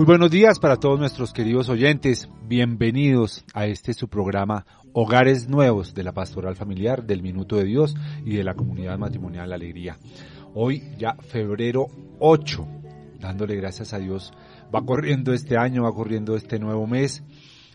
Muy 0.00 0.06
buenos 0.06 0.30
días 0.30 0.58
para 0.58 0.78
todos 0.78 0.98
nuestros 0.98 1.34
queridos 1.34 1.68
oyentes. 1.68 2.30
Bienvenidos 2.48 3.44
a 3.52 3.66
este 3.66 3.92
su 3.92 4.08
programa 4.08 4.64
Hogares 4.94 5.46
Nuevos 5.46 5.92
de 5.92 6.02
la 6.02 6.12
Pastoral 6.12 6.56
Familiar, 6.56 7.04
del 7.04 7.22
Minuto 7.22 7.56
de 7.56 7.64
Dios 7.64 7.94
y 8.24 8.34
de 8.34 8.42
la 8.42 8.54
Comunidad 8.54 8.96
Matrimonial 8.96 9.52
Alegría. 9.52 9.98
Hoy 10.54 10.82
ya 10.96 11.16
febrero 11.16 11.88
8, 12.18 12.66
dándole 13.20 13.56
gracias 13.56 13.92
a 13.92 13.98
Dios. 13.98 14.32
Va 14.74 14.86
corriendo 14.86 15.34
este 15.34 15.58
año, 15.58 15.82
va 15.82 15.92
corriendo 15.92 16.34
este 16.34 16.58
nuevo 16.58 16.86
mes. 16.86 17.22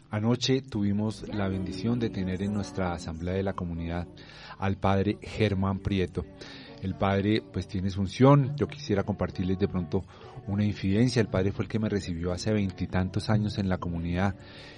Anoche 0.10 0.64
tuvimos 0.64 1.28
la 1.32 1.48
bendición 1.48 2.00
de 2.00 2.10
tener 2.10 2.42
en 2.42 2.54
nuestra 2.54 2.94
asamblea 2.94 3.36
de 3.36 3.44
la 3.44 3.54
comunidad 3.54 4.08
al 4.58 4.78
padre 4.78 5.20
Germán 5.22 5.78
Prieto. 5.78 6.26
El 6.82 6.96
padre 6.96 7.44
pues 7.54 7.68
tiene 7.68 7.92
su 7.92 8.02
unción. 8.02 8.56
Yo 8.56 8.68
quisiera 8.68 9.04
compartirles 9.04 9.60
de 9.60 9.68
pronto 9.68 10.06
una 10.48 10.64
infidencia. 10.64 11.22
El 11.22 11.28
padre 11.28 11.52
fue 11.52 11.66
el 11.66 11.70
que 11.70 11.80
me 11.80 11.90
recibió 11.90 12.32
hace 12.32 12.52
veintitantos 12.52 13.30
años 13.30 13.58
en 13.58 13.70
la 13.70 13.78
comunidad 13.78 14.36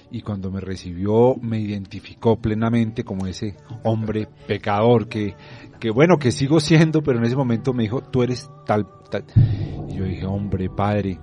y 0.10 0.22
cuando 0.22 0.52
me 0.52 0.62
recibió 0.62 1.36
me 1.42 1.60
identificó 1.60 2.38
plenamente 2.38 3.04
como 3.04 3.28
ese 3.28 3.56
hombre 3.84 4.28
pecador 4.48 5.08
que, 5.08 5.36
que 5.80 5.90
bueno, 5.90 6.18
que 6.18 6.32
sigo 6.32 6.60
siendo, 6.60 7.02
pero 7.02 7.20
en 7.20 7.26
ese 7.26 7.36
momento 7.36 7.74
me 7.74 7.84
dijo, 7.84 8.02
tú 8.02 8.24
eres 8.24 8.50
tal, 8.66 8.88
tal. 9.12 9.26
Y 9.90 9.96
yo 9.96 10.06
dije, 10.06 10.26
hombre, 10.26 10.70
padre, 10.70 11.20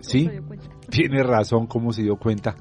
sí, 0.00 0.30
tiene 0.88 1.22
razón, 1.22 1.66
como 1.66 1.92
se 1.92 2.02
dio 2.02 2.16
cuenta. 2.16 2.54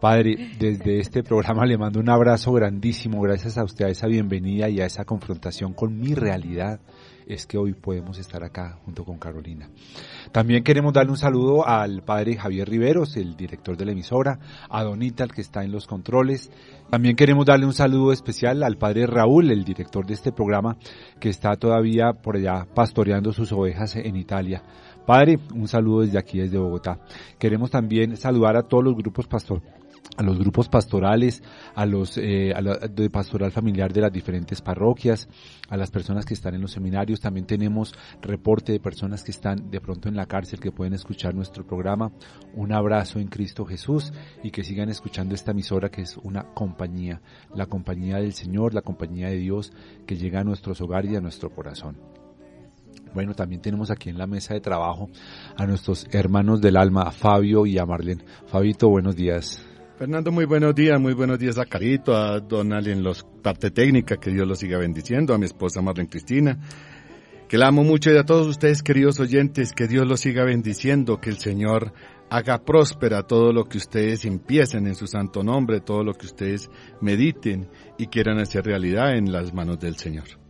Padre, 0.00 0.52
desde 0.58 0.98
este 0.98 1.22
programa 1.22 1.66
le 1.66 1.78
mando 1.78 2.00
un 2.00 2.08
abrazo 2.08 2.52
grandísimo, 2.52 3.20
gracias 3.20 3.58
a 3.58 3.64
usted 3.64 3.84
a 3.84 3.90
esa 3.90 4.06
bienvenida 4.06 4.68
y 4.68 4.80
a 4.80 4.86
esa 4.86 5.04
confrontación 5.04 5.74
con 5.74 5.98
mi 5.98 6.14
realidad 6.14 6.80
es 7.26 7.46
que 7.46 7.58
hoy 7.58 7.74
podemos 7.74 8.18
estar 8.18 8.42
acá 8.44 8.78
junto 8.84 9.04
con 9.04 9.18
Carolina. 9.18 9.68
También 10.32 10.64
queremos 10.64 10.92
darle 10.92 11.12
un 11.12 11.16
saludo 11.16 11.66
al 11.66 12.02
padre 12.02 12.36
Javier 12.36 12.68
Riveros, 12.68 13.16
el 13.16 13.36
director 13.36 13.76
de 13.76 13.84
la 13.84 13.92
emisora, 13.92 14.38
a 14.68 14.82
Donita, 14.82 15.24
el 15.24 15.32
que 15.32 15.40
está 15.40 15.64
en 15.64 15.72
los 15.72 15.86
controles. 15.86 16.50
También 16.90 17.16
queremos 17.16 17.46
darle 17.46 17.66
un 17.66 17.72
saludo 17.72 18.12
especial 18.12 18.62
al 18.62 18.76
padre 18.76 19.06
Raúl, 19.06 19.50
el 19.50 19.64
director 19.64 20.06
de 20.06 20.14
este 20.14 20.32
programa, 20.32 20.76
que 21.20 21.28
está 21.28 21.56
todavía 21.56 22.12
por 22.12 22.36
allá 22.36 22.66
pastoreando 22.74 23.32
sus 23.32 23.52
ovejas 23.52 23.96
en 23.96 24.16
Italia. 24.16 24.62
Padre, 25.06 25.38
un 25.54 25.68
saludo 25.68 26.02
desde 26.02 26.18
aquí, 26.18 26.38
desde 26.38 26.58
Bogotá. 26.58 26.98
Queremos 27.38 27.70
también 27.70 28.16
saludar 28.16 28.56
a 28.56 28.62
todos 28.62 28.84
los 28.84 28.94
grupos 28.94 29.26
pastor 29.26 29.62
a 30.16 30.22
los 30.22 30.38
grupos 30.38 30.68
pastorales, 30.68 31.42
a 31.74 31.86
los 31.86 32.18
eh, 32.18 32.54
de 32.90 33.10
pastoral 33.10 33.50
familiar 33.50 33.92
de 33.92 34.00
las 34.00 34.12
diferentes 34.12 34.60
parroquias, 34.60 35.28
a 35.68 35.76
las 35.76 35.90
personas 35.90 36.24
que 36.24 36.34
están 36.34 36.54
en 36.54 36.60
los 36.60 36.72
seminarios. 36.72 37.20
También 37.20 37.46
tenemos 37.46 37.94
reporte 38.22 38.72
de 38.72 38.80
personas 38.80 39.24
que 39.24 39.32
están 39.32 39.70
de 39.70 39.80
pronto 39.80 40.08
en 40.08 40.16
la 40.16 40.26
cárcel 40.26 40.60
que 40.60 40.72
pueden 40.72 40.94
escuchar 40.94 41.34
nuestro 41.34 41.66
programa. 41.66 42.12
Un 42.54 42.72
abrazo 42.72 43.18
en 43.18 43.28
Cristo 43.28 43.64
Jesús 43.64 44.12
y 44.42 44.50
que 44.50 44.62
sigan 44.62 44.88
escuchando 44.88 45.34
esta 45.34 45.50
emisora 45.50 45.90
que 45.90 46.02
es 46.02 46.16
una 46.18 46.44
compañía, 46.54 47.20
la 47.54 47.66
compañía 47.66 48.18
del 48.18 48.34
Señor, 48.34 48.74
la 48.74 48.82
compañía 48.82 49.28
de 49.28 49.38
Dios 49.38 49.72
que 50.06 50.16
llega 50.16 50.40
a 50.40 50.44
nuestros 50.44 50.80
hogares 50.80 51.12
y 51.12 51.16
a 51.16 51.20
nuestro 51.20 51.50
corazón. 51.50 52.23
Bueno, 53.14 53.32
también 53.34 53.62
tenemos 53.62 53.92
aquí 53.92 54.10
en 54.10 54.18
la 54.18 54.26
mesa 54.26 54.54
de 54.54 54.60
trabajo 54.60 55.08
a 55.56 55.66
nuestros 55.66 56.06
hermanos 56.10 56.60
del 56.60 56.76
alma, 56.76 57.02
a 57.02 57.12
Fabio 57.12 57.64
y 57.64 57.78
a 57.78 57.86
Marlene. 57.86 58.24
Fabito, 58.46 58.88
buenos 58.88 59.14
días. 59.14 59.64
Fernando, 59.96 60.32
muy 60.32 60.44
buenos 60.44 60.74
días, 60.74 61.00
muy 61.00 61.14
buenos 61.14 61.38
días 61.38 61.56
a 61.56 61.64
Carito, 61.64 62.16
a 62.16 62.40
Donald 62.40 62.88
en 62.88 63.04
los 63.04 63.24
parte 63.42 63.70
técnica, 63.70 64.16
que 64.16 64.30
Dios 64.30 64.48
los 64.48 64.58
siga 64.58 64.78
bendiciendo, 64.78 65.32
a 65.32 65.38
mi 65.38 65.44
esposa 65.44 65.80
Marlene 65.80 66.08
Cristina, 66.08 66.58
que 67.48 67.56
la 67.56 67.68
amo 67.68 67.84
mucho 67.84 68.10
y 68.10 68.18
a 68.18 68.24
todos 68.24 68.48
ustedes 68.48 68.82
queridos 68.82 69.20
oyentes, 69.20 69.72
que 69.72 69.86
Dios 69.86 70.08
los 70.08 70.18
siga 70.18 70.42
bendiciendo, 70.44 71.20
que 71.20 71.30
el 71.30 71.38
Señor 71.38 71.92
haga 72.30 72.64
próspera 72.64 73.22
todo 73.22 73.52
lo 73.52 73.66
que 73.66 73.78
ustedes 73.78 74.24
empiecen 74.24 74.88
en 74.88 74.96
su 74.96 75.06
santo 75.06 75.44
nombre, 75.44 75.80
todo 75.80 76.02
lo 76.02 76.14
que 76.14 76.26
ustedes 76.26 76.68
mediten 77.00 77.68
y 77.96 78.08
quieran 78.08 78.40
hacer 78.40 78.64
realidad 78.64 79.16
en 79.16 79.30
las 79.30 79.54
manos 79.54 79.78
del 79.78 79.94
Señor 79.94 80.43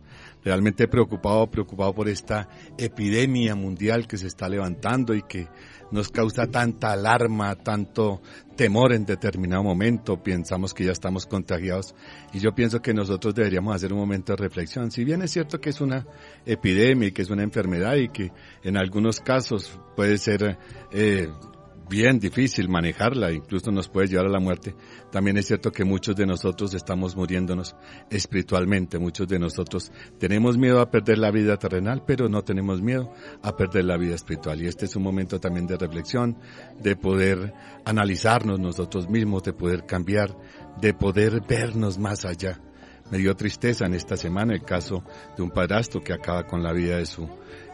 realmente 0.45 0.87
preocupado, 0.87 1.49
preocupado 1.49 1.93
por 1.93 2.07
esta 2.07 2.47
epidemia 2.77 3.55
mundial 3.55 4.07
que 4.07 4.17
se 4.17 4.27
está 4.27 4.47
levantando 4.47 5.15
y 5.15 5.23
que 5.23 5.47
nos 5.91 6.09
causa 6.09 6.47
tanta 6.47 6.91
alarma, 6.91 7.55
tanto 7.55 8.21
temor 8.55 8.93
en 8.93 9.05
determinado 9.05 9.63
momento, 9.63 10.21
pensamos 10.21 10.73
que 10.73 10.85
ya 10.85 10.91
estamos 10.91 11.25
contagiados 11.25 11.95
y 12.31 12.39
yo 12.39 12.53
pienso 12.53 12.81
que 12.81 12.93
nosotros 12.93 13.33
deberíamos 13.33 13.75
hacer 13.75 13.91
un 13.91 13.99
momento 13.99 14.33
de 14.33 14.37
reflexión. 14.37 14.91
Si 14.91 15.03
bien 15.03 15.21
es 15.23 15.31
cierto 15.31 15.59
que 15.59 15.71
es 15.71 15.81
una 15.81 16.05
epidemia 16.45 17.07
y 17.07 17.11
que 17.11 17.23
es 17.23 17.29
una 17.29 17.43
enfermedad 17.43 17.95
y 17.95 18.09
que 18.09 18.31
en 18.63 18.77
algunos 18.77 19.19
casos 19.19 19.79
puede 19.95 20.17
ser 20.17 20.57
eh, 20.91 21.27
bien 21.89 22.19
difícil 22.19 22.69
manejarla, 22.69 23.31
incluso 23.31 23.71
nos 23.71 23.89
puede 23.89 24.07
llevar 24.07 24.27
a 24.27 24.29
la 24.29 24.39
muerte. 24.39 24.75
También 25.11 25.37
es 25.37 25.47
cierto 25.47 25.71
que 25.71 25.83
muchos 25.83 26.15
de 26.15 26.25
nosotros 26.25 26.73
estamos 26.73 27.15
muriéndonos 27.15 27.75
espiritualmente, 28.09 28.99
muchos 28.99 29.27
de 29.27 29.39
nosotros 29.39 29.91
tenemos 30.19 30.57
miedo 30.57 30.79
a 30.79 30.89
perder 30.89 31.17
la 31.17 31.31
vida 31.31 31.57
terrenal, 31.57 32.03
pero 32.05 32.29
no 32.29 32.43
tenemos 32.43 32.81
miedo 32.81 33.11
a 33.41 33.55
perder 33.55 33.85
la 33.85 33.97
vida 33.97 34.15
espiritual. 34.15 34.61
Y 34.61 34.67
este 34.67 34.85
es 34.85 34.95
un 34.95 35.03
momento 35.03 35.39
también 35.39 35.67
de 35.67 35.77
reflexión, 35.77 36.37
de 36.81 36.95
poder 36.95 37.53
analizarnos 37.85 38.59
nosotros 38.59 39.09
mismos, 39.09 39.43
de 39.43 39.53
poder 39.53 39.85
cambiar, 39.85 40.35
de 40.79 40.93
poder 40.93 41.41
vernos 41.47 41.97
más 41.97 42.25
allá. 42.25 42.59
Me 43.11 43.19
dio 43.19 43.35
tristeza 43.35 43.85
en 43.85 43.93
esta 43.93 44.17
semana 44.17 44.53
el 44.53 44.63
caso 44.63 45.03
de 45.37 45.43
un 45.43 45.51
padrastro 45.51 46.01
que 46.01 46.13
acaba 46.13 46.47
con 46.47 46.63
la 46.63 46.73
vida 46.73 46.97
de 46.97 47.05
su 47.05 47.29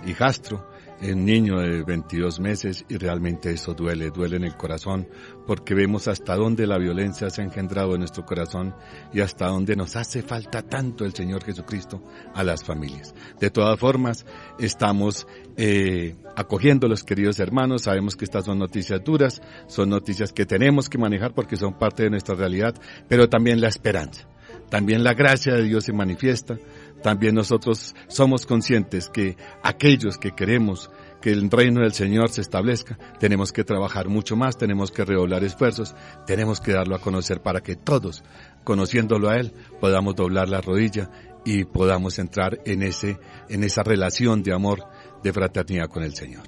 hijastro 0.06 0.71
un 1.02 1.26
niño 1.26 1.60
de 1.60 1.84
22 1.84 2.40
meses 2.40 2.86
y 2.88 2.98
realmente 2.98 3.52
eso 3.52 3.74
duele, 3.74 4.12
duele 4.12 4.38
en 4.38 4.44
el 4.44 4.56
corazón 4.56 5.08
porque 5.48 5.74
vemos 5.74 6.08
hasta 6.08 6.36
dónde 6.36 6.68
la 6.68 6.78
violencia 6.78 7.30
se 7.30 7.42
ha 7.42 7.46
engendrado 7.46 7.94
en 7.94 8.00
nuestro 8.00 8.24
corazón 8.26 8.76
y 9.12 9.22
hasta 9.22 9.48
dónde 9.48 9.76
nos 9.76 9.96
hace 9.96 10.22
falta 10.22 10.62
tanto 10.62 11.04
el 11.04 11.14
Señor 11.14 11.44
Jesucristo 11.44 12.04
a 12.36 12.44
las 12.44 12.64
familias. 12.64 13.16
De 13.40 13.50
todas 13.50 13.80
formas, 13.80 14.26
estamos 14.60 15.28
eh, 15.58 16.16
acogiendo 16.36 16.88
los 16.88 17.04
queridos 17.04 17.40
hermanos, 17.40 17.84
sabemos 17.84 18.16
que 18.16 18.26
estas 18.26 18.46
son 18.46 18.60
noticias 18.60 19.04
duras, 19.04 19.42
son 19.68 19.90
noticias 19.90 20.32
que 20.32 20.46
tenemos 20.46 20.90
que 20.90 20.98
manejar 20.98 21.34
porque 21.34 21.58
son 21.58 21.78
parte 21.78 22.04
de 22.04 22.12
nuestra 22.12 22.36
realidad, 22.36 22.76
pero 23.08 23.28
también 23.28 23.60
la 23.60 23.70
esperanza. 23.70 24.28
También 24.70 25.04
la 25.04 25.14
gracia 25.14 25.54
de 25.54 25.64
Dios 25.64 25.84
se 25.84 25.92
manifiesta, 25.92 26.58
también 27.02 27.36
nosotros 27.36 27.96
somos 28.08 28.46
conscientes 28.46 29.10
que 29.10 29.38
aquellos 29.64 30.18
que 30.18 30.32
queremos 30.32 30.90
que 31.22 31.32
el 31.32 31.50
reino 31.50 31.82
del 31.82 31.94
Señor 31.94 32.30
se 32.30 32.42
establezca, 32.42 32.98
tenemos 33.20 33.54
que 33.54 33.64
trabajar 33.64 34.10
mucho 34.10 34.36
más, 34.36 34.58
tenemos 34.58 34.92
que 34.92 35.06
redoblar 35.06 35.44
esfuerzos, 35.44 35.96
tenemos 36.26 36.60
que 36.60 36.74
darlo 36.74 36.96
a 36.96 37.00
conocer 37.02 37.42
para 37.42 37.62
que 37.62 37.76
todos, 37.76 38.24
conociéndolo 38.64 39.30
a 39.30 39.38
Él, 39.38 39.54
podamos 39.80 40.16
doblar 40.16 40.50
la 40.50 40.62
rodilla 40.62 41.10
y 41.46 41.64
podamos 41.64 42.20
entrar 42.20 42.60
en 42.66 42.82
ese, 42.82 43.20
en 43.50 43.64
esa 43.64 43.84
relación 43.84 44.44
de 44.44 44.54
amor, 44.54 44.84
de 45.24 45.32
fraternidad 45.32 45.88
con 45.88 46.04
el 46.04 46.16
Señor. 46.16 46.44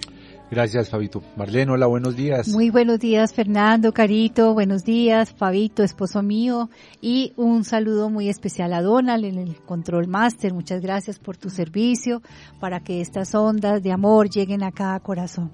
Gracias, 0.53 0.91
Fabito. 0.91 1.23
Marlene, 1.35 1.71
hola, 1.71 1.87
buenos 1.87 2.15
días. 2.15 2.47
Muy 2.49 2.69
buenos 2.69 2.99
días, 2.99 3.33
Fernando, 3.33 3.91
Carito, 3.91 4.53
buenos 4.53 4.83
días, 4.83 5.33
Fabito, 5.33 5.81
esposo 5.81 6.21
mío, 6.21 6.69
y 7.01 7.33
un 7.37 7.63
saludo 7.63 8.11
muy 8.11 8.29
especial 8.29 8.71
a 8.73 8.83
Donald 8.83 9.25
en 9.25 9.39
el 9.39 9.55
Control 9.55 10.07
Master. 10.07 10.53
Muchas 10.53 10.79
gracias 10.79 11.17
por 11.17 11.37
tu 11.37 11.49
servicio 11.49 12.21
para 12.59 12.81
que 12.81 13.01
estas 13.01 13.33
ondas 13.33 13.81
de 13.81 13.91
amor 13.91 14.29
lleguen 14.29 14.61
a 14.61 14.71
cada 14.71 14.99
corazón. 14.99 15.51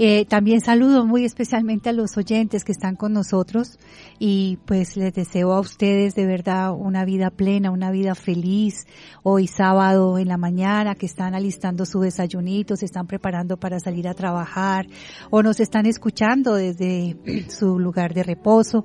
Eh, 0.00 0.26
también 0.26 0.60
saludo 0.60 1.04
muy 1.04 1.24
especialmente 1.24 1.88
a 1.88 1.92
los 1.92 2.16
oyentes 2.16 2.62
que 2.62 2.70
están 2.70 2.94
con 2.94 3.12
nosotros 3.12 3.80
y 4.20 4.58
pues 4.64 4.96
les 4.96 5.12
deseo 5.12 5.52
a 5.52 5.58
ustedes 5.58 6.14
de 6.14 6.24
verdad 6.24 6.70
una 6.70 7.04
vida 7.04 7.30
plena, 7.30 7.72
una 7.72 7.90
vida 7.90 8.14
feliz. 8.14 8.86
Hoy 9.24 9.48
sábado 9.48 10.16
en 10.18 10.28
la 10.28 10.36
mañana 10.36 10.94
que 10.94 11.06
están 11.06 11.34
alistando 11.34 11.84
su 11.84 11.98
desayunito, 11.98 12.76
se 12.76 12.84
están 12.84 13.08
preparando 13.08 13.56
para 13.56 13.80
salir 13.80 14.06
a 14.06 14.14
trabajar 14.14 14.86
o 15.30 15.42
nos 15.42 15.58
están 15.58 15.84
escuchando 15.84 16.54
desde 16.54 17.16
su 17.48 17.80
lugar 17.80 18.14
de 18.14 18.22
reposo. 18.22 18.84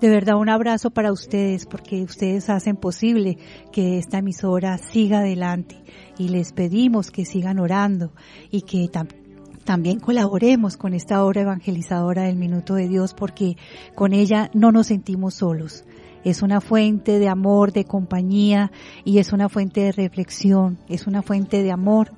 De 0.00 0.10
verdad 0.10 0.36
un 0.36 0.48
abrazo 0.48 0.90
para 0.90 1.10
ustedes 1.10 1.66
porque 1.66 2.04
ustedes 2.04 2.48
hacen 2.50 2.76
posible 2.76 3.36
que 3.72 3.98
esta 3.98 4.18
emisora 4.18 4.78
siga 4.78 5.18
adelante 5.18 5.82
y 6.18 6.28
les 6.28 6.52
pedimos 6.52 7.10
que 7.10 7.24
sigan 7.24 7.58
orando 7.58 8.12
y 8.52 8.62
que 8.62 8.86
también 8.86 9.21
también 9.64 10.00
colaboremos 10.00 10.76
con 10.76 10.94
esta 10.94 11.24
obra 11.24 11.42
evangelizadora 11.42 12.24
del 12.24 12.36
Minuto 12.36 12.74
de 12.74 12.88
Dios 12.88 13.14
porque 13.14 13.56
con 13.94 14.12
ella 14.12 14.50
no 14.54 14.72
nos 14.72 14.88
sentimos 14.88 15.34
solos. 15.34 15.84
Es 16.24 16.42
una 16.42 16.60
fuente 16.60 17.18
de 17.18 17.28
amor, 17.28 17.72
de 17.72 17.84
compañía 17.84 18.70
y 19.04 19.18
es 19.18 19.32
una 19.32 19.48
fuente 19.48 19.80
de 19.80 19.92
reflexión, 19.92 20.78
es 20.88 21.06
una 21.06 21.22
fuente 21.22 21.62
de 21.62 21.72
amor 21.72 22.12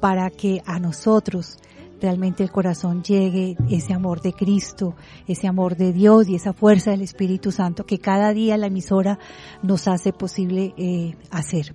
para 0.00 0.30
que 0.30 0.60
a 0.66 0.78
nosotros 0.78 1.58
realmente 2.04 2.42
el 2.42 2.52
corazón 2.52 3.02
llegue 3.02 3.56
ese 3.70 3.94
amor 3.94 4.20
de 4.20 4.34
Cristo, 4.34 4.94
ese 5.26 5.48
amor 5.48 5.74
de 5.74 5.94
Dios 5.94 6.28
y 6.28 6.34
esa 6.34 6.52
fuerza 6.52 6.90
del 6.90 7.00
Espíritu 7.00 7.50
Santo 7.50 7.86
que 7.86 7.98
cada 7.98 8.34
día 8.34 8.58
la 8.58 8.66
emisora 8.66 9.18
nos 9.62 9.88
hace 9.88 10.12
posible 10.12 10.74
eh, 10.76 11.16
hacer. 11.30 11.74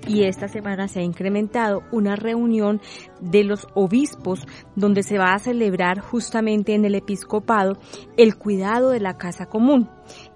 y 0.08 0.24
esta 0.24 0.48
semana 0.48 0.88
se 0.88 1.00
ha 1.00 1.04
incrementado 1.04 1.84
una 1.92 2.16
reunión 2.16 2.81
de 3.19 3.44
los 3.44 3.68
obispos 3.74 4.46
donde 4.75 5.04
se 5.04 5.18
va 5.18 5.34
a 5.34 5.40
celebrar 5.40 6.00
justamente 6.00 6.75
en 6.75 6.86
el 6.86 6.96
episcopado 6.96 7.78
el 8.18 8.36
cuidado 8.36 8.90
de 8.90 9.00
la 9.00 9.18
casa 9.18 9.48
común. 9.48 9.90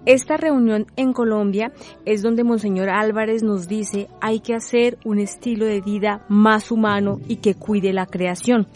Esta 0.06 0.36
reunión 0.36 0.86
en 0.96 1.12
Colombia 1.12 1.72
es 2.06 2.22
donde 2.22 2.44
Monseñor 2.44 2.88
Álvarez 2.88 3.42
nos 3.42 3.68
dice 3.68 4.08
hay 4.20 4.40
que 4.40 4.54
hacer 4.54 4.98
un 5.04 5.18
estilo 5.18 5.66
de 5.66 5.80
vida 5.80 6.24
más 6.28 6.70
humano 6.70 7.20
y 7.28 7.36
que 7.36 7.54
cuide 7.54 7.92
la 7.92 8.06
creación. 8.06 8.66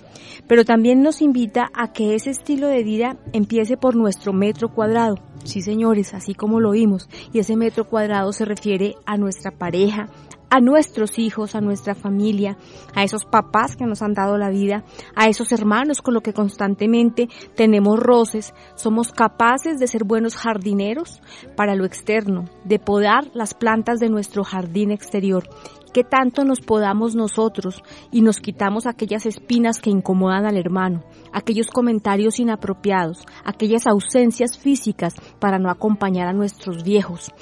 Pero 0.47 0.65
también 0.65 1.03
nos 1.03 1.23
invita 1.23 1.71
a 1.75 1.93
que 1.93 2.15
ese 2.15 2.31
estilo 2.31 2.69
de 2.69 2.83
vida 2.83 3.17
empiece 3.33 3.77
por 3.77 3.97
nuestro 3.97 4.33
metro 4.33 4.69
cuadrado 4.69 5.17
Sí, 5.45 5.61
señores, 5.61 6.15
así 6.15 6.35
como 6.35 6.59
lo 6.59 6.71
oímos. 6.71 7.09
Y 7.33 7.39
ese 7.39 7.55
metro 7.55 7.85
cuadrado 7.85 8.33
se 8.33 8.47
refiere 8.47 8.97
a 9.05 9.19
nuestra 9.19 9.51
pareja, 9.51 10.09
a 10.55 10.61
nuestros 10.61 11.19
hijos, 11.19 11.57
a 11.57 11.61
nuestra 11.61 11.97
familia, 11.97 12.57
a 12.95 13.03
esos 13.03 13.25
papás 13.25 13.75
que 13.75 13.87
nos 13.87 14.03
han 14.03 14.15
dado 14.15 14.39
la 14.39 14.51
vida, 14.51 14.85
a 15.17 15.27
esos 15.27 15.51
hermanos 15.51 16.01
con 16.01 16.15
los 16.15 16.23
que 16.23 16.33
constantemente 16.33 17.29
tenemos 17.57 17.99
roces, 17.99 18.55
somos 18.77 19.11
capaces 19.11 19.81
de 19.81 19.89
ser 19.89 20.05
buenos 20.05 20.37
jardineros 20.37 21.21
para 21.57 21.75
lo 21.75 21.85
externo, 21.85 22.45
de 22.65 22.79
podar 22.79 23.33
las 23.35 23.53
plantas 23.53 23.99
de 23.99 24.11
nuestro 24.11 24.45
jardín 24.45 24.93
exterior. 24.93 25.49
Que 25.93 26.05
tanto 26.05 26.45
nos 26.45 26.61
podamos 26.61 27.15
nosotros 27.15 27.83
y 28.11 28.23
nos 28.23 28.39
quitamos 28.39 28.87
aquellas 28.87 29.27
espinas 29.27 29.81
que 29.81 29.91
incomodan 29.91 30.45
al 30.45 30.57
hermano, 30.57 31.05
aquellos 31.33 31.69
comentarios 31.69 32.41
inapropiados, 32.41 33.25
aquellas 33.45 33.87
ausencias 33.87 34.59
físicas 34.59 35.15
para 35.39 35.61
no 35.61 35.71
acompañar 35.71 36.27
a 36.27 36.33
nuestros 36.33 36.83
viejos, 36.83 37.33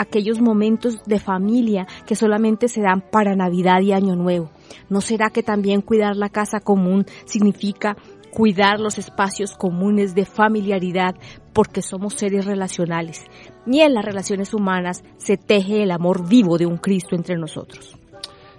aquellos 0.00 0.40
momentos 0.40 1.02
de 1.04 1.18
familia 1.18 1.86
que 2.06 2.16
solamente 2.16 2.68
se 2.68 2.80
dan 2.80 3.02
para 3.02 3.36
Navidad 3.36 3.80
y 3.82 3.92
Año 3.92 4.16
Nuevo. 4.16 4.50
¿No 4.88 5.00
será 5.00 5.30
que 5.30 5.42
también 5.42 5.82
cuidar 5.82 6.16
la 6.16 6.28
casa 6.28 6.60
común 6.60 7.04
significa 7.26 7.96
cuidar 8.30 8.80
los 8.80 8.98
espacios 8.98 9.54
comunes 9.54 10.14
de 10.14 10.24
familiaridad 10.24 11.16
porque 11.52 11.82
somos 11.82 12.14
seres 12.14 12.44
relacionales. 12.46 13.24
Ni 13.66 13.82
en 13.82 13.92
las 13.92 14.04
relaciones 14.04 14.54
humanas 14.54 15.02
se 15.18 15.36
teje 15.36 15.82
el 15.82 15.90
amor 15.90 16.28
vivo 16.28 16.56
de 16.56 16.66
un 16.66 16.78
Cristo 16.78 17.16
entre 17.16 17.36
nosotros. 17.36 17.96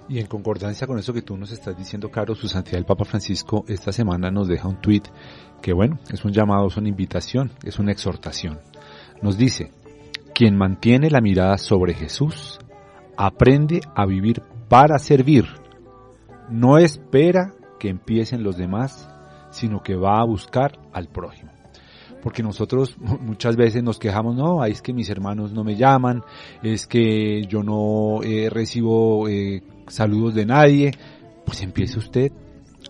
Y 0.10 0.20
en 0.20 0.28
concordancia 0.28 0.88
con 0.88 1.00
eso 1.00 1.14
que 1.14 1.22
tú 1.22 1.38
nos 1.38 1.52
estás 1.52 1.78
diciendo, 1.78 2.12
Caro, 2.12 2.36
su 2.36 2.50
santidad 2.50 2.80
el 2.80 2.86
Papa 2.86 3.06
Francisco 3.06 3.64
esta 3.68 3.94
semana 3.94 4.30
nos 4.30 4.50
deja 4.50 4.68
un 4.68 4.82
tuit 4.82 5.08
que 5.62 5.72
bueno, 5.74 6.00
es 6.12 6.26
un 6.26 6.34
llamado, 6.34 6.68
es 6.68 6.76
una 6.76 6.90
invitación, 6.90 7.52
es 7.64 7.80
una 7.80 7.94
exhortación. 7.94 8.60
Nos 9.22 9.38
dice, 9.38 9.72
quien 10.42 10.58
mantiene 10.58 11.12
la 11.12 11.22
mirada 11.22 11.60
sobre 11.60 11.94
Jesús, 11.94 12.58
aprende 13.16 13.82
a 13.94 14.08
vivir 14.08 14.42
para 14.70 14.98
servir. 14.98 15.46
No 16.50 16.80
espera 16.80 17.54
que 17.80 17.90
empiecen 17.90 18.42
los 18.42 18.58
demás, 18.58 19.08
sino 19.52 19.84
que 19.84 19.96
va 19.96 20.20
a 20.20 20.26
buscar 20.26 20.80
al 20.94 21.10
prójimo 21.10 21.52
porque 22.24 22.42
nosotros 22.42 22.96
muchas 23.22 23.56
veces 23.56 23.84
nos 23.84 24.00
quejamos, 24.00 24.36
no, 24.36 24.66
es 24.66 24.82
que 24.82 24.94
mis 24.94 25.10
hermanos 25.12 25.54
no 25.54 25.64
me 25.64 25.76
llaman, 25.76 26.24
es 26.64 26.88
que 26.88 27.44
yo 27.48 27.62
no 27.62 28.24
eh, 28.24 28.50
recibo 28.50 29.28
eh, 29.28 29.62
saludos 29.88 30.34
de 30.34 30.46
nadie, 30.48 30.92
pues 31.46 31.62
empiece 31.62 32.00
usted 32.00 32.32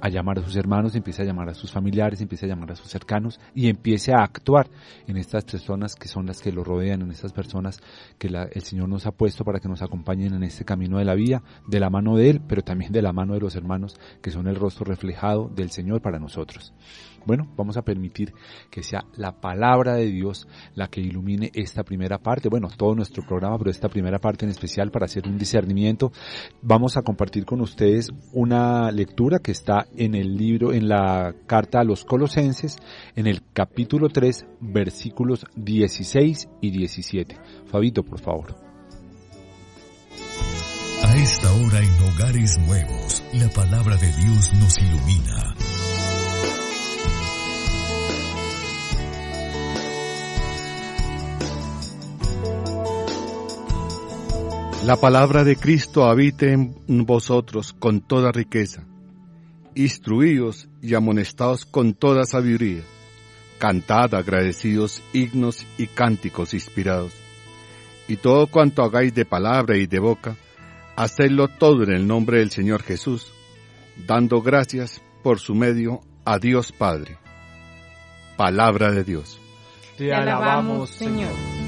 a 0.02 0.10
llamar 0.10 0.40
a 0.40 0.44
sus 0.44 0.56
hermanos, 0.56 0.96
empiece 0.96 1.22
a 1.22 1.26
llamar 1.26 1.50
a 1.50 1.54
sus 1.54 1.72
familiares, 1.72 2.22
empiece 2.22 2.46
a 2.46 2.50
llamar 2.50 2.72
a 2.72 2.76
sus 2.76 2.90
cercanos 2.90 3.40
y 3.54 3.70
empiece 3.70 4.14
a 4.14 4.24
actuar 4.24 4.68
en 5.08 5.18
estas 5.18 5.46
personas 5.46 5.96
que 5.96 6.08
son 6.08 6.26
las 6.26 6.42
que 6.42 6.52
lo 6.52 6.64
rodean, 6.64 7.02
en 7.02 7.12
estas 7.12 7.32
personas 7.32 7.80
que 8.18 8.28
el 8.28 8.62
Señor 8.64 8.90
nos 8.90 9.06
ha 9.06 9.12
puesto 9.12 9.46
para 9.46 9.60
que 9.60 9.70
nos 9.70 9.82
acompañen 9.82 10.34
en 10.34 10.44
este 10.44 10.66
camino 10.66 10.98
de 10.98 11.06
la 11.06 11.16
vida, 11.16 11.44
de 11.68 11.80
la 11.80 11.90
mano 11.90 12.16
de 12.16 12.32
Él, 12.32 12.42
pero 12.48 12.64
también 12.64 12.92
de 12.92 13.02
la 13.02 13.14
mano 13.14 13.34
de 13.34 13.40
los 13.40 13.56
hermanos 13.56 14.00
que 14.22 14.32
son 14.32 14.48
el 14.48 14.56
rostro 14.56 14.86
reflejado 14.86 15.50
del 15.50 15.72
Señor 15.72 16.02
para 16.02 16.20
nosotros. 16.20 16.74
Bueno, 17.26 17.48
vamos 17.56 17.78
a 17.78 17.84
permitir 17.84 18.34
que 18.70 18.84
sea 18.84 19.06
la 19.16 19.40
palabra 19.40 19.96
de 19.96 20.08
Dios 20.08 20.48
la 20.76 20.88
que 20.88 21.02
ilumine 21.02 21.52
esta 21.54 21.84
primera 21.84 22.18
parte, 22.18 22.50
bueno, 22.50 22.70
todo 22.76 22.96
nuestro 22.96 23.24
programa, 23.24 23.58
pero 23.58 23.72
esta 23.72 23.90
primera 23.90 24.20
parte 24.20 24.46
en 24.46 24.52
especial 24.52 24.92
para 24.92 25.06
hacer 25.06 25.28
un 25.28 25.38
discernimiento. 25.38 26.12
Vamos 26.62 26.98
a 26.98 27.02
compartir 27.02 27.46
con 27.46 27.62
ustedes 27.62 28.10
una 28.34 28.92
lectura 28.92 29.40
que 29.40 29.52
está 29.52 29.86
en 29.96 30.16
el 30.16 30.36
libro, 30.36 30.74
en 30.74 30.88
la 30.88 31.34
carta 31.48 31.80
a 31.80 31.84
los 31.84 32.06
colosenses, 32.06 32.78
en 33.16 33.28
el 33.28 33.42
capítulo 33.54 34.10
3, 34.10 34.46
versículos 34.60 35.46
16 35.56 36.50
y 36.62 36.72
17. 36.72 37.38
Fabito, 37.66 38.04
por 38.04 38.20
favor. 38.20 38.56
A 41.04 41.18
esta 41.18 41.52
hora 41.52 41.80
en 41.80 42.04
Hogares 42.04 42.58
Nuevos, 42.60 43.24
la 43.34 43.50
palabra 43.50 43.98
de 43.98 44.12
Dios 44.14 44.54
nos 44.54 44.78
ilumina. 44.78 45.56
La 54.84 54.96
palabra 54.96 55.44
de 55.44 55.58
Cristo 55.58 56.06
habite 56.06 56.54
en 56.54 57.06
vosotros 57.06 57.72
con 57.72 58.02
toda 58.02 58.32
riqueza. 58.32 58.84
Instruíos 59.76 60.70
y 60.82 60.96
amonestados 60.96 61.66
con 61.66 61.94
toda 61.94 62.26
sabiduría. 62.26 62.82
Cantad 63.60 64.16
agradecidos 64.16 65.04
himnos 65.14 65.68
y 65.78 65.86
cánticos 65.86 66.56
inspirados. 66.56 67.14
Y 68.08 68.16
todo 68.16 68.48
cuanto 68.48 68.82
hagáis 68.82 69.14
de 69.14 69.24
palabra 69.24 69.78
y 69.78 69.86
de 69.86 70.00
boca, 70.00 70.36
hacedlo 70.96 71.48
todo 71.48 71.84
en 71.84 71.92
el 71.92 72.08
nombre 72.08 72.40
del 72.40 72.50
Señor 72.50 72.82
Jesús, 72.82 73.32
dando 74.08 74.42
gracias 74.42 75.00
por 75.22 75.40
su 75.40 75.54
medio 75.54 76.02
a 76.26 76.40
Dios 76.40 76.72
Padre. 76.72 77.20
Palabra 78.36 78.92
de 78.92 79.04
Dios. 79.04 79.40
Te 79.96 80.12
alabamos, 80.12 80.90
Señor. 80.90 81.61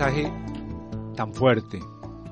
Mensaje 0.00 0.32
tan 1.14 1.34
fuerte, 1.34 1.78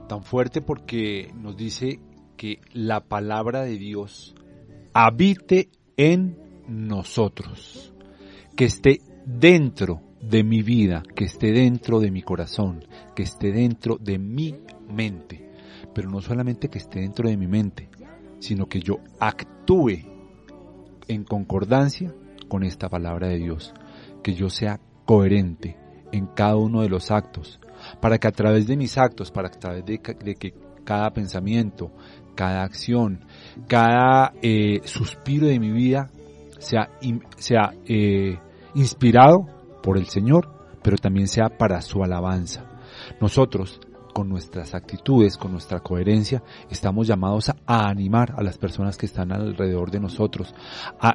tan 0.08 0.22
fuerte 0.22 0.62
porque 0.62 1.30
nos 1.36 1.54
dice 1.54 2.00
que 2.38 2.62
la 2.72 3.00
palabra 3.00 3.60
de 3.60 3.76
Dios 3.76 4.34
habite 4.94 5.68
en 5.98 6.38
nosotros, 6.66 7.92
que 8.56 8.64
esté 8.64 9.02
dentro 9.26 10.00
de 10.18 10.44
mi 10.44 10.62
vida, 10.62 11.02
que 11.14 11.24
esté 11.24 11.52
dentro 11.52 12.00
de 12.00 12.10
mi 12.10 12.22
corazón, 12.22 12.86
que 13.14 13.24
esté 13.24 13.52
dentro 13.52 13.98
de 14.00 14.18
mi 14.18 14.54
mente, 14.88 15.50
pero 15.94 16.08
no 16.08 16.22
solamente 16.22 16.70
que 16.70 16.78
esté 16.78 17.00
dentro 17.00 17.28
de 17.28 17.36
mi 17.36 17.48
mente, 17.48 17.90
sino 18.38 18.64
que 18.66 18.80
yo 18.80 19.00
actúe 19.20 20.06
en 21.06 21.22
concordancia 21.22 22.14
con 22.48 22.64
esta 22.64 22.88
palabra 22.88 23.28
de 23.28 23.36
Dios, 23.36 23.74
que 24.22 24.32
yo 24.32 24.48
sea 24.48 24.80
coherente, 25.04 25.76
en 26.12 26.26
cada 26.26 26.56
uno 26.56 26.82
de 26.82 26.88
los 26.88 27.10
actos, 27.10 27.58
para 28.00 28.18
que 28.18 28.28
a 28.28 28.32
través 28.32 28.66
de 28.66 28.76
mis 28.76 28.98
actos, 28.98 29.30
para 29.30 29.48
que 29.48 29.56
a 29.56 29.60
través 29.60 29.84
de, 29.84 29.98
que 30.00 30.54
cada 30.84 31.10
pensamiento, 31.10 31.90
cada 32.34 32.62
acción, 32.62 33.24
cada 33.66 34.32
eh, 34.42 34.80
suspiro 34.84 35.46
de 35.46 35.58
mi 35.58 35.70
vida 35.70 36.10
sea, 36.58 36.90
sea 37.36 37.72
eh, 37.86 38.38
inspirado 38.74 39.46
por 39.82 39.98
el 39.98 40.06
Señor, 40.06 40.48
pero 40.82 40.96
también 40.96 41.28
sea 41.28 41.48
para 41.48 41.80
su 41.80 42.02
alabanza. 42.02 42.64
Nosotros, 43.20 43.80
con 44.12 44.28
nuestras 44.28 44.74
actitudes, 44.74 45.36
con 45.36 45.52
nuestra 45.52 45.80
coherencia, 45.80 46.42
estamos 46.70 47.06
llamados 47.06 47.48
a, 47.48 47.88
animar 47.88 48.34
a 48.36 48.42
las 48.42 48.58
personas 48.58 48.96
que 48.96 49.06
están 49.06 49.32
alrededor 49.32 49.90
de 49.90 50.00
nosotros. 50.00 50.54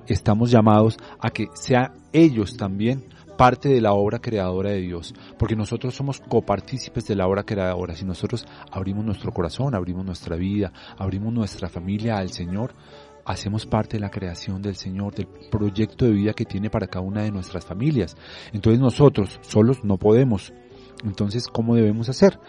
estamos 0.07 0.51
llamados 0.51 0.97
a 1.19 1.29
que 1.29 1.47
sea 1.53 1.93
ellos 2.12 2.55
también 2.55 3.03
parte 3.37 3.69
de 3.69 3.81
la 3.81 3.93
obra 3.93 4.19
creadora 4.19 4.71
de 4.71 4.81
Dios, 4.81 5.13
porque 5.37 5.55
nosotros 5.55 5.95
somos 5.95 6.19
copartícipes 6.19 7.05
de 7.05 7.15
la 7.15 7.27
obra 7.27 7.43
creadora. 7.43 7.95
Si 7.95 8.05
nosotros 8.05 8.45
abrimos 8.71 9.05
nuestro 9.05 9.31
corazón, 9.31 9.75
abrimos 9.75 10.05
nuestra 10.05 10.35
vida, 10.35 10.71
abrimos 10.97 11.33
nuestra 11.33 11.69
familia 11.69 12.17
al 12.17 12.29
Señor, 12.29 12.73
hacemos 13.25 13.65
parte 13.65 13.97
de 13.97 14.01
la 14.01 14.11
creación 14.11 14.61
del 14.61 14.75
Señor, 14.75 15.15
del 15.15 15.27
proyecto 15.27 16.05
de 16.05 16.11
vida 16.11 16.33
que 16.33 16.45
tiene 16.45 16.69
para 16.69 16.87
cada 16.87 17.05
una 17.05 17.23
de 17.23 17.31
nuestras 17.31 17.65
familias. 17.65 18.15
Entonces 18.51 18.79
nosotros 18.79 19.39
solos 19.41 19.83
no 19.83 19.97
podemos. 19.97 20.53
Entonces, 21.03 21.47
¿cómo 21.47 21.75
debemos 21.75 22.09
hacer? 22.09 22.39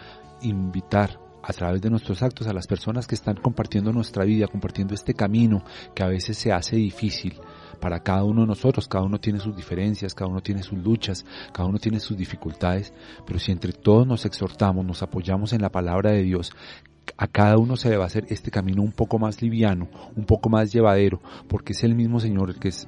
Invitar 0.41 1.19
a 1.41 1.53
través 1.53 1.81
de 1.81 1.89
nuestros 1.89 2.23
actos 2.23 2.47
a 2.47 2.53
las 2.53 2.67
personas 2.67 3.05
que 3.05 3.15
están 3.15 3.35
compartiendo 3.35 3.91
nuestra 3.93 4.25
vida, 4.25 4.47
compartiendo 4.47 4.93
este 4.93 5.13
camino 5.13 5.63
que 5.93 6.03
a 6.03 6.07
veces 6.07 6.37
se 6.37 6.51
hace 6.51 6.75
difícil 6.75 7.39
para 7.75 8.01
cada 8.01 8.23
uno 8.23 8.41
de 8.41 8.47
nosotros. 8.47 8.87
Cada 8.87 9.03
uno 9.03 9.19
tiene 9.19 9.39
sus 9.39 9.55
diferencias, 9.55 10.13
cada 10.13 10.29
uno 10.29 10.41
tiene 10.41 10.63
sus 10.63 10.77
luchas, 10.79 11.25
cada 11.53 11.67
uno 11.67 11.77
tiene 11.79 11.99
sus 11.99 12.17
dificultades, 12.17 12.93
pero 13.25 13.39
si 13.39 13.51
entre 13.51 13.73
todos 13.73 14.05
nos 14.07 14.25
exhortamos, 14.25 14.85
nos 14.85 15.01
apoyamos 15.03 15.53
en 15.53 15.61
la 15.61 15.69
palabra 15.69 16.11
de 16.11 16.23
Dios, 16.23 16.51
a 17.17 17.27
cada 17.27 17.57
uno 17.57 17.77
se 17.77 17.89
le 17.89 17.97
va 17.97 18.03
a 18.03 18.07
hacer 18.07 18.25
este 18.29 18.51
camino 18.51 18.81
un 18.81 18.91
poco 18.91 19.19
más 19.19 19.41
liviano, 19.41 19.87
un 20.15 20.25
poco 20.25 20.49
más 20.49 20.71
llevadero, 20.71 21.21
porque 21.47 21.73
es 21.73 21.83
el 21.83 21.95
mismo 21.95 22.19
Señor 22.19 22.49
el 22.49 22.59
que 22.59 22.69
es 22.69 22.87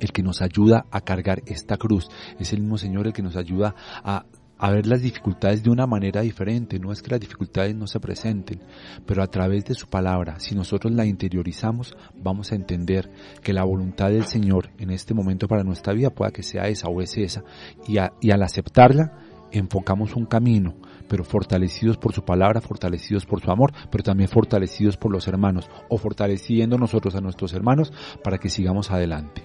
el 0.00 0.12
que 0.12 0.22
nos 0.22 0.40
ayuda 0.40 0.86
a 0.90 1.02
cargar 1.02 1.42
esta 1.46 1.76
cruz, 1.76 2.08
es 2.38 2.52
el 2.52 2.60
mismo 2.60 2.78
Señor 2.78 3.06
el 3.06 3.12
que 3.12 3.22
nos 3.22 3.36
ayuda 3.36 3.74
a, 4.02 4.24
a 4.60 4.70
ver 4.70 4.86
las 4.86 5.00
dificultades 5.00 5.62
de 5.62 5.70
una 5.70 5.86
manera 5.86 6.20
diferente, 6.20 6.78
no 6.78 6.92
es 6.92 7.00
que 7.00 7.10
las 7.10 7.20
dificultades 7.20 7.74
no 7.74 7.86
se 7.86 7.98
presenten, 7.98 8.60
pero 9.06 9.22
a 9.22 9.26
través 9.26 9.64
de 9.64 9.74
su 9.74 9.86
palabra, 9.86 10.38
si 10.38 10.54
nosotros 10.54 10.92
la 10.92 11.06
interiorizamos, 11.06 11.96
vamos 12.14 12.52
a 12.52 12.56
entender 12.56 13.10
que 13.42 13.54
la 13.54 13.64
voluntad 13.64 14.10
del 14.10 14.24
Señor 14.24 14.70
en 14.78 14.90
este 14.90 15.14
momento 15.14 15.48
para 15.48 15.64
nuestra 15.64 15.94
vida 15.94 16.10
pueda 16.10 16.30
que 16.30 16.42
sea 16.42 16.68
esa 16.68 16.88
o 16.88 17.00
es 17.00 17.16
esa, 17.16 17.42
y, 17.88 17.96
y 18.20 18.30
al 18.30 18.42
aceptarla, 18.42 19.12
enfocamos 19.50 20.14
un 20.14 20.26
camino, 20.26 20.74
pero 21.08 21.24
fortalecidos 21.24 21.96
por 21.96 22.12
su 22.12 22.22
palabra, 22.22 22.60
fortalecidos 22.60 23.24
por 23.24 23.40
su 23.40 23.50
amor, 23.50 23.72
pero 23.90 24.04
también 24.04 24.28
fortalecidos 24.28 24.98
por 24.98 25.10
los 25.10 25.26
hermanos, 25.26 25.70
o 25.88 25.96
fortaleciendo 25.96 26.76
nosotros 26.76 27.14
a 27.14 27.22
nuestros 27.22 27.54
hermanos 27.54 27.94
para 28.22 28.36
que 28.36 28.50
sigamos 28.50 28.90
adelante. 28.90 29.42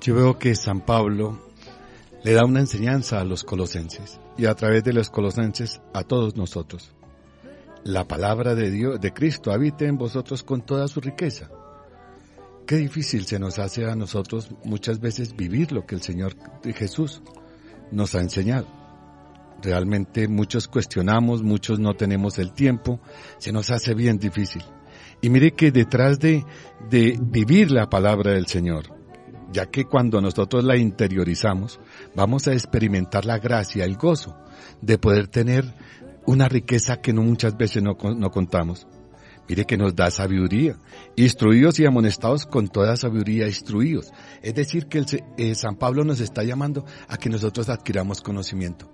Yo 0.00 0.14
veo 0.14 0.38
que 0.38 0.54
San 0.54 0.80
Pablo 0.82 1.47
le 2.22 2.32
da 2.32 2.44
una 2.44 2.60
enseñanza 2.60 3.20
a 3.20 3.24
los 3.24 3.44
colosenses 3.44 4.20
y 4.36 4.46
a 4.46 4.54
través 4.54 4.82
de 4.84 4.92
los 4.92 5.10
colosenses 5.10 5.80
a 5.94 6.02
todos 6.02 6.36
nosotros. 6.36 6.94
La 7.84 8.06
palabra 8.06 8.54
de 8.54 8.70
Dios, 8.70 9.00
de 9.00 9.12
Cristo, 9.12 9.52
habite 9.52 9.86
en 9.86 9.96
vosotros 9.96 10.42
con 10.42 10.62
toda 10.62 10.88
su 10.88 11.00
riqueza. 11.00 11.48
Qué 12.66 12.76
difícil 12.76 13.24
se 13.24 13.38
nos 13.38 13.58
hace 13.58 13.86
a 13.86 13.94
nosotros 13.94 14.50
muchas 14.64 15.00
veces 15.00 15.34
vivir 15.34 15.72
lo 15.72 15.86
que 15.86 15.94
el 15.94 16.02
Señor 16.02 16.34
Jesús 16.74 17.22
nos 17.90 18.14
ha 18.14 18.20
enseñado. 18.20 18.66
Realmente 19.62 20.28
muchos 20.28 20.68
cuestionamos, 20.68 21.42
muchos 21.42 21.78
no 21.78 21.94
tenemos 21.94 22.38
el 22.38 22.52
tiempo, 22.52 23.00
se 23.38 23.52
nos 23.52 23.70
hace 23.70 23.94
bien 23.94 24.18
difícil. 24.18 24.62
Y 25.20 25.30
mire 25.30 25.52
que 25.52 25.72
detrás 25.72 26.18
de, 26.18 26.44
de 26.90 27.18
vivir 27.20 27.70
la 27.70 27.88
palabra 27.88 28.32
del 28.32 28.46
Señor, 28.46 28.97
ya 29.52 29.66
que 29.66 29.84
cuando 29.84 30.20
nosotros 30.20 30.64
la 30.64 30.76
interiorizamos, 30.76 31.80
vamos 32.14 32.48
a 32.48 32.52
experimentar 32.52 33.24
la 33.24 33.38
gracia, 33.38 33.84
el 33.84 33.96
gozo 33.96 34.36
de 34.80 34.98
poder 34.98 35.28
tener 35.28 35.64
una 36.26 36.48
riqueza 36.48 37.00
que 37.00 37.12
no 37.12 37.22
muchas 37.22 37.56
veces 37.56 37.82
no, 37.82 37.96
no 38.16 38.30
contamos. 38.30 38.86
Mire 39.48 39.64
que 39.64 39.78
nos 39.78 39.96
da 39.96 40.10
sabiduría, 40.10 40.76
instruidos 41.16 41.80
y 41.80 41.86
amonestados 41.86 42.44
con 42.44 42.68
toda 42.68 42.96
sabiduría, 42.96 43.46
instruidos. 43.46 44.12
Es 44.42 44.54
decir, 44.54 44.88
que 44.88 44.98
el, 44.98 45.06
eh, 45.38 45.54
San 45.54 45.76
Pablo 45.76 46.04
nos 46.04 46.20
está 46.20 46.42
llamando 46.42 46.84
a 47.08 47.16
que 47.16 47.30
nosotros 47.30 47.70
adquiramos 47.70 48.20
conocimiento 48.20 48.92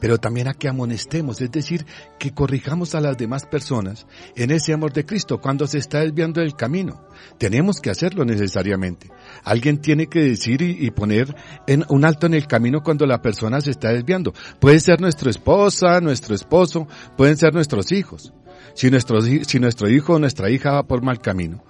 pero 0.00 0.18
también 0.18 0.48
a 0.48 0.54
que 0.54 0.68
amonestemos, 0.68 1.40
es 1.40 1.50
decir, 1.50 1.86
que 2.18 2.32
corrijamos 2.32 2.94
a 2.94 3.00
las 3.00 3.16
demás 3.16 3.46
personas 3.46 4.06
en 4.36 4.50
ese 4.50 4.72
amor 4.72 4.92
de 4.92 5.06
Cristo 5.06 5.40
cuando 5.40 5.66
se 5.66 5.78
está 5.78 6.00
desviando 6.00 6.40
del 6.40 6.56
camino. 6.56 7.06
Tenemos 7.38 7.80
que 7.80 7.90
hacerlo 7.90 8.24
necesariamente. 8.24 9.10
Alguien 9.44 9.78
tiene 9.78 10.06
que 10.06 10.20
decir 10.20 10.62
y, 10.62 10.90
poner 10.90 11.34
en 11.66 11.84
un 11.88 12.04
alto 12.04 12.26
en 12.26 12.34
el 12.34 12.46
camino 12.46 12.82
cuando 12.82 13.06
la 13.06 13.22
persona 13.22 13.60
se 13.60 13.70
está 13.70 13.90
desviando. 13.90 14.32
Puede 14.60 14.80
ser 14.80 15.00
nuestra 15.00 15.30
esposa, 15.30 16.00
nuestro 16.00 16.34
esposo, 16.34 16.86
pueden 17.16 17.36
ser 17.36 17.54
nuestros 17.54 17.92
hijos. 17.92 18.32
Si 18.74 18.90
nuestro, 18.90 19.20
si 19.20 19.58
nuestro 19.60 19.88
hijo 19.88 20.14
o 20.14 20.18
nuestra 20.18 20.50
hija 20.50 20.72
va 20.72 20.86
por 20.86 21.02
mal 21.02 21.20
camino, 21.20 21.64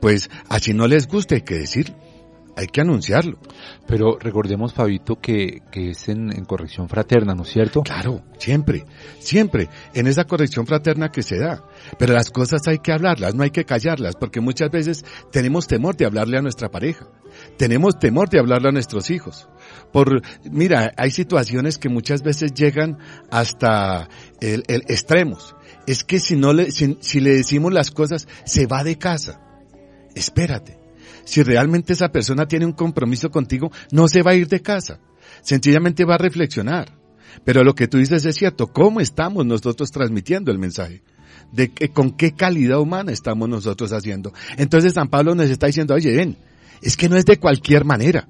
pues 0.00 0.30
así 0.48 0.72
no 0.74 0.86
les 0.86 1.06
guste, 1.06 1.36
hay 1.36 1.42
que 1.42 1.58
decir 1.58 1.94
hay 2.56 2.66
que 2.66 2.80
anunciarlo. 2.80 3.38
Pero 3.86 4.18
recordemos, 4.18 4.72
Fabito, 4.72 5.16
que, 5.20 5.62
que 5.70 5.90
es 5.90 6.08
en, 6.08 6.30
corrección 6.44 6.88
fraterna, 6.88 7.34
¿no 7.34 7.42
es 7.42 7.50
cierto? 7.50 7.82
Claro, 7.82 8.22
siempre, 8.38 8.84
siempre, 9.18 9.68
en 9.92 10.06
esa 10.06 10.24
corrección 10.24 10.66
fraterna 10.66 11.10
que 11.10 11.22
se 11.22 11.38
da. 11.38 11.64
Pero 11.98 12.14
las 12.14 12.30
cosas 12.30 12.62
hay 12.66 12.78
que 12.78 12.92
hablarlas, 12.92 13.34
no 13.34 13.42
hay 13.42 13.50
que 13.50 13.64
callarlas, 13.64 14.16
porque 14.16 14.40
muchas 14.40 14.70
veces 14.70 15.04
tenemos 15.30 15.66
temor 15.66 15.96
de 15.96 16.06
hablarle 16.06 16.38
a 16.38 16.42
nuestra 16.42 16.70
pareja, 16.70 17.06
tenemos 17.56 17.98
temor 17.98 18.28
de 18.28 18.38
hablarle 18.38 18.68
a 18.68 18.72
nuestros 18.72 19.10
hijos. 19.10 19.48
Por, 19.92 20.22
mira, 20.50 20.92
hay 20.96 21.10
situaciones 21.10 21.78
que 21.78 21.88
muchas 21.88 22.22
veces 22.22 22.52
llegan 22.54 22.98
hasta 23.30 24.08
el, 24.40 24.64
el 24.68 24.82
extremos. 24.88 25.56
Es 25.86 26.04
que 26.04 26.18
si 26.18 26.36
no 26.36 26.52
le, 26.52 26.70
si 26.70 27.20
le 27.20 27.36
decimos 27.36 27.72
las 27.72 27.90
cosas, 27.90 28.26
se 28.44 28.66
va 28.66 28.84
de 28.84 28.96
casa. 28.96 29.40
Espérate 30.14 30.83
si 31.24 31.42
realmente 31.42 31.92
esa 31.92 32.10
persona 32.10 32.46
tiene 32.46 32.66
un 32.66 32.72
compromiso 32.72 33.30
contigo, 33.30 33.70
no 33.90 34.08
se 34.08 34.22
va 34.22 34.32
a 34.32 34.36
ir 34.36 34.48
de 34.48 34.60
casa. 34.60 35.00
Sencillamente 35.42 36.04
va 36.04 36.14
a 36.14 36.18
reflexionar. 36.18 36.92
Pero 37.44 37.64
lo 37.64 37.74
que 37.74 37.88
tú 37.88 37.98
dices 37.98 38.24
es 38.24 38.36
cierto. 38.36 38.68
¿Cómo 38.68 39.00
estamos 39.00 39.44
nosotros 39.44 39.90
transmitiendo 39.90 40.52
el 40.52 40.58
mensaje? 40.58 41.02
De 41.52 41.70
que, 41.70 41.88
con 41.88 42.12
qué 42.12 42.32
calidad 42.32 42.80
humana 42.80 43.12
estamos 43.12 43.48
nosotros 43.48 43.92
haciendo. 43.92 44.32
Entonces 44.56 44.94
San 44.94 45.08
Pablo 45.08 45.34
nos 45.34 45.50
está 45.50 45.66
diciendo, 45.66 45.94
oye, 45.94 46.14
ven, 46.14 46.36
es 46.82 46.96
que 46.96 47.08
no 47.08 47.16
es 47.16 47.24
de 47.24 47.38
cualquier 47.38 47.84
manera. 47.84 48.28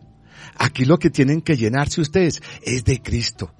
Aquí 0.56 0.84
lo 0.84 0.98
que 0.98 1.10
tienen 1.10 1.42
que 1.42 1.56
llenarse 1.56 2.00
ustedes 2.00 2.42
es 2.62 2.84
de 2.84 3.00
Cristo. 3.02 3.52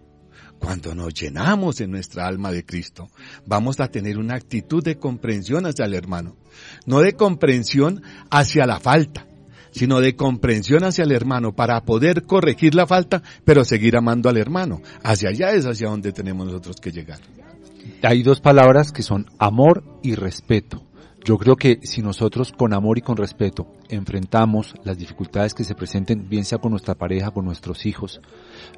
Cuando 0.58 0.94
nos 0.94 1.12
llenamos 1.12 1.80
en 1.80 1.90
nuestra 1.90 2.26
alma 2.26 2.50
de 2.50 2.64
Cristo, 2.64 3.08
vamos 3.46 3.80
a 3.80 3.88
tener 3.88 4.18
una 4.18 4.34
actitud 4.34 4.82
de 4.82 4.96
comprensión 4.96 5.66
hacia 5.66 5.84
el 5.84 5.94
hermano. 5.94 6.36
No 6.86 7.00
de 7.00 7.14
comprensión 7.14 8.02
hacia 8.30 8.66
la 8.66 8.80
falta, 8.80 9.26
sino 9.72 10.00
de 10.00 10.16
comprensión 10.16 10.84
hacia 10.84 11.04
el 11.04 11.12
hermano 11.12 11.54
para 11.54 11.84
poder 11.84 12.22
corregir 12.22 12.74
la 12.74 12.86
falta, 12.86 13.22
pero 13.44 13.64
seguir 13.64 13.96
amando 13.96 14.28
al 14.28 14.36
hermano. 14.36 14.80
Hacia 15.02 15.30
allá 15.30 15.52
es 15.52 15.66
hacia 15.66 15.88
donde 15.88 16.12
tenemos 16.12 16.46
nosotros 16.46 16.76
que 16.76 16.92
llegar. 16.92 17.20
Hay 18.02 18.22
dos 18.22 18.40
palabras 18.40 18.92
que 18.92 19.02
son 19.02 19.26
amor 19.38 19.84
y 20.02 20.14
respeto. 20.14 20.82
Yo 21.24 21.38
creo 21.38 21.56
que 21.56 21.80
si 21.84 22.02
nosotros 22.02 22.52
con 22.52 22.74
amor 22.74 22.98
y 22.98 23.00
con 23.00 23.16
respeto 23.16 23.66
enfrentamos 23.88 24.74
las 24.84 24.98
dificultades 24.98 25.54
que 25.54 25.64
se 25.64 25.74
presenten, 25.74 26.28
bien 26.28 26.44
sea 26.44 26.58
con 26.58 26.70
nuestra 26.70 26.94
pareja, 26.94 27.30
con 27.30 27.46
nuestros 27.46 27.86
hijos, 27.86 28.20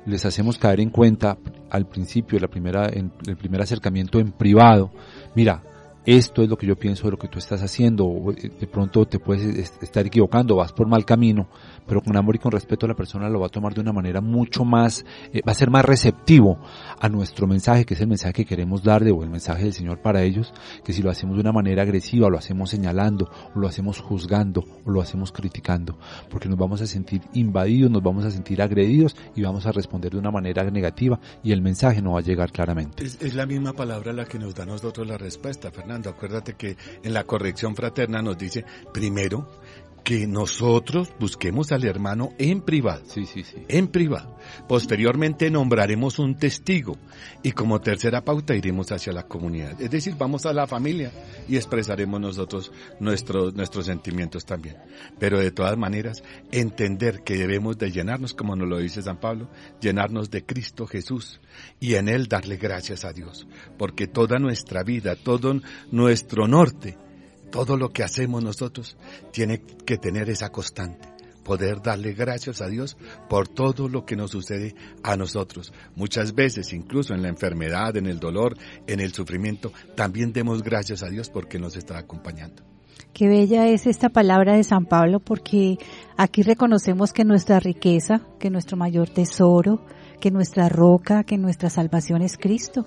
les 0.04 0.24
hacemos 0.24 0.56
caer 0.56 0.78
en 0.78 0.90
cuenta 0.90 1.38
al 1.70 1.88
principio, 1.88 2.38
la 2.38 2.46
primera, 2.46 2.86
el 2.86 3.36
primer 3.36 3.62
acercamiento 3.62 4.20
en 4.20 4.30
privado, 4.30 4.92
mira, 5.34 5.60
esto 6.06 6.40
es 6.40 6.48
lo 6.48 6.56
que 6.56 6.68
yo 6.68 6.76
pienso 6.76 7.06
de 7.06 7.10
lo 7.10 7.18
que 7.18 7.26
tú 7.26 7.40
estás 7.40 7.62
haciendo, 7.62 8.32
eh, 8.36 8.48
de 8.60 8.66
pronto 8.68 9.06
te 9.06 9.18
puedes 9.18 9.72
estar 9.82 10.06
equivocando, 10.06 10.54
vas 10.54 10.72
por 10.72 10.86
mal 10.86 11.04
camino, 11.04 11.48
pero 11.86 12.02
con 12.02 12.16
amor 12.16 12.36
y 12.36 12.38
con 12.38 12.52
respeto 12.52 12.86
la 12.86 12.94
persona 12.94 13.28
lo 13.28 13.40
va 13.40 13.46
a 13.46 13.50
tomar 13.50 13.74
de 13.74 13.80
una 13.80 13.92
manera 13.92 14.20
mucho 14.20 14.64
más, 14.64 15.04
eh, 15.32 15.40
va 15.46 15.52
a 15.52 15.54
ser 15.54 15.70
más 15.70 15.84
receptivo 15.84 16.58
a 16.98 17.08
nuestro 17.08 17.46
mensaje, 17.46 17.84
que 17.84 17.94
es 17.94 18.00
el 18.00 18.08
mensaje 18.08 18.32
que 18.32 18.44
queremos 18.44 18.82
darle 18.82 19.10
o 19.10 19.22
el 19.22 19.30
mensaje 19.30 19.64
del 19.64 19.72
Señor 19.72 20.00
para 20.00 20.22
ellos, 20.22 20.52
que 20.84 20.92
si 20.92 21.02
lo 21.02 21.10
hacemos 21.10 21.36
de 21.36 21.42
una 21.42 21.52
manera 21.52 21.82
agresiva, 21.82 22.28
lo 22.28 22.38
hacemos 22.38 22.70
señalando, 22.70 23.30
o 23.54 23.58
lo 23.58 23.68
hacemos 23.68 24.00
juzgando, 24.00 24.64
o 24.84 24.90
lo 24.90 25.00
hacemos 25.00 25.32
criticando, 25.32 25.98
porque 26.30 26.48
nos 26.48 26.58
vamos 26.58 26.80
a 26.80 26.86
sentir 26.86 27.22
invadidos, 27.34 27.90
nos 27.90 28.02
vamos 28.02 28.24
a 28.24 28.30
sentir 28.30 28.62
agredidos 28.62 29.16
y 29.34 29.42
vamos 29.42 29.66
a 29.66 29.72
responder 29.72 30.12
de 30.12 30.18
una 30.18 30.30
manera 30.30 30.68
negativa 30.70 31.18
y 31.42 31.52
el 31.52 31.62
mensaje 31.62 32.02
no 32.02 32.12
va 32.12 32.20
a 32.20 32.22
llegar 32.22 32.52
claramente. 32.52 33.04
Es, 33.04 33.20
es 33.20 33.34
la 33.34 33.46
misma 33.46 33.72
palabra 33.72 34.12
la 34.12 34.24
que 34.24 34.38
nos 34.38 34.54
da 34.54 34.64
a 34.64 34.66
nosotros 34.66 35.06
la 35.06 35.18
respuesta, 35.18 35.70
Fernando. 35.70 36.10
Acuérdate 36.10 36.54
que 36.54 36.76
en 37.02 37.14
la 37.14 37.24
corrección 37.24 37.74
fraterna 37.74 38.22
nos 38.22 38.38
dice, 38.38 38.64
primero, 38.92 39.48
que 40.06 40.28
nosotros 40.28 41.12
busquemos 41.18 41.72
al 41.72 41.84
hermano 41.84 42.32
en 42.38 42.60
privado. 42.60 43.02
Sí, 43.08 43.26
sí, 43.26 43.42
sí. 43.42 43.56
En 43.66 43.88
privado. 43.88 44.38
Posteriormente 44.68 45.50
nombraremos 45.50 46.20
un 46.20 46.36
testigo 46.36 46.96
y 47.42 47.50
como 47.50 47.80
tercera 47.80 48.24
pauta 48.24 48.54
iremos 48.54 48.92
hacia 48.92 49.12
la 49.12 49.24
comunidad. 49.24 49.82
Es 49.82 49.90
decir, 49.90 50.14
vamos 50.16 50.46
a 50.46 50.52
la 50.52 50.68
familia 50.68 51.10
y 51.48 51.56
expresaremos 51.56 52.20
nosotros 52.20 52.70
nuestros, 53.00 53.54
nuestros 53.54 53.86
sentimientos 53.86 54.46
también. 54.46 54.76
Pero 55.18 55.40
de 55.40 55.50
todas 55.50 55.76
maneras, 55.76 56.22
entender 56.52 57.24
que 57.24 57.36
debemos 57.36 57.76
de 57.76 57.90
llenarnos, 57.90 58.32
como 58.32 58.54
nos 58.54 58.68
lo 58.68 58.78
dice 58.78 59.02
San 59.02 59.18
Pablo, 59.18 59.50
llenarnos 59.80 60.30
de 60.30 60.46
Cristo 60.46 60.86
Jesús 60.86 61.40
y 61.80 61.94
en 61.94 62.08
Él 62.08 62.28
darle 62.28 62.58
gracias 62.58 63.04
a 63.04 63.12
Dios. 63.12 63.48
Porque 63.76 64.06
toda 64.06 64.38
nuestra 64.38 64.84
vida, 64.84 65.16
todo 65.16 65.60
nuestro 65.90 66.46
norte, 66.46 66.96
todo 67.50 67.76
lo 67.76 67.90
que 67.90 68.02
hacemos 68.02 68.42
nosotros 68.42 68.96
tiene 69.32 69.60
que 69.60 69.98
tener 69.98 70.28
esa 70.30 70.50
constante, 70.50 71.08
poder 71.44 71.80
darle 71.82 72.12
gracias 72.12 72.60
a 72.60 72.68
Dios 72.68 72.96
por 73.28 73.48
todo 73.48 73.88
lo 73.88 74.04
que 74.04 74.16
nos 74.16 74.32
sucede 74.32 74.74
a 75.02 75.16
nosotros. 75.16 75.72
Muchas 75.94 76.34
veces, 76.34 76.72
incluso 76.72 77.14
en 77.14 77.22
la 77.22 77.28
enfermedad, 77.28 77.96
en 77.96 78.06
el 78.06 78.18
dolor, 78.18 78.56
en 78.86 79.00
el 79.00 79.12
sufrimiento, 79.12 79.72
también 79.94 80.32
demos 80.32 80.62
gracias 80.62 81.02
a 81.02 81.08
Dios 81.08 81.30
porque 81.30 81.58
nos 81.58 81.76
está 81.76 81.98
acompañando. 81.98 82.62
Qué 83.12 83.28
bella 83.28 83.66
es 83.66 83.86
esta 83.86 84.10
palabra 84.10 84.56
de 84.56 84.64
San 84.64 84.84
Pablo 84.84 85.20
porque 85.20 85.78
aquí 86.18 86.42
reconocemos 86.42 87.14
que 87.14 87.24
nuestra 87.24 87.60
riqueza, 87.60 88.20
que 88.38 88.50
nuestro 88.50 88.76
mayor 88.76 89.08
tesoro, 89.08 89.80
que 90.20 90.30
nuestra 90.30 90.68
roca, 90.68 91.24
que 91.24 91.38
nuestra 91.38 91.70
salvación 91.70 92.20
es 92.20 92.36
Cristo. 92.36 92.86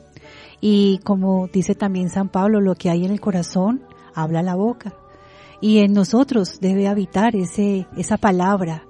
Y 0.61 0.99
como 0.99 1.47
dice 1.47 1.73
también 1.73 2.09
San 2.09 2.29
Pablo, 2.29 2.61
lo 2.61 2.75
que 2.75 2.89
hay 2.89 3.05
en 3.05 3.11
el 3.11 3.19
corazón, 3.19 3.81
habla 4.13 4.41
la 4.41 4.55
boca. 4.55 4.93
Y 5.61 5.79
en 5.79 5.93
nosotros 5.93 6.59
debe 6.61 6.87
habitar 6.87 7.35
ese, 7.35 7.87
esa 7.97 8.17
palabra, 8.17 8.83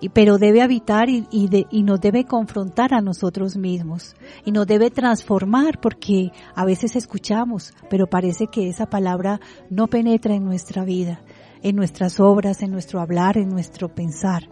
y, 0.00 0.08
pero 0.08 0.38
debe 0.38 0.62
habitar 0.62 1.08
y, 1.08 1.26
y, 1.30 1.66
y, 1.70 1.82
nos 1.82 2.00
debe 2.00 2.24
confrontar 2.24 2.94
a 2.94 3.00
nosotros 3.00 3.56
mismos 3.56 4.16
y 4.44 4.50
nos 4.50 4.66
debe 4.66 4.90
transformar 4.90 5.80
porque 5.80 6.32
a 6.54 6.64
veces 6.64 6.96
escuchamos, 6.96 7.72
pero 7.90 8.06
parece 8.06 8.46
que 8.48 8.68
esa 8.68 8.86
palabra 8.86 9.40
no 9.70 9.86
penetra 9.86 10.34
en 10.34 10.44
nuestra 10.44 10.84
vida, 10.84 11.20
en 11.62 11.76
nuestras 11.76 12.20
obras, 12.20 12.62
en 12.62 12.70
nuestro 12.70 13.00
hablar, 13.00 13.38
en 13.38 13.50
nuestro 13.50 13.88
pensar. 13.88 14.48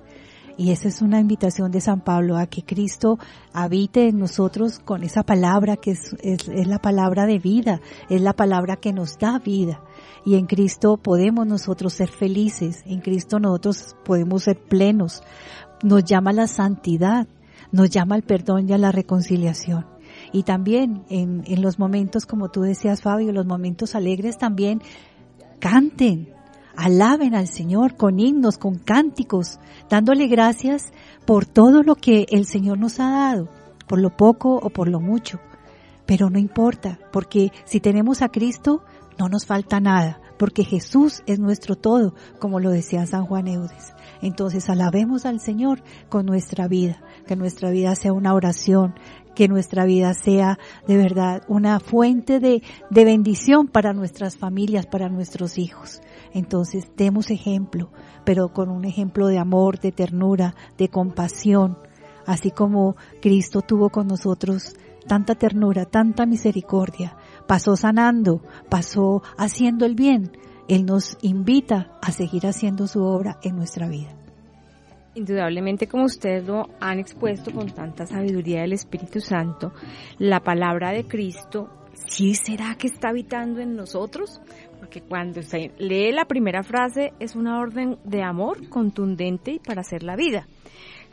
Y 0.62 0.71
esa 0.71 0.87
es 0.87 1.02
una 1.02 1.19
invitación 1.19 1.73
de 1.73 1.81
San 1.81 2.02
Pablo 2.02 2.37
a 2.37 2.47
que 2.47 2.62
Cristo 2.62 3.19
habite 3.52 4.07
en 4.07 4.21
nosotros 4.21 4.78
con 4.78 5.02
esa 5.02 5.25
palabra 5.25 5.76
que 5.76 5.90
es, 5.90 6.47
la 6.47 6.78
palabra 6.78 7.26
de 7.26 7.40
vida, 7.40 7.81
es 8.09 8.21
la 8.21 8.33
palabra 8.33 8.76
que 8.76 8.92
nos 8.92 9.19
da 9.19 9.40
vida 9.40 9.83
y 10.25 10.37
en 10.37 10.47
Cristo 10.47 10.99
podemos 10.99 11.49
nosotros 11.49 11.95
ser 11.95 12.11
felices, 12.11 12.85
en 12.87 13.00
Cristo 13.00 13.40
nosotros 13.40 13.97
podemos 14.04 14.45
ser 14.45 14.57
plenos. 14.57 15.25
Nos 15.83 16.04
llama 16.04 16.33
la 16.33 16.47
santidad, 16.47 17.26
nos 17.73 17.90
llama 17.90 18.14
al 18.14 18.23
perdón 18.23 18.69
y 18.69 18.73
a 18.73 18.78
la 18.78 18.92
reconciliación. 18.92 19.85
Y 20.33 20.45
también 20.45 21.02
en, 21.09 21.42
en 21.45 21.61
los 21.61 21.81
momentos, 21.81 22.25
como 22.25 22.52
tú 22.52 22.61
decías 22.61 23.02
Fabio, 23.02 23.33
los 23.33 23.47
momentos 23.47 23.97
alegres 23.97 24.38
también, 24.38 24.81
canten, 25.59 26.28
alaben 26.76 27.35
al 27.35 27.49
Señor 27.49 27.97
con 27.97 28.19
himnos, 28.21 28.59
con 28.59 28.76
cánticos, 28.76 29.59
dándole 29.88 30.26
gracias 30.26 30.93
por 31.26 31.47
todo 31.47 31.83
lo 31.83 31.95
que 31.95 32.26
el 32.31 32.47
Señor 32.47 32.79
nos 32.79 33.00
ha 33.00 33.11
dado, 33.11 33.49
por 33.87 34.00
lo 34.00 34.17
poco 34.17 34.57
o 34.57 34.71
por 34.71 34.88
lo 34.88 35.00
mucho. 35.00 35.41
Pero 36.07 36.31
no 36.31 36.38
importa, 36.38 36.99
porque 37.12 37.52
si 37.64 37.81
tenemos 37.81 38.23
a 38.23 38.29
Cristo, 38.29 38.83
no 39.19 39.29
nos 39.29 39.47
falta 39.47 39.81
nada, 39.81 40.21
porque 40.38 40.64
Jesús 40.64 41.23
es 41.26 41.38
nuestro 41.38 41.76
todo, 41.76 42.14
como 42.38 42.59
lo 42.59 42.71
decía 42.71 43.07
San 43.07 43.26
Juan 43.26 43.47
Eudes. 43.47 43.95
Entonces 44.21 44.69
alabemos 44.69 45.26
al 45.26 45.41
Señor 45.41 45.83
con 46.09 46.26
nuestra 46.26 46.69
vida, 46.69 47.02
que 47.26 47.37
nuestra 47.37 47.71
vida 47.71 47.95
sea 47.95 48.12
una 48.12 48.35
oración, 48.35 48.95
que 49.35 49.49
nuestra 49.49 49.85
vida 49.85 50.14
sea 50.14 50.59
de 50.87 50.97
verdad 50.97 51.43
una 51.49 51.81
fuente 51.81 52.41
de, 52.41 52.62
de 52.91 53.05
bendición 53.05 53.69
para 53.69 53.93
nuestras 53.93 54.37
familias, 54.37 54.87
para 54.87 55.09
nuestros 55.09 55.59
hijos. 55.59 56.00
Entonces 56.34 56.90
demos 56.96 57.30
ejemplo, 57.30 57.90
pero 58.25 58.52
con 58.52 58.71
un 58.71 58.84
ejemplo 58.84 59.26
de 59.28 59.38
amor, 59.38 59.78
de 59.80 59.92
ternura, 59.92 60.54
de 60.78 60.88
compasión, 60.88 61.78
así 62.26 62.50
como 62.50 62.97
Cristo 63.21 63.60
tuvo 63.60 63.90
con 63.90 64.06
nosotros 64.06 64.76
tanta 65.06 65.34
ternura, 65.34 65.84
tanta 65.84 66.26
misericordia, 66.26 67.16
pasó 67.47 67.76
sanando, 67.76 68.42
pasó 68.68 69.23
haciendo 69.36 69.84
el 69.84 69.95
bien. 69.95 70.32
Él 70.68 70.86
nos 70.86 71.18
invita 71.23 71.99
a 72.00 72.12
seguir 72.12 72.47
haciendo 72.47 72.86
su 72.86 73.02
obra 73.02 73.38
en 73.42 73.56
nuestra 73.56 73.88
vida. 73.88 74.10
Indudablemente, 75.14 75.88
como 75.88 76.04
ustedes 76.04 76.47
lo 76.47 76.71
han 76.80 76.99
expuesto 76.99 77.52
con 77.52 77.71
tanta 77.71 78.06
sabiduría 78.06 78.62
del 78.62 78.73
Espíritu 78.73 79.21
Santo, 79.21 79.73
la 80.18 80.40
palabra 80.40 80.92
de 80.92 81.06
Cristo, 81.06 81.68
¿sí 82.06 82.34
será 82.34 82.76
que 82.76 82.86
está 82.86 83.10
habitando 83.10 83.60
en 83.60 83.76
nosotros? 83.76 84.40
Porque 84.82 85.00
cuando 85.00 85.42
se 85.42 85.71
lee 85.78 86.10
la 86.10 86.25
primera 86.25 86.64
frase 86.64 87.12
es 87.21 87.36
una 87.36 87.60
orden 87.60 87.99
de 88.02 88.25
amor 88.25 88.68
contundente 88.68 89.60
para 89.64 89.82
hacer 89.82 90.02
la 90.02 90.16
vida. 90.16 90.49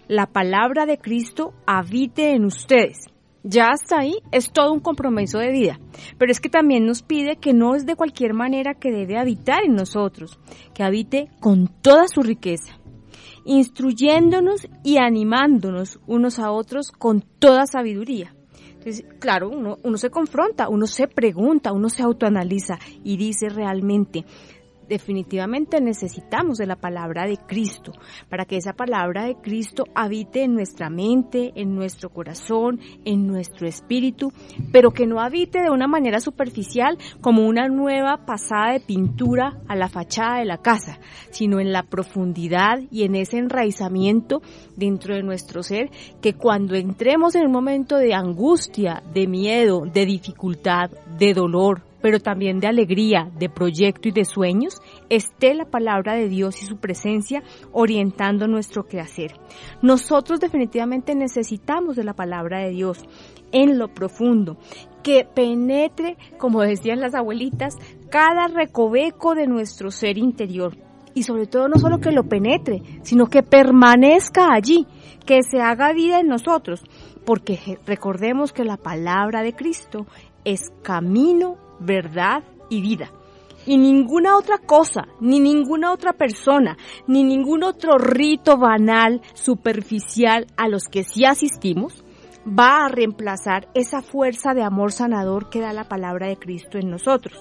La 0.08 0.26
palabra 0.26 0.88
de 0.88 0.98
Cristo 0.98 1.54
habite 1.68 2.32
en 2.32 2.46
ustedes. 2.46 3.06
Ya 3.44 3.68
hasta 3.68 4.00
ahí 4.00 4.16
es 4.32 4.52
todo 4.52 4.74
un 4.74 4.80
compromiso 4.80 5.38
de 5.38 5.52
vida. 5.52 5.80
Pero 6.18 6.32
es 6.32 6.40
que 6.40 6.50
también 6.50 6.88
nos 6.88 7.04
pide 7.04 7.36
que 7.36 7.54
no 7.54 7.76
es 7.76 7.86
de 7.86 7.96
cualquier 7.96 8.34
manera 8.34 8.74
que 8.74 8.90
debe 8.90 9.20
habitar 9.20 9.64
en 9.64 9.76
nosotros, 9.76 10.40
que 10.74 10.82
habite 10.82 11.30
con 11.40 11.68
toda 11.68 12.08
su 12.08 12.24
riqueza, 12.24 12.74
instruyéndonos 13.46 14.68
y 14.84 14.98
animándonos 14.98 16.00
unos 16.08 16.40
a 16.40 16.50
otros 16.50 16.92
con 16.92 17.22
toda 17.22 17.68
sabiduría. 17.68 18.34
Entonces, 18.80 19.06
claro, 19.20 19.50
uno, 19.50 19.78
uno 19.84 19.98
se 19.98 20.10
confronta, 20.10 20.70
uno 20.70 20.88
se 20.88 21.10
pregunta, 21.10 21.74
uno 21.74 21.90
se 21.90 22.02
autoanaliza 22.02 22.80
y 23.04 23.18
dice 23.18 23.50
realmente, 23.50 24.24
definitivamente 24.90 25.80
necesitamos 25.80 26.58
de 26.58 26.66
la 26.66 26.76
palabra 26.76 27.26
de 27.26 27.38
Cristo, 27.38 27.94
para 28.28 28.46
que 28.46 28.58
esa 28.58 28.74
palabra 28.74 29.26
de 29.26 29.36
Cristo 29.36 29.86
habite 29.94 30.44
en 30.44 30.56
nuestra 30.56 30.90
mente, 30.90 31.54
en 31.56 31.76
nuestro 31.76 32.10
corazón, 32.10 32.80
en 33.06 33.28
nuestro 33.28 33.68
espíritu, 33.68 34.34
pero 34.72 34.92
que 34.92 35.08
no 35.08 35.22
habite 35.22 35.62
de 35.62 35.70
una 35.70 35.88
manera 35.88 36.20
superficial 36.20 36.98
como 37.22 37.48
una 37.48 37.68
nueva 37.68 38.26
pasada 38.26 38.74
de 38.74 38.80
pintura 38.80 39.60
a 39.68 39.76
la 39.76 39.88
fachada 39.88 40.40
de 40.40 40.46
la 40.46 40.58
casa, 40.58 41.00
sino 41.30 41.60
en 41.60 41.72
la 41.72 41.84
profundidad 41.84 42.80
y 42.92 43.04
en 43.04 43.16
ese 43.16 43.38
enraizamiento 43.38 44.42
dentro 44.76 45.16
de 45.16 45.24
nuestro 45.24 45.62
ser, 45.62 45.92
que 46.22 46.34
cuando 46.34 46.76
entremos 46.76 47.36
en 47.36 47.46
un 47.46 47.52
momento 47.52 47.98
de 47.98 48.14
angustia, 48.14 49.04
de 49.14 49.28
miedo, 49.28 49.84
de 49.86 50.06
dificultad, 50.06 50.90
de 51.18 51.34
dolor, 51.34 51.89
pero 52.02 52.20
también 52.20 52.60
de 52.60 52.68
alegría, 52.68 53.32
de 53.38 53.50
proyecto 53.50 54.08
y 54.08 54.12
de 54.12 54.26
sueños, 54.26 54.82
esté 55.10 55.54
la 55.54 55.66
palabra 55.66 56.14
de 56.14 56.30
Dios 56.30 56.62
y 56.62 56.66
su 56.66 56.78
presencia 56.78 57.44
orientando 57.72 58.48
nuestro 58.48 58.84
quehacer. 58.84 59.34
Nosotros 59.82 60.40
definitivamente 60.40 61.16
necesitamos 61.16 61.96
de 61.96 62.04
la 62.04 62.14
palabra 62.14 62.60
de 62.60 62.72
Dios 62.72 63.04
en 63.52 63.78
lo 63.78 63.90
profundo, 63.90 64.58
que 65.04 65.26
penetre, 65.26 66.18
como 66.38 66.62
decían 66.62 67.00
las 67.00 67.16
abuelitas, 67.16 67.76
cada 68.10 68.48
recoveco 68.48 69.36
de 69.36 69.48
nuestro 69.48 69.92
ser 69.92 70.18
interior. 70.18 70.78
Y 71.14 71.24
sobre 71.24 71.48
todo 71.48 71.68
no 71.68 71.78
solo 71.80 72.00
que 72.00 72.12
lo 72.12 72.24
penetre, 72.24 72.82
sino 73.02 73.28
que 73.28 73.42
permanezca 73.42 74.54
allí, 74.54 74.86
que 75.26 75.42
se 75.44 75.60
haga 75.60 75.92
vida 75.94 76.20
en 76.20 76.28
nosotros, 76.28 76.84
porque 77.26 77.80
recordemos 77.86 78.54
que 78.54 78.64
la 78.64 78.78
palabra 78.78 79.42
de 79.42 79.54
Cristo 79.54 80.06
es 80.46 80.72
camino, 80.84 81.58
verdad 81.80 82.44
y 82.70 82.82
vida. 82.82 83.12
Y 83.66 83.78
ninguna 83.78 84.38
otra 84.38 84.58
cosa, 84.58 85.08
ni 85.20 85.40
ninguna 85.40 85.92
otra 85.92 86.14
persona, 86.14 86.78
ni 87.08 87.24
ningún 87.24 87.64
otro 87.64 87.98
rito 87.98 88.58
banal, 88.58 89.22
superficial 89.34 90.48
a 90.58 90.68
los 90.68 90.86
que 90.86 91.04
sí 91.04 91.26
asistimos, 91.26 92.04
va 92.48 92.86
a 92.86 92.90
reemplazar 92.90 93.68
esa 93.74 94.02
fuerza 94.02 94.54
de 94.54 94.64
amor 94.64 94.92
sanador 94.92 95.50
que 95.50 95.60
da 95.60 95.74
la 95.74 95.84
palabra 95.84 96.28
de 96.28 96.38
Cristo 96.38 96.78
en 96.78 96.90
nosotros. 96.90 97.38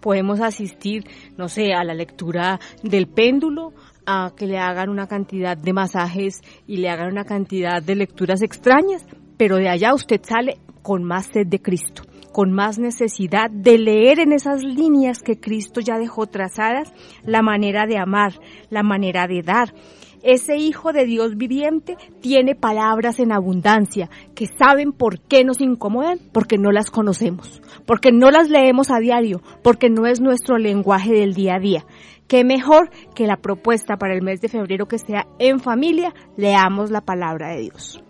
Podemos 0.00 0.40
asistir, 0.40 1.04
no 1.36 1.48
sé, 1.48 1.72
a 1.74 1.84
la 1.84 1.94
lectura 1.94 2.58
del 2.82 3.06
péndulo, 3.06 3.72
a 4.04 4.32
que 4.36 4.46
le 4.46 4.58
hagan 4.58 4.88
una 4.88 5.06
cantidad 5.06 5.56
de 5.56 5.72
masajes 5.72 6.40
y 6.66 6.78
le 6.78 6.90
hagan 6.90 7.12
una 7.12 7.24
cantidad 7.24 7.80
de 7.80 7.94
lecturas 7.94 8.42
extrañas, 8.42 9.06
pero 9.36 9.56
de 9.56 9.68
allá 9.68 9.94
usted 9.94 10.20
sale 10.24 10.58
con 10.82 11.04
más 11.04 11.26
sed 11.32 11.46
de 11.46 11.62
Cristo 11.62 12.02
con 12.32 12.52
más 12.52 12.78
necesidad 12.78 13.50
de 13.50 13.78
leer 13.78 14.18
en 14.18 14.32
esas 14.32 14.62
líneas 14.62 15.20
que 15.22 15.38
Cristo 15.38 15.80
ya 15.80 15.98
dejó 15.98 16.26
trazadas 16.26 16.92
la 17.24 17.42
manera 17.42 17.86
de 17.86 17.98
amar, 17.98 18.32
la 18.70 18.82
manera 18.82 19.26
de 19.26 19.42
dar. 19.42 19.74
Ese 20.22 20.56
Hijo 20.56 20.92
de 20.92 21.04
Dios 21.04 21.36
viviente 21.36 21.96
tiene 22.20 22.54
palabras 22.54 23.18
en 23.18 23.32
abundancia 23.32 24.08
que 24.34 24.46
saben 24.46 24.92
por 24.92 25.18
qué 25.20 25.44
nos 25.44 25.60
incomodan, 25.60 26.20
porque 26.32 26.58
no 26.58 26.70
las 26.70 26.90
conocemos, 26.90 27.60
porque 27.86 28.12
no 28.12 28.30
las 28.30 28.48
leemos 28.48 28.90
a 28.90 29.00
diario, 29.00 29.42
porque 29.62 29.90
no 29.90 30.06
es 30.06 30.20
nuestro 30.20 30.58
lenguaje 30.58 31.12
del 31.12 31.34
día 31.34 31.56
a 31.56 31.60
día 31.60 31.84
qué 32.28 32.44
mejor 32.44 32.88
que 33.14 33.26
la 33.26 33.36
propuesta 33.36 33.98
para 33.98 34.14
el 34.14 34.22
mes 34.22 34.40
de 34.40 34.48
febrero 34.48 34.86
que 34.86 34.96
sea 34.96 35.26
en 35.38 35.60
familia, 35.60 36.14
leamos 36.38 36.90
la 36.90 37.02
palabra 37.02 37.50
de 37.50 37.60
Dios. 37.60 38.02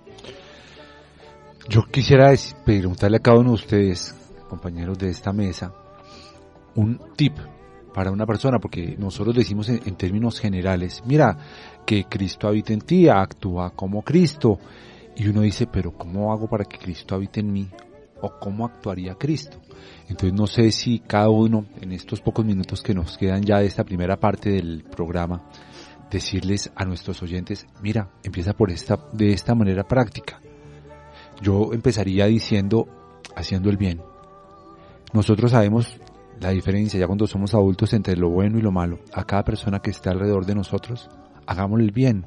Yo 1.69 1.85
quisiera 1.85 2.33
preguntarle 2.65 3.19
a 3.19 3.21
cada 3.21 3.39
uno 3.39 3.51
de 3.51 3.55
ustedes, 3.55 4.15
compañeros 4.49 4.99
de 4.99 5.11
esta 5.11 5.33
mesa, 5.33 5.73
un 6.75 7.01
tip 7.17 7.35
para 7.95 8.11
una 8.11 8.27
persona, 8.27 8.59
porque 8.59 8.97
nosotros 8.99 9.37
decimos 9.37 9.69
en, 9.69 9.81
en, 9.85 9.95
términos 9.95 10.41
generales, 10.41 11.03
mira, 11.07 11.37
que 11.87 12.05
Cristo 12.05 12.49
habita 12.49 12.73
en 12.73 12.81
ti, 12.81 13.09
actúa 13.09 13.71
como 13.71 14.03
Cristo. 14.03 14.59
Y 15.15 15.29
uno 15.29 15.43
dice, 15.43 15.67
pero 15.67 15.93
¿cómo 15.93 16.33
hago 16.33 16.49
para 16.49 16.65
que 16.65 16.79
Cristo 16.79 17.15
habite 17.15 17.41
en 17.41 17.53
mí? 17.53 17.69
¿O 18.23 18.39
cómo 18.41 18.67
actuaría 18.67 19.15
Cristo? 19.15 19.59
Entonces 20.09 20.33
no 20.33 20.47
sé 20.47 20.71
si 20.73 21.01
cada 21.01 21.29
uno, 21.29 21.67
en 21.81 21.93
estos 21.93 22.21
pocos 22.21 22.45
minutos 22.45 22.83
que 22.83 22.95
nos 22.95 23.17
quedan 23.17 23.43
ya 23.43 23.59
de 23.59 23.67
esta 23.67 23.85
primera 23.85 24.17
parte 24.17 24.51
del 24.51 24.85
programa, 24.85 25.43
decirles 26.11 26.73
a 26.75 26.85
nuestros 26.85 27.23
oyentes, 27.23 27.67
mira, 27.83 28.11
empieza 28.23 28.53
por 28.53 28.71
esta, 28.71 28.99
de 29.13 29.33
esta 29.33 29.55
manera 29.55 29.85
práctica. 29.85 30.41
Yo 31.43 31.73
empezaría 31.73 32.27
diciendo, 32.27 32.87
haciendo 33.35 33.69
el 33.69 33.77
bien. 33.77 34.01
Nosotros 35.13 35.51
sabemos 35.51 35.99
la 36.41 36.51
diferencia 36.51 36.99
ya 36.99 37.07
cuando 37.07 37.27
somos 37.27 37.55
adultos 37.55 37.93
entre 37.93 38.17
lo 38.17 38.31
bueno 38.31 38.59
y 38.59 38.63
lo 38.63 38.71
malo. 38.71 39.01
A 39.13 39.25
cada 39.25 39.45
persona 39.45 39.81
que 39.81 39.91
está 39.91 40.11
alrededor 40.11 40.47
de 40.47 40.55
nosotros, 40.55 41.11
hagámosle 41.47 41.85
el 41.85 41.91
bien. 41.91 42.27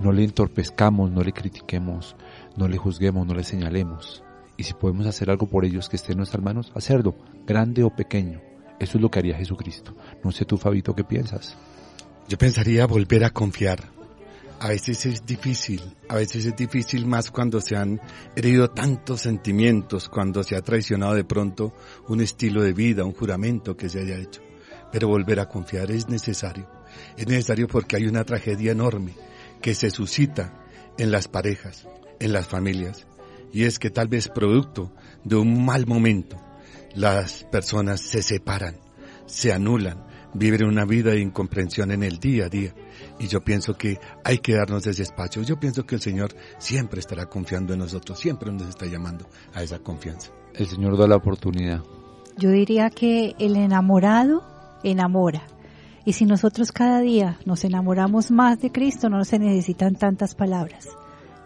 No 0.00 0.12
le 0.12 0.24
entorpezcamos, 0.24 1.10
no 1.10 1.22
le 1.22 1.32
critiquemos, 1.32 2.16
no 2.56 2.68
le 2.68 2.78
juzguemos, 2.78 3.26
no 3.26 3.34
le 3.34 3.44
señalemos. 3.44 4.22
Y 4.56 4.64
si 4.64 4.74
podemos 4.74 5.06
hacer 5.06 5.30
algo 5.30 5.46
por 5.46 5.64
ellos 5.64 5.88
que 5.88 5.96
esté 5.96 6.12
en 6.12 6.18
nuestras 6.18 6.42
manos, 6.42 6.72
hacerlo, 6.74 7.14
grande 7.46 7.84
o 7.84 7.90
pequeño. 7.90 8.40
Eso 8.80 8.98
es 8.98 9.02
lo 9.02 9.10
que 9.10 9.18
haría 9.18 9.36
Jesucristo. 9.36 9.94
No 10.24 10.32
sé 10.32 10.44
tú, 10.44 10.56
Fabito, 10.56 10.94
¿qué 10.94 11.04
piensas? 11.04 11.56
Yo 12.28 12.38
pensaría 12.38 12.86
volver 12.86 13.24
a 13.24 13.30
confiar. 13.30 13.97
A 14.60 14.68
veces 14.68 15.06
es 15.06 15.24
difícil, 15.24 15.96
a 16.08 16.16
veces 16.16 16.44
es 16.44 16.56
difícil 16.56 17.06
más 17.06 17.30
cuando 17.30 17.60
se 17.60 17.76
han 17.76 18.00
herido 18.34 18.68
tantos 18.70 19.20
sentimientos, 19.20 20.08
cuando 20.08 20.42
se 20.42 20.56
ha 20.56 20.62
traicionado 20.62 21.14
de 21.14 21.22
pronto 21.22 21.72
un 22.08 22.20
estilo 22.20 22.62
de 22.62 22.72
vida, 22.72 23.04
un 23.04 23.14
juramento 23.14 23.76
que 23.76 23.88
se 23.88 24.00
haya 24.00 24.18
hecho. 24.18 24.42
Pero 24.90 25.08
volver 25.08 25.38
a 25.38 25.48
confiar 25.48 25.92
es 25.92 26.08
necesario. 26.08 26.68
Es 27.16 27.28
necesario 27.28 27.68
porque 27.68 27.96
hay 27.96 28.06
una 28.06 28.24
tragedia 28.24 28.72
enorme 28.72 29.14
que 29.62 29.74
se 29.74 29.90
suscita 29.90 30.52
en 30.98 31.12
las 31.12 31.28
parejas, 31.28 31.86
en 32.18 32.32
las 32.32 32.48
familias, 32.48 33.06
y 33.52 33.64
es 33.64 33.78
que 33.78 33.90
tal 33.90 34.08
vez 34.08 34.28
producto 34.28 34.92
de 35.24 35.36
un 35.36 35.64
mal 35.64 35.86
momento, 35.86 36.40
las 36.94 37.44
personas 37.44 38.00
se 38.00 38.22
separan, 38.22 38.76
se 39.26 39.52
anulan, 39.52 40.04
viven 40.34 40.64
una 40.64 40.84
vida 40.84 41.12
de 41.12 41.20
incomprensión 41.20 41.90
en 41.90 42.02
el 42.02 42.18
día 42.18 42.46
a 42.46 42.48
día. 42.48 42.74
Y 43.18 43.28
yo 43.28 43.42
pienso 43.42 43.74
que 43.74 43.98
hay 44.24 44.38
que 44.38 44.54
darnos 44.54 44.86
ese 44.86 45.02
espacio. 45.02 45.42
Yo 45.42 45.58
pienso 45.58 45.84
que 45.86 45.96
el 45.96 46.00
Señor 46.00 46.34
siempre 46.58 47.00
estará 47.00 47.26
confiando 47.26 47.72
en 47.72 47.80
nosotros, 47.80 48.18
siempre 48.18 48.52
nos 48.52 48.68
está 48.68 48.86
llamando 48.86 49.26
a 49.54 49.62
esa 49.62 49.78
confianza. 49.78 50.30
El 50.54 50.66
Señor 50.66 50.96
da 50.96 51.06
la 51.06 51.16
oportunidad. 51.16 51.82
Yo 52.36 52.50
diría 52.50 52.90
que 52.90 53.34
el 53.38 53.56
enamorado 53.56 54.44
enamora. 54.82 55.42
Y 56.04 56.12
si 56.14 56.24
nosotros 56.24 56.72
cada 56.72 57.00
día 57.00 57.38
nos 57.44 57.64
enamoramos 57.64 58.30
más 58.30 58.60
de 58.60 58.70
Cristo, 58.70 59.08
no 59.10 59.24
se 59.24 59.38
necesitan 59.38 59.94
tantas 59.94 60.34
palabras, 60.34 60.88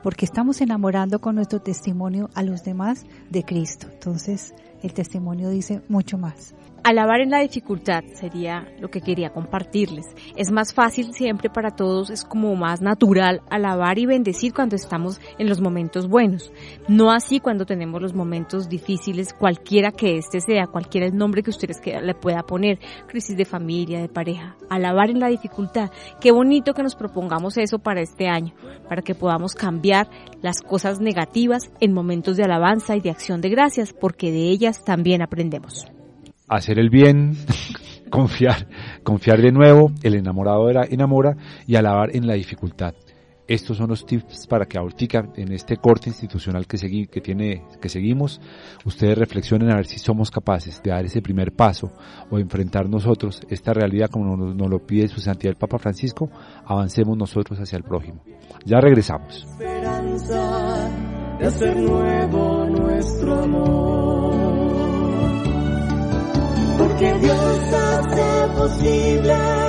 porque 0.02 0.24
estamos 0.24 0.60
enamorando 0.60 1.20
con 1.20 1.34
nuestro 1.34 1.60
testimonio 1.60 2.30
a 2.34 2.42
los 2.42 2.62
demás 2.62 3.04
de 3.30 3.42
Cristo. 3.42 3.88
Entonces, 3.90 4.54
el 4.83 4.92
testimonio 4.92 5.49
dice 5.51 5.83
mucho 5.88 6.18
más. 6.18 6.55
Alabar 6.85 7.21
en 7.21 7.31
la 7.31 7.38
dificultad 7.38 8.03
sería 8.14 8.66
lo 8.81 8.90
que 8.90 9.01
quería 9.01 9.31
compartirles. 9.31 10.05
Es 10.35 10.51
más 10.51 10.75
fácil 10.75 11.14
siempre 11.14 11.49
para 11.49 11.77
todos, 11.77 12.11
es 12.11 12.25
como 12.25 12.57
más 12.57 12.81
natural 12.81 13.40
alabar 13.51 14.01
y 14.01 14.07
bendecir 14.07 14.53
cuando 14.53 14.75
estamos 14.75 15.21
en 15.38 15.49
los 15.49 15.61
momentos 15.61 16.09
buenos. 16.09 16.53
No 16.88 17.12
así 17.12 17.38
cuando 17.38 17.66
tenemos 17.66 18.03
los 18.03 18.14
momentos 18.14 18.68
difíciles, 18.68 19.33
cualquiera 19.33 19.92
que 19.92 20.16
este 20.16 20.40
sea, 20.40 20.66
cualquiera 20.66 21.07
el 21.07 21.16
nombre 21.16 21.45
que 21.45 21.51
ustedes 21.51 21.81
le 21.87 22.14
pueda 22.16 22.42
poner, 22.42 22.81
crisis 23.07 23.37
de 23.37 23.45
familia, 23.45 24.01
de 24.01 24.09
pareja. 24.09 24.57
Alabar 24.68 25.09
en 25.09 25.21
la 25.21 25.29
dificultad. 25.29 25.92
Qué 26.21 26.33
bonito 26.33 26.75
que 26.75 26.83
nos 26.83 26.97
propongamos 26.97 27.59
eso 27.59 27.79
para 27.79 28.01
este 28.01 28.27
año, 28.27 28.55
para 28.88 29.03
que 29.03 29.14
podamos 29.14 29.55
cambiar 29.55 30.11
las 30.40 30.61
cosas 30.61 30.99
negativas 30.99 31.71
en 31.79 31.92
momentos 31.92 32.37
de 32.37 32.42
alabanza 32.42 32.97
y 32.97 33.01
de 33.01 33.11
acción 33.11 33.40
de 33.40 33.51
gracias, 33.51 33.92
porque 33.92 34.33
de 34.33 34.49
ellas 34.72 34.85
también 34.85 35.22
aprendemos 35.22 35.87
hacer 36.48 36.78
el 36.78 36.90
bien, 36.90 37.37
confiar, 38.11 38.68
confiar 39.02 39.40
de 39.40 39.52
nuevo, 39.52 39.90
el 40.02 40.14
enamorado 40.14 40.68
era 40.68 40.85
enamora 40.85 41.37
y 41.66 41.76
alabar 41.76 42.14
en 42.14 42.26
la 42.26 42.35
dificultad. 42.35 42.94
Estos 43.48 43.78
son 43.78 43.88
los 43.88 44.06
tips 44.06 44.46
para 44.46 44.66
que 44.66 44.78
ahorita 44.78 45.30
en 45.37 45.52
este 45.52 45.76
corte 45.76 46.08
institucional 46.08 46.66
que, 46.66 46.78
segui, 46.78 47.06
que, 47.06 47.20
tiene, 47.20 47.64
que 47.80 47.88
seguimos, 47.88 48.40
ustedes 48.85 49.18
reflexionen 49.18 49.70
a 49.70 49.76
ver 49.76 49.87
si 49.87 49.98
somos 49.98 50.30
capaces 50.30 50.80
de 50.82 50.90
dar 50.90 51.04
ese 51.04 51.20
primer 51.20 51.52
paso 51.52 51.90
o 52.30 52.38
enfrentar 52.38 52.88
nosotros 52.88 53.40
esta 53.48 53.72
realidad 53.72 54.11
como 54.11 54.37
nos, 54.37 54.54
nos 54.54 54.70
lo 54.70 54.78
pide 54.78 55.08
su 55.08 55.20
santidad 55.20 55.52
el 55.52 55.58
Papa 55.58 55.78
Francisco, 55.78 56.30
avancemos 56.64 57.16
nosotros 57.16 57.58
hacia 57.58 57.78
el 57.78 57.82
prójimo. 57.82 58.22
Ya 58.64 58.78
regresamos. 58.78 59.44
Esperanza 59.44 60.90
de 61.38 61.46
hacer 61.46 61.76
nuevo 61.76 62.66
nuestro 62.66 63.42
amor 63.42 64.12
porque 66.78 67.12
Dios 67.20 67.58
hace 67.72 68.48
posible 68.56 69.62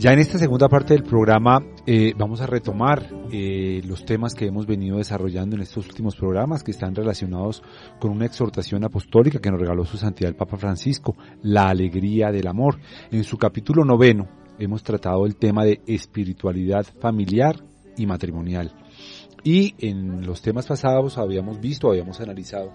Ya 0.00 0.14
en 0.14 0.18
esta 0.18 0.38
segunda 0.38 0.66
parte 0.66 0.94
del 0.94 1.02
programa 1.02 1.62
eh, 1.86 2.14
vamos 2.16 2.40
a 2.40 2.46
retomar 2.46 3.06
eh, 3.30 3.82
los 3.84 4.06
temas 4.06 4.34
que 4.34 4.46
hemos 4.46 4.64
venido 4.64 4.96
desarrollando 4.96 5.56
en 5.56 5.62
estos 5.62 5.86
últimos 5.86 6.16
programas 6.16 6.62
que 6.62 6.70
están 6.70 6.94
relacionados 6.94 7.62
con 7.98 8.10
una 8.10 8.24
exhortación 8.24 8.82
apostólica 8.82 9.40
que 9.40 9.50
nos 9.50 9.60
regaló 9.60 9.84
su 9.84 9.98
santidad 9.98 10.30
el 10.30 10.36
Papa 10.36 10.56
Francisco, 10.56 11.18
la 11.42 11.68
alegría 11.68 12.32
del 12.32 12.46
amor. 12.46 12.78
En 13.10 13.24
su 13.24 13.36
capítulo 13.36 13.84
noveno 13.84 14.26
hemos 14.58 14.82
tratado 14.82 15.26
el 15.26 15.36
tema 15.36 15.66
de 15.66 15.82
espiritualidad 15.86 16.86
familiar 16.98 17.56
y 17.98 18.06
matrimonial. 18.06 18.72
Y 19.44 19.74
en 19.86 20.24
los 20.24 20.40
temas 20.40 20.66
pasados 20.66 21.18
habíamos 21.18 21.60
visto, 21.60 21.90
habíamos 21.90 22.22
analizado 22.22 22.72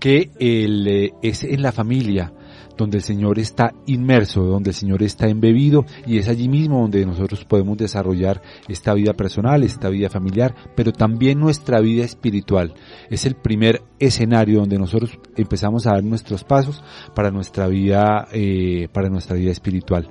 que 0.00 0.32
eh, 0.40 1.12
es 1.22 1.44
en 1.44 1.62
la 1.62 1.70
familia 1.70 2.32
donde 2.80 2.98
el 2.98 3.04
Señor 3.04 3.38
está 3.38 3.72
inmerso, 3.86 4.42
donde 4.42 4.70
el 4.70 4.74
Señor 4.74 5.02
está 5.02 5.28
embebido 5.28 5.84
y 6.06 6.18
es 6.18 6.28
allí 6.28 6.48
mismo 6.48 6.80
donde 6.80 7.06
nosotros 7.06 7.44
podemos 7.44 7.78
desarrollar 7.78 8.42
esta 8.68 8.94
vida 8.94 9.12
personal, 9.12 9.62
esta 9.62 9.88
vida 9.88 10.08
familiar, 10.08 10.54
pero 10.74 10.92
también 10.92 11.38
nuestra 11.38 11.80
vida 11.80 12.04
espiritual. 12.04 12.74
Es 13.08 13.26
el 13.26 13.36
primer 13.36 13.82
escenario 13.98 14.60
donde 14.60 14.78
nosotros 14.78 15.18
empezamos 15.36 15.86
a 15.86 15.92
dar 15.92 16.04
nuestros 16.04 16.42
pasos 16.42 16.82
para 17.14 17.30
nuestra 17.30 17.68
vida, 17.68 18.26
eh, 18.32 18.88
para 18.92 19.08
nuestra 19.08 19.36
vida 19.36 19.50
espiritual. 19.50 20.10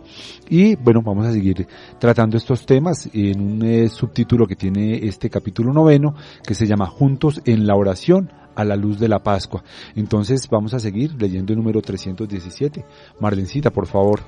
Y 0.50 0.76
bueno, 0.76 1.02
vamos 1.04 1.26
a 1.26 1.34
seguir 1.34 1.68
tratando 2.00 2.38
estos 2.38 2.66
temas 2.66 3.10
en 3.14 3.42
un 3.42 3.64
eh, 3.64 3.90
subtítulo 3.90 4.48
que 4.48 4.56
tiene 4.56 5.06
este 5.08 5.30
capítulo 5.30 5.74
noveno 5.74 6.16
que 6.46 6.54
se 6.54 6.68
llama 6.68 6.86
Juntos 6.86 7.42
en 7.46 7.66
la 7.66 7.76
oración 7.76 8.32
a 8.60 8.66
la 8.66 8.76
luz 8.76 9.00
de 9.00 9.08
la 9.08 9.20
Pascua. 9.20 9.64
Entonces 9.96 10.48
vamos 10.50 10.74
a 10.74 10.80
seguir 10.80 11.14
leyendo 11.20 11.54
el 11.54 11.60
número 11.60 11.82
317. 11.82 12.86
Marlencita, 13.20 13.72
por 13.72 13.88
favor. 13.88 14.22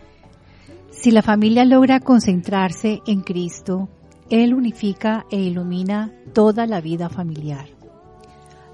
Si 0.89 1.11
la 1.11 1.21
familia 1.21 1.65
logra 1.65 1.99
concentrarse 1.99 3.01
en 3.05 3.21
Cristo, 3.21 3.89
Él 4.29 4.53
unifica 4.53 5.25
e 5.31 5.37
ilumina 5.37 6.11
toda 6.33 6.65
la 6.65 6.79
vida 6.79 7.09
familiar. 7.09 7.67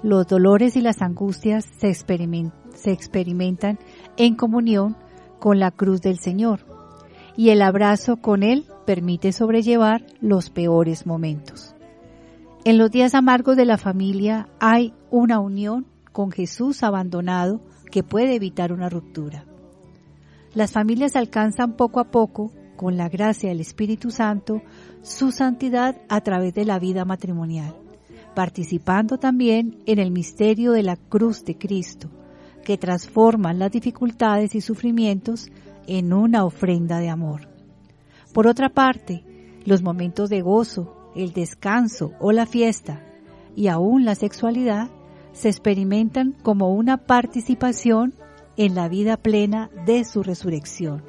Los 0.02 0.28
dolores 0.28 0.76
y 0.76 0.80
las 0.80 1.02
angustias 1.02 1.64
se, 1.78 1.92
se 1.92 2.92
experimentan 2.92 3.78
en 4.16 4.36
comunión 4.36 4.96
con 5.40 5.58
la 5.58 5.70
cruz 5.70 6.00
del 6.02 6.18
Señor 6.18 6.60
y 7.36 7.50
el 7.50 7.62
abrazo 7.62 8.16
con 8.16 8.42
Él 8.42 8.66
permite 8.84 9.32
sobrellevar 9.32 10.04
los 10.20 10.50
peores 10.50 11.06
momentos. 11.06 11.74
En 12.68 12.76
los 12.76 12.90
días 12.90 13.14
amargos 13.14 13.56
de 13.56 13.64
la 13.64 13.78
familia 13.78 14.46
hay 14.60 14.92
una 15.10 15.40
unión 15.40 15.86
con 16.12 16.30
Jesús 16.30 16.82
abandonado 16.82 17.62
que 17.90 18.02
puede 18.02 18.34
evitar 18.34 18.74
una 18.74 18.90
ruptura. 18.90 19.46
Las 20.52 20.72
familias 20.72 21.16
alcanzan 21.16 21.78
poco 21.78 21.98
a 21.98 22.10
poco 22.10 22.52
con 22.76 22.98
la 22.98 23.08
gracia 23.08 23.48
del 23.48 23.60
Espíritu 23.60 24.10
Santo, 24.10 24.60
su 25.00 25.32
santidad 25.32 25.96
a 26.10 26.20
través 26.20 26.52
de 26.52 26.66
la 26.66 26.78
vida 26.78 27.06
matrimonial, 27.06 27.74
participando 28.34 29.16
también 29.16 29.78
en 29.86 29.98
el 29.98 30.10
misterio 30.10 30.72
de 30.72 30.82
la 30.82 30.96
cruz 30.96 31.46
de 31.46 31.56
Cristo, 31.56 32.10
que 32.66 32.76
transforma 32.76 33.54
las 33.54 33.72
dificultades 33.72 34.54
y 34.54 34.60
sufrimientos 34.60 35.50
en 35.86 36.12
una 36.12 36.44
ofrenda 36.44 36.98
de 36.98 37.08
amor. 37.08 37.48
Por 38.34 38.46
otra 38.46 38.68
parte, 38.68 39.24
los 39.64 39.82
momentos 39.82 40.28
de 40.28 40.42
gozo, 40.42 40.97
el 41.18 41.32
descanso 41.32 42.12
o 42.20 42.32
la 42.32 42.46
fiesta, 42.46 43.02
y 43.56 43.68
aún 43.68 44.04
la 44.04 44.14
sexualidad, 44.14 44.88
se 45.32 45.48
experimentan 45.48 46.32
como 46.42 46.72
una 46.72 46.96
participación 46.96 48.14
en 48.56 48.74
la 48.74 48.88
vida 48.88 49.16
plena 49.16 49.70
de 49.84 50.04
su 50.04 50.22
resurrección. 50.22 51.02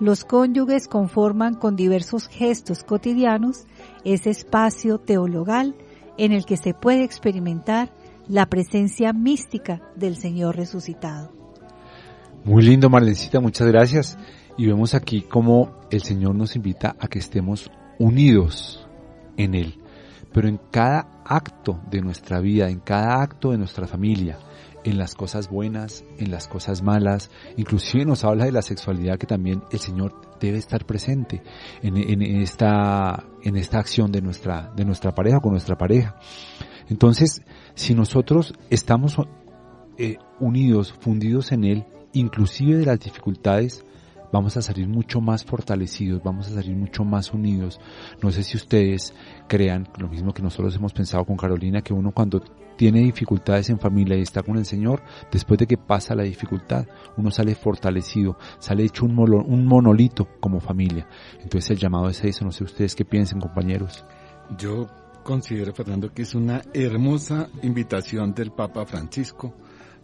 Los 0.00 0.24
cónyuges 0.24 0.88
conforman 0.88 1.54
con 1.54 1.76
diversos 1.76 2.26
gestos 2.26 2.82
cotidianos 2.82 3.66
ese 4.04 4.30
espacio 4.30 4.98
teologal 4.98 5.76
en 6.18 6.32
el 6.32 6.44
que 6.44 6.56
se 6.56 6.74
puede 6.74 7.04
experimentar 7.04 7.92
la 8.28 8.46
presencia 8.46 9.12
mística 9.12 9.80
del 9.94 10.16
Señor 10.16 10.56
resucitado. 10.56 11.32
Muy 12.44 12.64
lindo, 12.64 12.90
Marlencita, 12.90 13.40
muchas 13.40 13.68
gracias. 13.68 14.18
Y 14.56 14.66
vemos 14.66 14.94
aquí 14.94 15.22
cómo 15.22 15.80
el 15.90 16.02
Señor 16.02 16.34
nos 16.34 16.56
invita 16.56 16.96
a 16.98 17.06
que 17.06 17.20
estemos 17.20 17.70
unidos 17.98 18.81
en 19.36 19.54
Él, 19.54 19.78
pero 20.32 20.48
en 20.48 20.58
cada 20.70 21.22
acto 21.24 21.80
de 21.90 22.00
nuestra 22.00 22.40
vida, 22.40 22.68
en 22.68 22.80
cada 22.80 23.22
acto 23.22 23.50
de 23.50 23.58
nuestra 23.58 23.86
familia, 23.86 24.38
en 24.84 24.98
las 24.98 25.14
cosas 25.14 25.48
buenas, 25.48 26.04
en 26.18 26.30
las 26.30 26.48
cosas 26.48 26.82
malas, 26.82 27.30
inclusive 27.56 28.04
nos 28.04 28.24
habla 28.24 28.46
de 28.46 28.52
la 28.52 28.62
sexualidad 28.62 29.18
que 29.18 29.26
también 29.26 29.62
el 29.70 29.78
Señor 29.78 30.38
debe 30.40 30.58
estar 30.58 30.84
presente 30.84 31.42
en, 31.82 32.22
esta, 32.22 33.24
en 33.42 33.56
esta 33.56 33.78
acción 33.78 34.10
de 34.10 34.20
nuestra, 34.22 34.72
de 34.74 34.84
nuestra 34.84 35.14
pareja 35.14 35.40
con 35.40 35.52
nuestra 35.52 35.76
pareja. 35.76 36.16
Entonces, 36.88 37.42
si 37.74 37.94
nosotros 37.94 38.54
estamos 38.70 39.16
eh, 39.98 40.18
unidos, 40.40 40.92
fundidos 41.00 41.52
en 41.52 41.64
Él, 41.64 41.86
inclusive 42.12 42.78
de 42.78 42.86
las 42.86 43.00
dificultades, 43.00 43.84
vamos 44.32 44.56
a 44.56 44.62
salir 44.62 44.88
mucho 44.88 45.20
más 45.20 45.44
fortalecidos, 45.44 46.22
vamos 46.22 46.48
a 46.48 46.54
salir 46.54 46.74
mucho 46.74 47.04
más 47.04 47.32
unidos. 47.32 47.78
No 48.22 48.32
sé 48.32 48.42
si 48.42 48.56
ustedes 48.56 49.14
crean 49.46 49.86
lo 49.98 50.08
mismo 50.08 50.32
que 50.32 50.42
nosotros 50.42 50.74
hemos 50.74 50.92
pensado 50.92 51.24
con 51.24 51.36
Carolina, 51.36 51.82
que 51.82 51.92
uno 51.92 52.10
cuando 52.12 52.40
tiene 52.76 53.00
dificultades 53.00 53.68
en 53.70 53.78
familia 53.78 54.16
y 54.16 54.22
está 54.22 54.42
con 54.42 54.56
el 54.56 54.64
Señor, 54.64 55.02
después 55.30 55.58
de 55.58 55.66
que 55.66 55.76
pasa 55.76 56.14
la 56.14 56.22
dificultad, 56.22 56.86
uno 57.16 57.30
sale 57.30 57.54
fortalecido, 57.54 58.38
sale 58.58 58.84
hecho 58.84 59.04
un, 59.04 59.16
un 59.18 59.66
monolito 59.66 60.26
como 60.40 60.58
familia. 60.58 61.06
Entonces 61.40 61.70
el 61.70 61.78
llamado 61.78 62.08
es 62.08 62.24
eso, 62.24 62.44
no 62.44 62.50
sé 62.50 62.64
ustedes 62.64 62.94
qué 62.94 63.04
piensen 63.04 63.40
compañeros. 63.40 64.04
Yo 64.58 64.86
considero, 65.22 65.72
Fernando, 65.74 66.12
que 66.12 66.22
es 66.22 66.34
una 66.34 66.62
hermosa 66.72 67.48
invitación 67.62 68.34
del 68.34 68.50
Papa 68.50 68.86
Francisco 68.86 69.54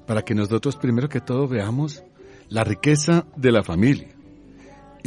para 0.06 0.22
que 0.22 0.34
nosotros 0.34 0.76
primero 0.76 1.08
que 1.08 1.20
todo 1.20 1.48
veamos 1.48 2.04
la 2.48 2.64
riqueza 2.64 3.26
de 3.36 3.52
la 3.52 3.62
familia 3.62 4.17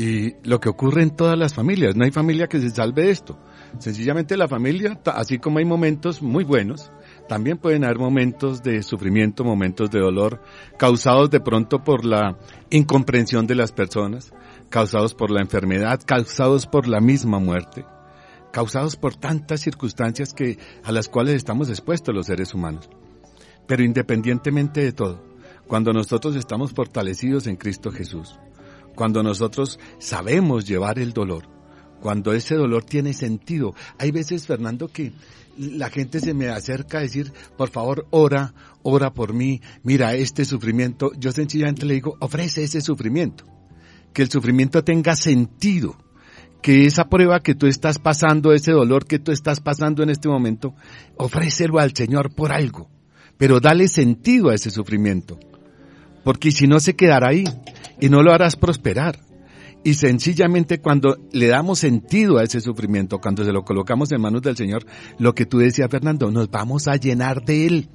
y 0.02 0.36
lo 0.44 0.60
que 0.60 0.70
ocurre 0.70 1.04
en 1.04 1.16
todas 1.16 1.38
las 1.38 1.54
familias. 1.54 1.96
No 1.96 2.06
hay 2.06 2.12
familia 2.12 2.48
que 2.48 2.60
se 2.60 2.72
salve 2.72 3.04
de 3.04 3.12
esto. 3.12 3.38
Sencillamente 3.78 4.36
la 4.36 4.48
familia, 4.48 5.00
así 5.06 5.38
como 5.38 5.60
hay 5.60 5.66
momentos 5.66 6.24
muy 6.24 6.44
buenos, 6.44 6.92
también 7.30 7.60
pueden 7.60 7.84
haber 7.84 8.00
momentos 8.00 8.64
de 8.64 8.82
sufrimiento, 8.82 9.44
momentos 9.44 9.92
de 9.92 10.00
dolor, 10.00 10.42
causados 10.80 11.30
de 11.30 11.40
pronto 11.40 11.84
por 11.84 12.04
la 12.04 12.40
incomprensión 12.72 13.46
de 13.46 13.54
las 13.54 13.72
personas, 13.72 14.34
causados 14.70 15.14
por 15.14 15.30
la 15.30 15.42
enfermedad, 15.42 16.02
causados 16.04 16.66
por 16.66 16.88
la 16.88 17.00
misma 17.00 17.40
muerte, 17.40 17.86
causados 18.52 18.96
por 18.96 19.16
tantas 19.16 19.62
circunstancias 19.62 20.34
que, 20.34 20.58
a 20.84 20.92
las 20.92 21.10
cuales 21.10 21.36
estamos 21.36 21.70
expuestos 21.70 22.16
los 22.16 22.26
seres 22.26 22.56
humanos. 22.56 22.90
Pero 23.68 23.84
independientemente 23.84 24.82
de 24.82 24.94
todo, 24.94 25.24
cuando 25.68 25.94
nosotros 25.94 26.36
estamos 26.36 26.74
fortalecidos 26.74 27.46
en 27.46 27.56
Cristo 27.56 27.92
Jesús, 27.92 28.40
cuando 28.96 29.24
nosotros 29.24 29.80
sabemos 30.00 30.68
llevar 30.68 31.00
el 31.00 31.14
dolor, 31.14 31.48
cuando 32.02 32.34
ese 32.34 32.56
dolor 32.56 32.84
tiene 32.84 33.14
sentido. 33.14 33.74
Hay 33.98 34.12
veces, 34.12 34.48
Fernando, 34.48 34.88
que 34.88 35.14
la 35.58 35.90
gente 35.90 36.20
se 36.20 36.34
me 36.34 36.50
acerca 36.50 36.98
a 36.98 37.02
decir, 37.02 37.32
por 37.58 37.70
favor, 37.70 38.08
ora, 38.10 38.54
ora 38.84 39.14
por 39.14 39.34
mí, 39.34 39.62
mira 39.84 40.16
este 40.16 40.46
sufrimiento. 40.46 41.12
Yo 41.18 41.32
sencillamente 41.32 41.86
le 41.86 41.96
digo, 41.96 42.18
ofrece 42.20 42.64
ese 42.64 42.82
sufrimiento. 42.82 43.46
Que 44.14 44.24
el 44.24 44.30
sufrimiento 44.30 44.84
tenga 44.84 45.16
sentido. 45.16 45.96
Que 46.62 46.86
esa 46.86 47.10
prueba 47.10 47.40
que 47.40 47.56
tú 47.56 47.68
estás 47.68 47.98
pasando, 47.98 48.54
ese 48.54 48.72
dolor 48.72 49.06
que 49.06 49.20
tú 49.20 49.32
estás 49.32 49.62
pasando 49.62 50.04
en 50.04 50.10
este 50.10 50.28
momento, 50.28 50.76
ofrécelo 51.18 51.80
al 51.80 51.96
Señor 51.96 52.34
por 52.34 52.52
algo. 52.52 52.90
Pero 53.38 53.60
dale 53.60 53.88
sentido 53.88 54.50
a 54.50 54.56
ese 54.56 54.70
sufrimiento. 54.70 55.40
Porque 56.24 56.52
si 56.52 56.68
no 56.68 56.80
se 56.80 56.96
quedará 56.96 57.30
ahí 57.30 57.46
y 58.02 58.10
no 58.10 58.22
lo 58.22 58.34
harás 58.34 58.58
prosperar. 58.58 59.20
Y 59.84 59.94
sencillamente 59.94 60.80
cuando 60.80 61.18
le 61.32 61.48
damos 61.48 61.80
sentido 61.80 62.38
a 62.38 62.44
ese 62.44 62.60
sufrimiento, 62.60 63.20
cuando 63.20 63.46
se 63.46 63.54
lo 63.54 63.64
colocamos 63.64 64.12
en 64.12 64.22
manos 64.22 64.42
del 64.42 64.58
Señor, 64.58 64.86
lo 65.18 65.34
que 65.34 65.46
tú 65.46 65.58
decías, 65.58 65.90
Fernando, 65.90 66.30
nos 66.30 66.52
vamos 66.52 66.88
a 66.88 66.98
llenar 66.98 67.44
de 67.46 67.66
Él. 67.66 67.90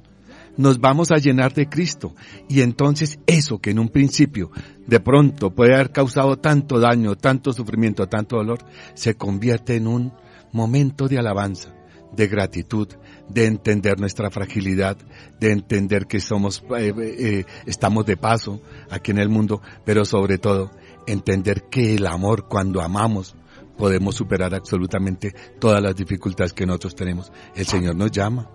Nos 0.57 0.79
vamos 0.79 1.11
a 1.11 1.17
llenar 1.17 1.53
de 1.53 1.69
Cristo. 1.69 2.15
Y 2.49 2.61
entonces 2.61 3.19
eso 3.27 3.59
que 3.59 3.69
en 3.69 3.79
un 3.79 3.89
principio 3.89 4.49
de 4.87 4.99
pronto 4.99 5.51
puede 5.53 5.75
haber 5.75 5.91
causado 5.91 6.37
tanto 6.37 6.79
daño, 6.79 7.15
tanto 7.15 7.53
sufrimiento, 7.53 8.07
tanto 8.07 8.37
dolor, 8.37 8.59
se 8.95 9.15
convierte 9.15 9.75
en 9.75 9.87
un 9.87 10.13
momento 10.51 11.07
de 11.07 11.19
alabanza, 11.19 11.73
de 12.11 12.27
gratitud, 12.27 12.87
de 13.29 13.45
entender 13.45 13.99
nuestra 13.99 14.29
fragilidad, 14.29 14.97
de 15.39 15.51
entender 15.51 16.07
que 16.07 16.19
somos, 16.19 16.63
eh, 16.77 16.93
eh, 16.97 17.45
estamos 17.65 18.05
de 18.05 18.17
paso 18.17 18.61
aquí 18.89 19.11
en 19.11 19.17
el 19.17 19.29
mundo, 19.29 19.61
pero 19.85 20.05
sobre 20.05 20.37
todo 20.37 20.71
entender 21.05 21.63
que 21.69 21.95
el 21.95 22.05
amor 22.07 22.47
cuando 22.47 22.81
amamos 22.81 23.35
podemos 23.77 24.15
superar 24.15 24.53
absolutamente 24.55 25.33
todas 25.59 25.81
las 25.81 25.95
dificultades 25.95 26.53
que 26.53 26.65
nosotros 26.65 26.95
tenemos. 26.95 27.31
El 27.55 27.65
Señor 27.65 27.95
nos 27.95 28.11
llama 28.11 28.49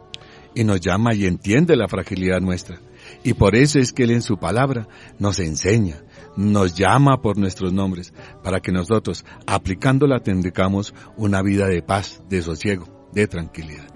y 0.54 0.64
nos 0.64 0.80
llama 0.80 1.14
y 1.14 1.26
entiende 1.26 1.76
la 1.76 1.88
fragilidad 1.88 2.40
nuestra. 2.40 2.80
Y 3.22 3.34
por 3.34 3.54
eso 3.54 3.78
es 3.78 3.92
que 3.92 4.04
Él 4.04 4.10
en 4.10 4.22
su 4.22 4.38
palabra 4.38 4.88
nos 5.18 5.38
enseña, 5.38 6.02
nos 6.36 6.74
llama 6.74 7.20
por 7.22 7.36
nuestros 7.38 7.72
nombres, 7.72 8.12
para 8.42 8.60
que 8.60 8.72
nosotros, 8.72 9.24
aplicándola, 9.46 10.20
tengamos 10.20 10.94
una 11.16 11.42
vida 11.42 11.66
de 11.66 11.82
paz, 11.82 12.22
de 12.28 12.42
sosiego, 12.42 13.08
de 13.12 13.26
tranquilidad. 13.26 13.91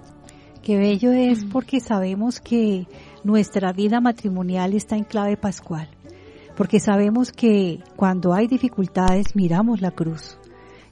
Qué 0.66 0.76
bello 0.76 1.12
es 1.12 1.44
porque 1.44 1.79
sabemos 1.79 2.40
que 2.40 2.88
nuestra 3.22 3.72
vida 3.72 4.00
matrimonial 4.00 4.74
está 4.74 4.96
en 4.96 5.05
clave 5.05 5.37
pascual 5.37 5.88
porque 6.57 6.81
sabemos 6.81 7.31
que 7.31 7.85
cuando 7.94 8.35
hay 8.35 8.48
dificultades 8.48 9.37
miramos 9.37 9.81
la 9.81 9.92
cruz 9.92 10.38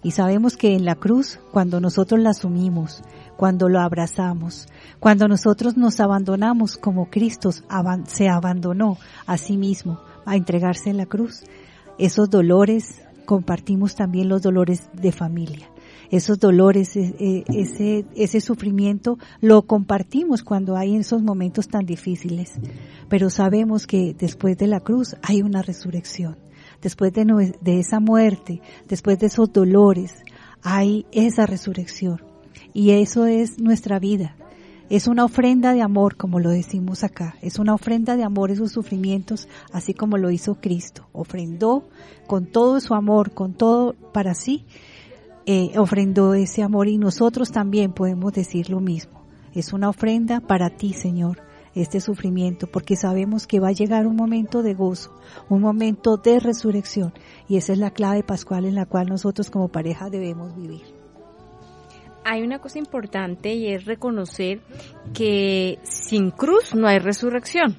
y 0.00 0.12
sabemos 0.12 0.56
que 0.56 0.76
en 0.76 0.84
la 0.84 0.94
cruz, 0.94 1.40
cuando 1.50 1.80
nosotros 1.80 2.20
la 2.20 2.30
asumimos, 2.30 3.02
cuando 3.36 3.68
lo 3.68 3.80
abrazamos, 3.80 4.68
cuando 5.00 5.26
nosotros 5.26 5.76
nos 5.76 5.98
abandonamos 5.98 6.76
como 6.76 7.10
Cristo 7.10 7.50
se 7.50 8.28
abandonó 8.28 8.96
a 9.26 9.36
sí 9.38 9.56
mismo 9.56 9.98
a 10.24 10.36
entregarse 10.36 10.88
en 10.90 10.98
la 10.98 11.06
cruz, 11.06 11.42
esos 11.98 12.30
dolores 12.30 13.02
compartimos 13.26 13.96
también 13.96 14.28
los 14.28 14.40
dolores 14.40 14.88
de 14.92 15.10
familia 15.10 15.68
esos 16.16 16.38
dolores, 16.38 16.96
e, 16.96 17.14
e, 17.18 18.04
ese, 18.14 18.40
sufrimiento, 18.40 19.18
lo 19.40 19.62
compartimos 19.62 20.42
cuando 20.42 20.76
hay 20.76 20.96
esos 20.96 21.22
momentos 21.22 21.68
tan 21.68 21.86
difíciles. 21.86 22.52
Pero 23.08 23.30
sabemos 23.30 23.86
que 23.86 24.14
después 24.18 24.56
de 24.56 24.66
la 24.66 24.80
cruz 24.80 25.16
hay 25.22 25.42
una 25.42 25.62
resurrección. 25.62 26.36
Después 26.80 27.12
de, 27.12 27.54
de 27.60 27.80
esa 27.80 28.00
muerte, 28.00 28.60
después 28.88 29.18
de 29.18 29.26
esos 29.26 29.52
dolores, 29.52 30.22
hay 30.62 31.06
esa 31.12 31.46
resurrección. 31.46 32.22
Y 32.72 32.90
eso 32.90 33.26
es 33.26 33.58
nuestra 33.58 33.98
vida. 33.98 34.36
Es 34.90 35.08
una 35.08 35.24
ofrenda 35.24 35.72
de 35.72 35.80
amor, 35.80 36.16
como 36.16 36.40
lo 36.40 36.50
decimos 36.50 37.04
acá. 37.04 37.36
Es 37.40 37.58
una 37.58 37.74
ofrenda 37.74 38.16
de 38.16 38.22
amor 38.22 38.50
esos 38.50 38.70
sufrimientos, 38.70 39.48
así 39.72 39.94
como 39.94 40.18
lo 40.18 40.30
hizo 40.30 40.56
Cristo. 40.56 41.08
Ofrendó 41.12 41.88
con 42.26 42.46
todo 42.46 42.80
su 42.80 42.94
amor, 42.94 43.32
con 43.32 43.54
todo 43.54 43.94
para 44.12 44.34
sí, 44.34 44.66
eh, 45.46 45.78
ofrendó 45.78 46.34
ese 46.34 46.62
amor 46.62 46.88
y 46.88 46.96
nosotros 46.96 47.50
también 47.52 47.92
podemos 47.92 48.32
decir 48.32 48.70
lo 48.70 48.80
mismo. 48.80 49.24
Es 49.54 49.72
una 49.72 49.90
ofrenda 49.90 50.40
para 50.40 50.70
ti, 50.70 50.94
Señor, 50.94 51.42
este 51.74 52.00
sufrimiento, 52.00 52.66
porque 52.66 52.96
sabemos 52.96 53.46
que 53.46 53.60
va 53.60 53.68
a 53.68 53.72
llegar 53.72 54.06
un 54.06 54.16
momento 54.16 54.62
de 54.62 54.74
gozo, 54.74 55.12
un 55.48 55.60
momento 55.60 56.16
de 56.16 56.40
resurrección, 56.40 57.12
y 57.48 57.56
esa 57.56 57.72
es 57.72 57.78
la 57.78 57.90
clave 57.90 58.22
pascual 58.22 58.64
en 58.64 58.74
la 58.74 58.86
cual 58.86 59.08
nosotros 59.08 59.50
como 59.50 59.68
pareja 59.68 60.08
debemos 60.08 60.56
vivir. 60.56 60.82
Hay 62.24 62.42
una 62.42 62.58
cosa 62.58 62.78
importante 62.78 63.52
y 63.52 63.66
es 63.66 63.84
reconocer 63.84 64.62
que 65.12 65.78
sin 65.82 66.30
cruz 66.30 66.74
no 66.74 66.88
hay 66.88 66.98
resurrección. 66.98 67.76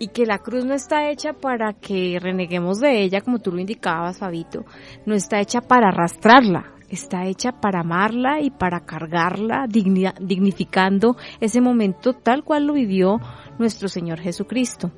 y 0.00 0.10
que 0.10 0.26
la 0.26 0.38
cruz 0.38 0.64
no 0.64 0.74
está 0.74 1.10
hecha 1.10 1.32
para 1.32 1.72
que 1.72 2.20
reneguemos 2.20 2.78
de 2.78 3.02
ella, 3.02 3.20
como 3.20 3.40
tú 3.40 3.50
lo 3.50 3.58
indicabas, 3.58 4.18
Fabito, 4.20 4.64
no 5.06 5.16
está 5.16 5.40
hecha 5.40 5.60
para 5.60 5.88
arrastrarla, 5.88 6.77
está 6.88 7.26
hecha 7.26 7.52
para 7.52 7.80
amarla 7.80 8.40
y 8.40 8.50
para 8.50 8.80
cargarla, 8.80 9.66
digni- 9.66 10.14
dignificando 10.20 11.16
ese 11.40 11.60
momento 11.60 12.12
tal 12.12 12.44
cual 12.44 12.66
lo 12.66 12.72
vivió 12.74 13.20
nuestro 13.58 13.88
Señor 13.88 14.20
Jesucristo. 14.20 14.90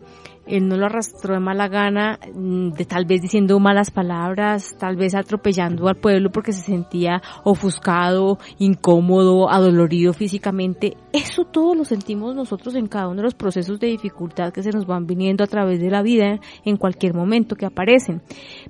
Él 0.47 0.67
no 0.67 0.77
lo 0.77 0.87
arrastró 0.87 1.35
de 1.35 1.41
mala 1.41 1.69
gana, 1.69 2.19
mm, 2.35 2.71
de 2.71 2.85
tal 2.85 3.05
vez 3.05 3.23
diciendo 3.23 3.61
malas 3.61 3.93
palabras, 3.93 4.75
tal 4.79 4.97
vez 4.97 5.15
atropellando 5.15 5.87
al 5.87 5.97
pueblo 5.97 6.31
porque 6.33 6.53
se 6.53 6.63
sentía 6.63 7.23
ofuscado, 7.45 8.39
incómodo, 8.59 9.49
adolorido 9.49 10.13
físicamente. 10.13 10.97
Eso 11.13 11.45
todo 11.45 11.75
lo 11.77 11.85
sentimos 11.85 12.35
nosotros 12.35 12.75
en 12.75 12.89
cada 12.89 13.07
uno 13.09 13.19
de 13.19 13.25
los 13.25 13.35
procesos 13.35 13.79
de 13.79 13.89
dificultad 13.89 14.53
que 14.53 14.63
se 14.65 14.71
nos 14.71 14.87
van 14.87 15.07
viniendo 15.07 15.45
a 15.45 15.47
través 15.47 15.79
de 15.81 15.91
la 15.91 16.03
vida 16.03 16.41
en 16.65 16.77
cualquier 16.79 17.15
momento 17.15 17.55
que 17.55 17.67
aparecen. 17.67 18.21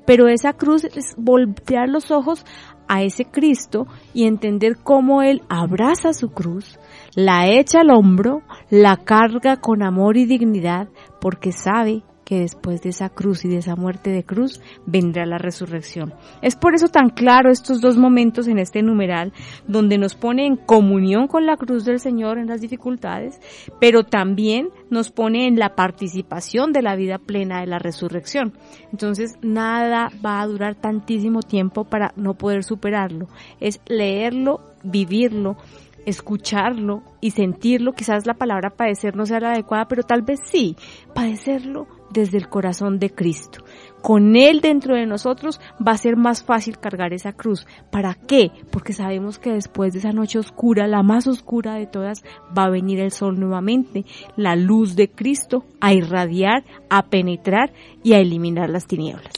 Pero 0.04 0.28
esa 0.28 0.52
cruz 0.54 0.84
es 0.84 1.14
voltear 1.16 1.88
los 1.88 2.10
ojos 2.10 2.44
a 2.90 3.02
ese 3.02 3.24
Cristo 3.24 3.86
y 4.12 4.26
entender 4.26 4.76
cómo 4.82 5.22
Él 5.22 5.42
abraza 5.48 6.12
su 6.12 6.30
cruz, 6.30 6.78
la 7.14 7.48
echa 7.48 7.82
al 7.82 7.90
hombro, 7.90 8.42
la 8.68 8.96
carga 8.96 9.58
con 9.58 9.84
amor 9.84 10.16
y 10.16 10.26
dignidad, 10.26 10.88
porque 11.20 11.52
sabe 11.52 12.02
que 12.30 12.38
después 12.38 12.80
de 12.80 12.90
esa 12.90 13.08
cruz 13.08 13.44
y 13.44 13.48
de 13.48 13.56
esa 13.56 13.74
muerte 13.74 14.10
de 14.10 14.22
cruz 14.22 14.62
vendrá 14.86 15.26
la 15.26 15.36
resurrección. 15.36 16.14
Es 16.42 16.54
por 16.54 16.76
eso 16.76 16.86
tan 16.86 17.08
claro 17.08 17.50
estos 17.50 17.80
dos 17.80 17.96
momentos 17.96 18.46
en 18.46 18.60
este 18.60 18.82
numeral, 18.82 19.32
donde 19.66 19.98
nos 19.98 20.14
pone 20.14 20.46
en 20.46 20.54
comunión 20.54 21.26
con 21.26 21.44
la 21.44 21.56
cruz 21.56 21.84
del 21.84 21.98
Señor 21.98 22.38
en 22.38 22.46
las 22.46 22.60
dificultades, 22.60 23.40
pero 23.80 24.04
también 24.04 24.68
nos 24.90 25.10
pone 25.10 25.48
en 25.48 25.58
la 25.58 25.74
participación 25.74 26.70
de 26.72 26.82
la 26.82 26.94
vida 26.94 27.18
plena 27.18 27.62
de 27.62 27.66
la 27.66 27.80
resurrección. 27.80 28.52
Entonces 28.92 29.36
nada 29.42 30.12
va 30.24 30.40
a 30.40 30.46
durar 30.46 30.76
tantísimo 30.76 31.42
tiempo 31.42 31.82
para 31.82 32.12
no 32.14 32.34
poder 32.34 32.62
superarlo. 32.62 33.26
Es 33.58 33.80
leerlo, 33.88 34.60
vivirlo, 34.84 35.56
escucharlo 36.06 37.02
y 37.20 37.32
sentirlo. 37.32 37.92
Quizás 37.92 38.24
la 38.24 38.34
palabra 38.34 38.70
padecer 38.70 39.16
no 39.16 39.26
sea 39.26 39.40
la 39.40 39.50
adecuada, 39.50 39.88
pero 39.88 40.04
tal 40.04 40.22
vez 40.22 40.38
sí, 40.44 40.76
padecerlo 41.12 41.88
desde 42.12 42.38
el 42.38 42.48
corazón 42.48 42.98
de 42.98 43.10
Cristo. 43.10 43.64
Con 44.02 44.36
Él 44.36 44.60
dentro 44.60 44.94
de 44.94 45.06
nosotros 45.06 45.60
va 45.86 45.92
a 45.92 45.98
ser 45.98 46.16
más 46.16 46.42
fácil 46.42 46.78
cargar 46.78 47.12
esa 47.12 47.32
cruz. 47.32 47.66
¿Para 47.90 48.14
qué? 48.14 48.50
Porque 48.70 48.92
sabemos 48.92 49.38
que 49.38 49.52
después 49.52 49.92
de 49.92 49.98
esa 49.98 50.12
noche 50.12 50.38
oscura, 50.38 50.86
la 50.86 51.02
más 51.02 51.26
oscura 51.26 51.74
de 51.74 51.86
todas, 51.86 52.22
va 52.56 52.64
a 52.64 52.70
venir 52.70 53.00
el 53.00 53.10
sol 53.10 53.38
nuevamente, 53.38 54.04
la 54.36 54.56
luz 54.56 54.96
de 54.96 55.10
Cristo 55.10 55.64
a 55.80 55.92
irradiar, 55.92 56.64
a 56.88 57.06
penetrar 57.06 57.72
y 58.02 58.14
a 58.14 58.18
eliminar 58.18 58.70
las 58.70 58.86
tinieblas. 58.86 59.34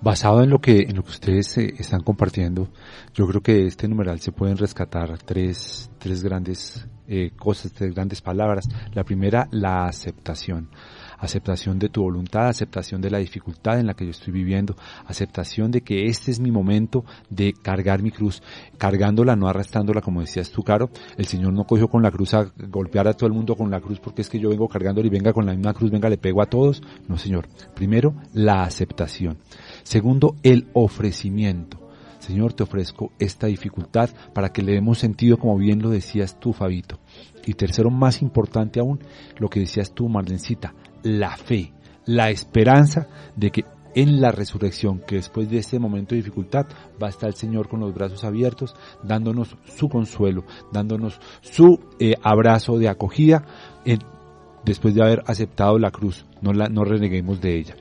Basado 0.00 0.44
en 0.44 0.50
lo 0.50 0.60
que, 0.60 0.82
en 0.82 0.94
lo 0.94 1.02
que 1.02 1.10
ustedes 1.10 1.58
eh, 1.58 1.74
están 1.76 2.02
compartiendo, 2.02 2.68
yo 3.14 3.26
creo 3.26 3.42
que 3.42 3.54
de 3.54 3.66
este 3.66 3.88
numeral 3.88 4.20
se 4.20 4.30
pueden 4.30 4.56
rescatar 4.56 5.18
tres, 5.18 5.90
tres 5.98 6.22
grandes 6.22 6.86
eh, 7.08 7.32
cosas, 7.36 7.72
tres 7.72 7.94
grandes 7.94 8.20
palabras. 8.20 8.68
La 8.94 9.02
primera, 9.02 9.48
la 9.50 9.86
aceptación. 9.86 10.68
Aceptación 11.18 11.78
de 11.78 11.88
tu 11.88 12.02
voluntad, 12.02 12.48
aceptación 12.48 13.00
de 13.00 13.10
la 13.10 13.18
dificultad 13.18 13.78
en 13.80 13.86
la 13.86 13.94
que 13.94 14.04
yo 14.04 14.10
estoy 14.10 14.32
viviendo, 14.32 14.76
aceptación 15.06 15.70
de 15.70 15.82
que 15.82 16.06
este 16.06 16.30
es 16.30 16.40
mi 16.40 16.50
momento 16.50 17.04
de 17.28 17.52
cargar 17.52 18.02
mi 18.02 18.10
cruz, 18.10 18.42
cargándola, 18.78 19.36
no 19.36 19.48
arrastrándola, 19.48 20.00
como 20.00 20.20
decías 20.20 20.50
tú, 20.50 20.62
Caro. 20.62 20.90
El 21.16 21.26
Señor 21.26 21.52
no 21.52 21.64
cogió 21.64 21.88
con 21.88 22.02
la 22.02 22.10
cruz 22.10 22.34
a 22.34 22.50
golpear 22.68 23.08
a 23.08 23.14
todo 23.14 23.26
el 23.26 23.32
mundo 23.32 23.56
con 23.56 23.70
la 23.70 23.80
cruz 23.80 24.00
porque 24.00 24.22
es 24.22 24.28
que 24.28 24.38
yo 24.38 24.48
vengo 24.48 24.68
cargándola 24.68 25.06
y 25.06 25.10
venga 25.10 25.32
con 25.32 25.46
la 25.46 25.52
misma 25.52 25.74
cruz, 25.74 25.90
venga, 25.90 26.08
le 26.08 26.18
pego 26.18 26.42
a 26.42 26.46
todos. 26.46 26.82
No, 27.08 27.18
Señor. 27.18 27.48
Primero, 27.74 28.14
la 28.32 28.62
aceptación. 28.62 29.38
Segundo, 29.82 30.36
el 30.42 30.68
ofrecimiento. 30.72 31.88
Señor, 32.18 32.52
te 32.52 32.62
ofrezco 32.62 33.12
esta 33.18 33.46
dificultad 33.46 34.10
para 34.34 34.50
que 34.50 34.62
le 34.62 34.72
demos 34.72 34.98
sentido, 34.98 35.38
como 35.38 35.56
bien 35.56 35.80
lo 35.80 35.90
decías 35.90 36.38
tú, 36.38 36.52
Fabito. 36.52 36.98
Y 37.46 37.54
tercero, 37.54 37.90
más 37.90 38.20
importante 38.20 38.80
aún, 38.80 39.00
lo 39.38 39.48
que 39.48 39.60
decías 39.60 39.94
tú, 39.94 40.08
Marlencita, 40.08 40.74
la 41.02 41.36
fe, 41.36 41.72
la 42.06 42.30
esperanza 42.30 43.08
de 43.36 43.50
que 43.50 43.64
en 43.94 44.20
la 44.20 44.30
resurrección, 44.30 45.00
que 45.06 45.16
después 45.16 45.50
de 45.50 45.58
este 45.58 45.78
momento 45.78 46.10
de 46.14 46.20
dificultad 46.20 46.66
va 47.02 47.08
a 47.08 47.10
estar 47.10 47.28
el 47.28 47.34
Señor 47.34 47.68
con 47.68 47.80
los 47.80 47.92
brazos 47.94 48.22
abiertos, 48.22 48.76
dándonos 49.02 49.56
su 49.64 49.88
consuelo, 49.88 50.44
dándonos 50.72 51.18
su 51.40 51.80
eh, 51.98 52.14
abrazo 52.22 52.78
de 52.78 52.88
acogida, 52.88 53.44
en- 53.84 53.98
después 54.64 54.94
de 54.94 55.02
haber 55.02 55.22
aceptado 55.26 55.78
la 55.78 55.90
cruz, 55.90 56.26
no 56.42 56.52
la, 56.52 56.68
no 56.68 56.84
reneguemos 56.84 57.40
de 57.40 57.56
ella. 57.58 57.74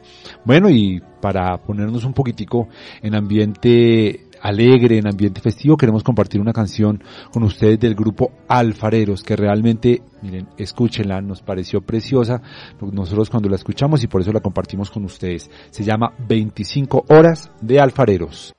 Bueno, 0.45 0.69
y 0.69 1.01
para 1.21 1.57
ponernos 1.57 2.05
un 2.05 2.13
poquitico 2.13 2.69
en 3.01 3.13
ambiente 3.13 4.26
alegre, 4.47 4.97
en 4.97 5.07
ambiente 5.07 5.41
festivo, 5.41 5.77
queremos 5.77 6.03
compartir 6.03 6.39
una 6.39 6.53
canción 6.53 7.03
con 7.31 7.43
ustedes 7.43 7.79
del 7.79 7.95
grupo 7.95 8.31
Alfareros, 8.47 9.23
que 9.23 9.35
realmente, 9.35 10.01
miren, 10.21 10.47
escúchenla, 10.57 11.21
nos 11.21 11.41
pareció 11.41 11.81
preciosa 11.81 12.41
nosotros 12.79 13.29
cuando 13.29 13.49
la 13.49 13.55
escuchamos 13.55 14.03
y 14.03 14.07
por 14.07 14.21
eso 14.21 14.31
la 14.31 14.39
compartimos 14.39 14.89
con 14.89 15.03
ustedes. 15.05 15.49
Se 15.69 15.83
llama 15.83 16.13
25 16.27 17.05
horas 17.09 17.51
de 17.61 17.79
Alfareros. 17.79 18.53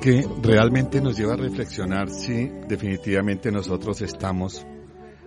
Que 0.00 0.24
realmente 0.42 1.00
nos 1.00 1.18
lleva 1.18 1.32
a 1.32 1.36
reflexionar 1.36 2.08
si 2.08 2.48
definitivamente 2.68 3.50
nosotros 3.50 4.00
estamos 4.00 4.64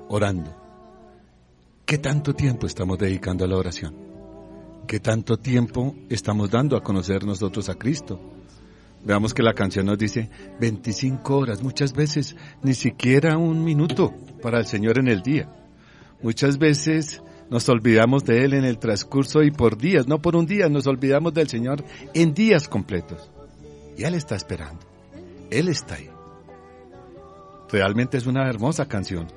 orando. 0.07 0.55
¿Qué 1.85 1.97
tanto 1.97 2.33
tiempo 2.33 2.65
estamos 2.65 2.97
dedicando 2.97 3.43
a 3.43 3.49
la 3.49 3.57
oración? 3.57 3.97
¿Qué 4.87 5.01
tanto 5.01 5.35
tiempo 5.35 5.93
estamos 6.07 6.49
dando 6.49 6.77
a 6.77 6.81
conocer 6.81 7.25
nosotros 7.25 7.67
a 7.67 7.75
Cristo? 7.75 8.17
Veamos 9.03 9.33
que 9.33 9.43
la 9.43 9.53
canción 9.53 9.87
nos 9.87 9.97
dice 9.97 10.29
25 10.61 11.37
horas, 11.37 11.61
muchas 11.61 11.91
veces 11.91 12.37
ni 12.63 12.75
siquiera 12.75 13.37
un 13.37 13.65
minuto 13.65 14.13
para 14.41 14.59
el 14.59 14.65
Señor 14.65 14.99
en 14.99 15.09
el 15.09 15.21
día. 15.21 15.49
Muchas 16.21 16.57
veces 16.57 17.21
nos 17.49 17.67
olvidamos 17.67 18.23
de 18.23 18.45
Él 18.45 18.53
en 18.53 18.63
el 18.63 18.79
transcurso 18.79 19.43
y 19.43 19.51
por 19.51 19.77
días, 19.77 20.07
no 20.07 20.21
por 20.21 20.37
un 20.37 20.45
día, 20.45 20.69
nos 20.69 20.87
olvidamos 20.87 21.33
del 21.33 21.49
Señor 21.49 21.83
en 22.13 22.33
días 22.33 22.69
completos. 22.69 23.29
Y 23.99 24.05
Él 24.05 24.15
está 24.15 24.35
esperando. 24.35 24.79
Él 25.51 25.67
está 25.67 25.95
ahí. 25.95 26.09
Realmente 27.69 28.17
es 28.17 28.25
una 28.25 28.49
hermosa 28.49 28.87
canción. 28.87 29.27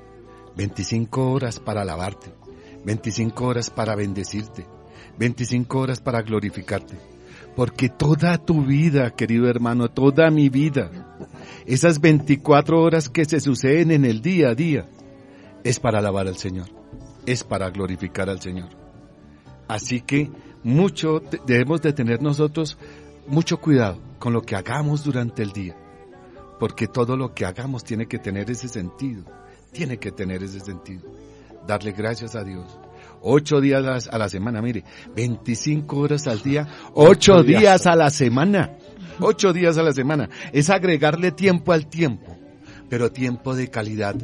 25 0.55 1.31
horas 1.31 1.59
para 1.59 1.81
alabarte, 1.81 2.31
25 2.85 3.45
horas 3.45 3.69
para 3.69 3.95
bendecirte, 3.95 4.65
25 5.17 5.79
horas 5.79 5.99
para 5.99 6.21
glorificarte. 6.21 6.95
Porque 7.55 7.89
toda 7.89 8.37
tu 8.37 8.63
vida, 8.63 9.11
querido 9.11 9.49
hermano, 9.49 9.89
toda 9.89 10.29
mi 10.31 10.47
vida, 10.49 11.17
esas 11.65 11.99
24 11.99 12.81
horas 12.81 13.09
que 13.09 13.25
se 13.25 13.39
suceden 13.39 13.91
en 13.91 14.05
el 14.05 14.21
día 14.21 14.49
a 14.49 14.55
día, 14.55 14.87
es 15.63 15.79
para 15.79 15.99
alabar 15.99 16.27
al 16.27 16.37
Señor 16.37 16.83
es 17.25 17.43
para 17.43 17.69
glorificar 17.69 18.29
al 18.29 18.41
Señor. 18.41 18.69
Así 19.67 20.01
que 20.01 20.29
mucho 20.63 21.21
debemos 21.45 21.81
de 21.81 21.93
tener 21.93 22.21
nosotros 22.21 22.77
mucho 23.27 23.57
cuidado 23.59 23.99
con 24.19 24.33
lo 24.33 24.41
que 24.41 24.55
hagamos 24.55 25.03
durante 25.03 25.43
el 25.43 25.51
día, 25.51 25.75
porque 26.59 26.87
todo 26.87 27.17
lo 27.17 27.33
que 27.33 27.45
hagamos 27.45 27.83
tiene 27.83 28.07
que 28.07 28.19
tener 28.19 28.49
ese 28.49 28.67
sentido, 28.67 29.23
tiene 29.71 29.97
que 29.97 30.11
tener 30.11 30.43
ese 30.43 30.59
sentido. 30.59 31.03
Darle 31.67 31.91
gracias 31.91 32.35
a 32.35 32.43
Dios. 32.43 32.65
Ocho 33.21 33.61
días 33.61 34.07
a 34.07 34.17
la 34.17 34.27
semana, 34.29 34.61
mire, 34.61 34.83
25 35.15 35.97
horas 35.97 36.27
al 36.27 36.41
día, 36.41 36.67
ocho 36.93 37.41
días 37.41 37.87
a 37.87 37.95
la 37.95 38.09
semana, 38.09 38.77
ocho 39.19 39.53
días 39.53 39.77
a 39.77 39.83
la 39.83 39.93
semana. 39.93 40.29
Es 40.51 40.69
agregarle 40.69 41.31
tiempo 41.31 41.71
al 41.71 41.87
tiempo, 41.87 42.37
pero 42.89 43.11
tiempo 43.11 43.55
de 43.55 43.69
calidad 43.69 44.15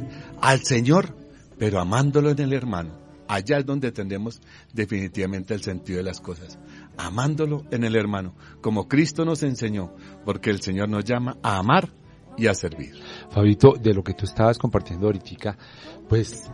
al 0.42 0.60
Señor 0.60 1.20
pero 1.60 1.78
amándolo 1.78 2.30
en 2.30 2.38
el 2.38 2.54
hermano. 2.54 2.98
Allá 3.28 3.58
es 3.58 3.66
donde 3.66 3.92
tendemos 3.92 4.40
definitivamente 4.72 5.52
el 5.52 5.62
sentido 5.62 5.98
de 5.98 6.04
las 6.04 6.18
cosas. 6.18 6.58
Amándolo 7.06 7.64
en 7.70 7.84
el 7.84 7.96
hermano, 7.96 8.34
como 8.60 8.88
Cristo 8.88 9.24
nos 9.24 9.42
enseñó, 9.42 9.94
porque 10.24 10.50
el 10.50 10.60
Señor 10.60 10.88
nos 10.88 11.04
llama 11.04 11.36
a 11.42 11.58
amar 11.58 11.90
y 12.36 12.46
a 12.46 12.54
servir. 12.54 12.94
Fabito, 13.30 13.74
de 13.80 13.94
lo 13.94 14.02
que 14.02 14.14
tú 14.14 14.24
estabas 14.24 14.58
compartiendo 14.58 15.06
ahorita, 15.06 15.56
pues 16.08 16.50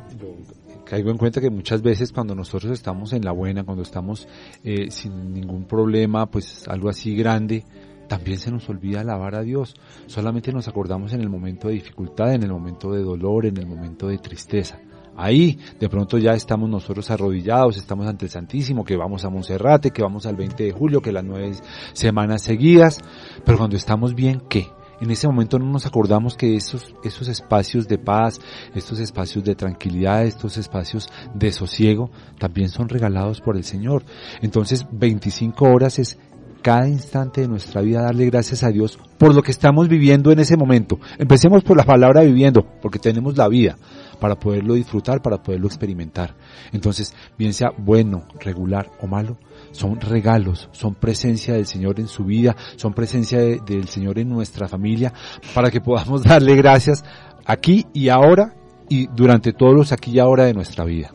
caigo 0.84 1.10
en 1.10 1.18
cuenta 1.18 1.40
que 1.40 1.50
muchas 1.50 1.82
veces 1.82 2.12
cuando 2.12 2.34
nosotros 2.34 2.72
estamos 2.72 3.12
en 3.12 3.24
la 3.24 3.32
buena, 3.32 3.64
cuando 3.64 3.82
estamos 3.82 4.28
eh, 4.62 4.90
sin 4.90 5.32
ningún 5.32 5.66
problema, 5.66 6.26
pues 6.26 6.66
algo 6.68 6.88
así 6.88 7.14
grande, 7.14 7.64
también 8.08 8.38
se 8.38 8.50
nos 8.50 8.68
olvida 8.68 9.00
alabar 9.00 9.34
a 9.34 9.42
Dios. 9.42 9.74
Solamente 10.06 10.52
nos 10.52 10.68
acordamos 10.68 11.12
en 11.12 11.20
el 11.20 11.28
momento 11.28 11.68
de 11.68 11.74
dificultad, 11.74 12.34
en 12.34 12.44
el 12.44 12.52
momento 12.52 12.92
de 12.92 13.02
dolor, 13.02 13.46
en 13.46 13.56
el 13.56 13.66
momento 13.66 14.08
de 14.08 14.18
tristeza. 14.18 14.78
Ahí 15.16 15.58
de 15.80 15.88
pronto 15.88 16.18
ya 16.18 16.32
estamos 16.32 16.68
nosotros 16.68 17.10
arrodillados, 17.10 17.76
estamos 17.76 18.06
ante 18.06 18.26
el 18.26 18.30
Santísimo, 18.30 18.84
que 18.84 18.96
vamos 18.96 19.24
a 19.24 19.30
Monserrate, 19.30 19.90
que 19.90 20.02
vamos 20.02 20.26
al 20.26 20.36
20 20.36 20.64
de 20.64 20.72
julio, 20.72 21.00
que 21.00 21.12
las 21.12 21.24
nueve 21.24 21.52
semanas 21.92 22.42
seguidas, 22.42 23.00
pero 23.44 23.58
cuando 23.58 23.76
estamos 23.76 24.14
bien, 24.14 24.42
¿qué? 24.48 24.68
En 25.00 25.10
ese 25.10 25.26
momento 25.26 25.58
no 25.58 25.66
nos 25.66 25.84
acordamos 25.86 26.36
que 26.36 26.56
esos, 26.56 26.94
esos 27.04 27.28
espacios 27.28 27.86
de 27.86 27.98
paz, 27.98 28.40
estos 28.74 28.98
espacios 28.98 29.44
de 29.44 29.54
tranquilidad, 29.54 30.24
estos 30.24 30.56
espacios 30.56 31.08
de 31.34 31.52
sosiego, 31.52 32.10
también 32.38 32.70
son 32.70 32.88
regalados 32.88 33.40
por 33.40 33.56
el 33.56 33.64
Señor. 33.64 34.04
Entonces, 34.40 34.86
25 34.90 35.66
horas 35.66 35.98
es 35.98 36.18
cada 36.62 36.88
instante 36.88 37.42
de 37.42 37.48
nuestra 37.48 37.82
vida 37.82 38.02
darle 38.02 38.26
gracias 38.26 38.64
a 38.64 38.70
Dios 38.70 38.98
por 39.18 39.34
lo 39.34 39.42
que 39.42 39.50
estamos 39.50 39.88
viviendo 39.88 40.32
en 40.32 40.38
ese 40.38 40.56
momento. 40.56 40.98
Empecemos 41.18 41.62
por 41.62 41.76
la 41.76 41.84
palabra 41.84 42.22
viviendo, 42.22 42.66
porque 42.80 42.98
tenemos 42.98 43.36
la 43.36 43.48
vida 43.48 43.76
para 44.20 44.36
poderlo 44.36 44.74
disfrutar, 44.74 45.22
para 45.22 45.42
poderlo 45.42 45.66
experimentar. 45.66 46.34
Entonces, 46.72 47.14
bien 47.38 47.52
sea 47.52 47.70
bueno, 47.76 48.24
regular 48.40 48.90
o 49.00 49.06
malo, 49.06 49.38
son 49.72 50.00
regalos, 50.00 50.68
son 50.72 50.94
presencia 50.94 51.54
del 51.54 51.66
Señor 51.66 52.00
en 52.00 52.08
su 52.08 52.24
vida, 52.24 52.56
son 52.76 52.94
presencia 52.94 53.38
del 53.38 53.88
Señor 53.88 54.18
en 54.18 54.28
nuestra 54.28 54.68
familia, 54.68 55.12
para 55.54 55.70
que 55.70 55.80
podamos 55.80 56.22
darle 56.24 56.56
gracias 56.56 57.04
aquí 57.44 57.86
y 57.92 58.08
ahora 58.08 58.54
y 58.88 59.06
durante 59.08 59.52
todos 59.52 59.74
los 59.74 59.92
aquí 59.92 60.12
y 60.12 60.18
ahora 60.18 60.44
de 60.44 60.54
nuestra 60.54 60.84
vida. 60.84 61.12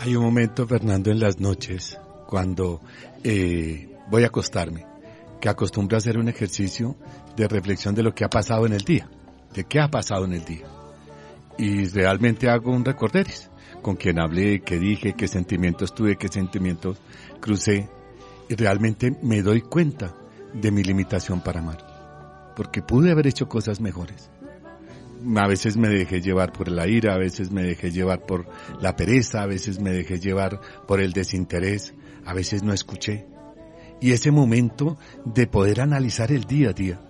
Hay 0.00 0.16
un 0.16 0.24
momento, 0.24 0.66
Fernando, 0.66 1.10
en 1.10 1.20
las 1.20 1.38
noches, 1.38 1.98
cuando 2.26 2.80
eh, 3.22 3.96
voy 4.10 4.24
a 4.24 4.26
acostarme, 4.26 4.84
que 5.40 5.48
acostumbro 5.48 5.96
a 5.96 5.98
hacer 5.98 6.18
un 6.18 6.28
ejercicio 6.28 6.96
de 7.36 7.48
reflexión 7.48 7.94
de 7.94 8.02
lo 8.02 8.14
que 8.14 8.24
ha 8.24 8.28
pasado 8.28 8.66
en 8.66 8.72
el 8.72 8.82
día, 8.82 9.08
de 9.54 9.64
qué 9.64 9.80
ha 9.80 9.88
pasado 9.88 10.24
en 10.24 10.32
el 10.32 10.44
día 10.44 10.66
y 11.58 11.86
realmente 11.86 12.48
hago 12.48 12.70
un 12.70 12.84
recorderis 12.84 13.50
con 13.82 13.96
quien 13.96 14.20
hablé, 14.20 14.60
qué 14.60 14.78
dije, 14.78 15.14
qué 15.14 15.28
sentimientos 15.28 15.94
tuve, 15.94 16.16
qué 16.16 16.28
sentimientos 16.28 16.98
crucé 17.40 17.88
y 18.48 18.54
realmente 18.54 19.16
me 19.22 19.42
doy 19.42 19.60
cuenta 19.60 20.14
de 20.54 20.70
mi 20.70 20.82
limitación 20.82 21.40
para 21.40 21.60
amar, 21.60 22.52
porque 22.56 22.82
pude 22.82 23.10
haber 23.10 23.26
hecho 23.26 23.48
cosas 23.48 23.80
mejores. 23.80 24.30
A 25.36 25.46
veces 25.46 25.76
me 25.76 25.88
dejé 25.88 26.20
llevar 26.20 26.52
por 26.52 26.68
la 26.68 26.86
ira, 26.88 27.14
a 27.14 27.18
veces 27.18 27.50
me 27.50 27.62
dejé 27.62 27.90
llevar 27.90 28.26
por 28.26 28.46
la 28.80 28.96
pereza, 28.96 29.42
a 29.42 29.46
veces 29.46 29.80
me 29.80 29.92
dejé 29.92 30.18
llevar 30.18 30.60
por 30.86 31.00
el 31.00 31.12
desinterés, 31.12 31.94
a 32.24 32.34
veces 32.34 32.62
no 32.62 32.72
escuché. 32.72 33.26
Y 34.00 34.10
ese 34.10 34.32
momento 34.32 34.98
de 35.24 35.46
poder 35.46 35.80
analizar 35.80 36.32
el 36.32 36.44
día 36.44 36.70
a 36.70 36.72
día, 36.72 37.00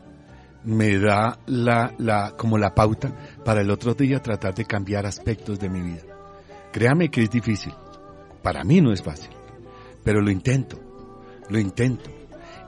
me 0.64 0.98
da 0.98 1.38
la, 1.46 1.92
la, 1.98 2.34
como 2.36 2.58
la 2.58 2.74
pauta 2.74 3.12
para 3.44 3.60
el 3.60 3.70
otro 3.70 3.94
día 3.94 4.20
tratar 4.20 4.54
de 4.54 4.64
cambiar 4.64 5.06
aspectos 5.06 5.58
de 5.58 5.68
mi 5.68 5.82
vida. 5.82 6.02
Créame 6.72 7.10
que 7.10 7.22
es 7.22 7.30
difícil. 7.30 7.72
Para 8.42 8.64
mí 8.64 8.80
no 8.80 8.92
es 8.92 9.02
fácil. 9.02 9.30
Pero 10.02 10.20
lo 10.20 10.30
intento. 10.30 10.80
Lo 11.48 11.58
intento. 11.58 12.10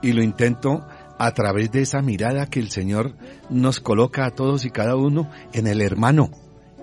Y 0.02 0.12
lo 0.12 0.22
intento 0.22 0.86
a 1.18 1.32
través 1.32 1.70
de 1.72 1.82
esa 1.82 2.02
mirada 2.02 2.46
que 2.46 2.60
el 2.60 2.70
Señor 2.70 3.14
nos 3.48 3.80
coloca 3.80 4.26
a 4.26 4.30
todos 4.30 4.64
y 4.64 4.70
cada 4.70 4.96
uno 4.96 5.30
en 5.52 5.66
el 5.66 5.80
hermano. 5.80 6.30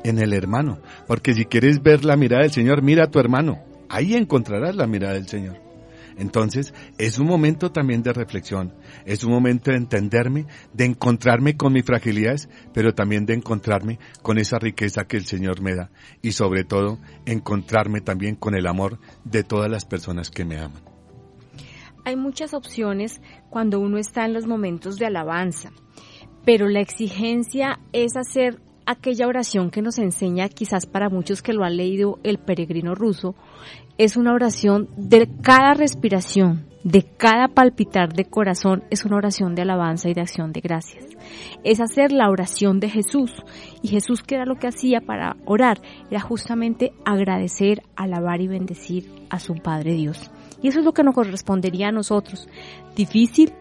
En 0.03 0.18
el 0.18 0.34
hermano. 0.34 0.80
Porque 1.07 1.34
si 1.34 1.45
quieres 1.45 1.84
ver 1.84 2.03
la 2.05 2.18
mirada 2.18 2.41
del 2.43 2.51
Señor, 2.51 2.82
mira 2.82 3.05
a 3.05 3.12
tu 3.12 3.20
hermano. 3.20 3.59
Ahí 3.88 4.16
encontrarás 4.16 4.76
la 4.76 4.88
mirada 4.88 5.14
del 5.14 5.28
Señor. 5.28 5.61
Entonces, 6.22 6.72
es 7.00 7.18
un 7.18 7.26
momento 7.26 7.72
también 7.72 8.04
de 8.04 8.14
reflexión, 8.14 8.76
es 9.06 9.24
un 9.24 9.32
momento 9.32 9.72
de 9.72 9.78
entenderme, 9.78 10.46
de 10.72 10.86
encontrarme 10.86 11.58
con 11.58 11.74
mis 11.74 11.84
fragilidades, 11.84 12.48
pero 12.76 12.94
también 12.94 13.26
de 13.26 13.34
encontrarme 13.34 13.98
con 14.22 14.38
esa 14.38 14.60
riqueza 14.60 15.06
que 15.06 15.18
el 15.18 15.26
Señor 15.26 15.62
me 15.64 15.74
da 15.74 15.90
y 16.22 16.34
sobre 16.34 16.64
todo 16.64 17.00
encontrarme 17.26 18.02
también 18.02 18.36
con 18.36 18.54
el 18.54 18.68
amor 18.68 19.00
de 19.24 19.44
todas 19.44 19.72
las 19.72 19.84
personas 19.86 20.30
que 20.30 20.46
me 20.46 20.60
aman. 20.60 20.84
Hay 22.06 22.16
muchas 22.16 22.54
opciones 22.54 23.20
cuando 23.50 23.80
uno 23.80 23.98
está 23.98 24.24
en 24.24 24.34
los 24.34 24.46
momentos 24.46 24.98
de 24.98 25.08
alabanza, 25.08 25.72
pero 26.46 26.68
la 26.68 26.82
exigencia 26.82 27.80
es 27.94 28.16
hacer 28.16 28.60
aquella 28.86 29.28
oración 29.28 29.72
que 29.72 29.82
nos 29.82 29.98
enseña 29.98 30.50
quizás 30.50 30.86
para 30.86 31.10
muchos 31.10 31.42
que 31.42 31.54
lo 31.54 31.64
han 31.64 31.78
leído 31.78 32.20
el 32.24 32.38
peregrino 32.38 32.94
ruso, 32.96 33.36
es 34.04 34.18
una 34.18 34.34
oración 34.34 34.89
de 34.97 35.30
cada 35.43 35.76
respiración, 35.76 36.66
de 36.84 37.04
cada 37.04 37.49
palpitar 37.49 38.14
de 38.14 38.26
corazón, 38.26 38.84
es 38.89 39.06
una 39.06 39.18
oración 39.18 39.54
de 39.54 39.62
alabanza 39.62 40.10
y 40.10 40.16
de 40.16 40.22
acción 40.22 40.54
de 40.54 40.60
gracias. 40.60 41.06
Es 41.64 41.80
hacer 41.80 42.12
la 42.12 42.28
oración 42.32 42.80
de 42.80 42.89
Jesús. 42.89 43.32
Y 43.84 43.89
Jesús, 43.89 44.24
¿qué 44.24 44.34
era 44.34 44.45
lo 44.45 44.56
que 44.56 44.66
hacía 44.66 45.02
para 45.02 45.36
orar? 45.45 45.84
Era 46.10 46.20
justamente 46.20 46.93
agradecer, 47.06 47.84
alabar 47.95 48.41
y 48.41 48.47
bendecir 48.47 49.08
a 49.30 49.38
su 49.38 49.54
Padre 49.54 49.93
Dios. 49.93 50.32
Y 50.64 50.70
eso 50.70 50.80
es 50.80 50.86
lo 50.86 50.93
que 50.93 51.04
nos 51.04 51.14
correspondería 51.14 51.89
a 51.89 51.91
nosotros. 51.91 52.49
Difícil, 52.95 53.54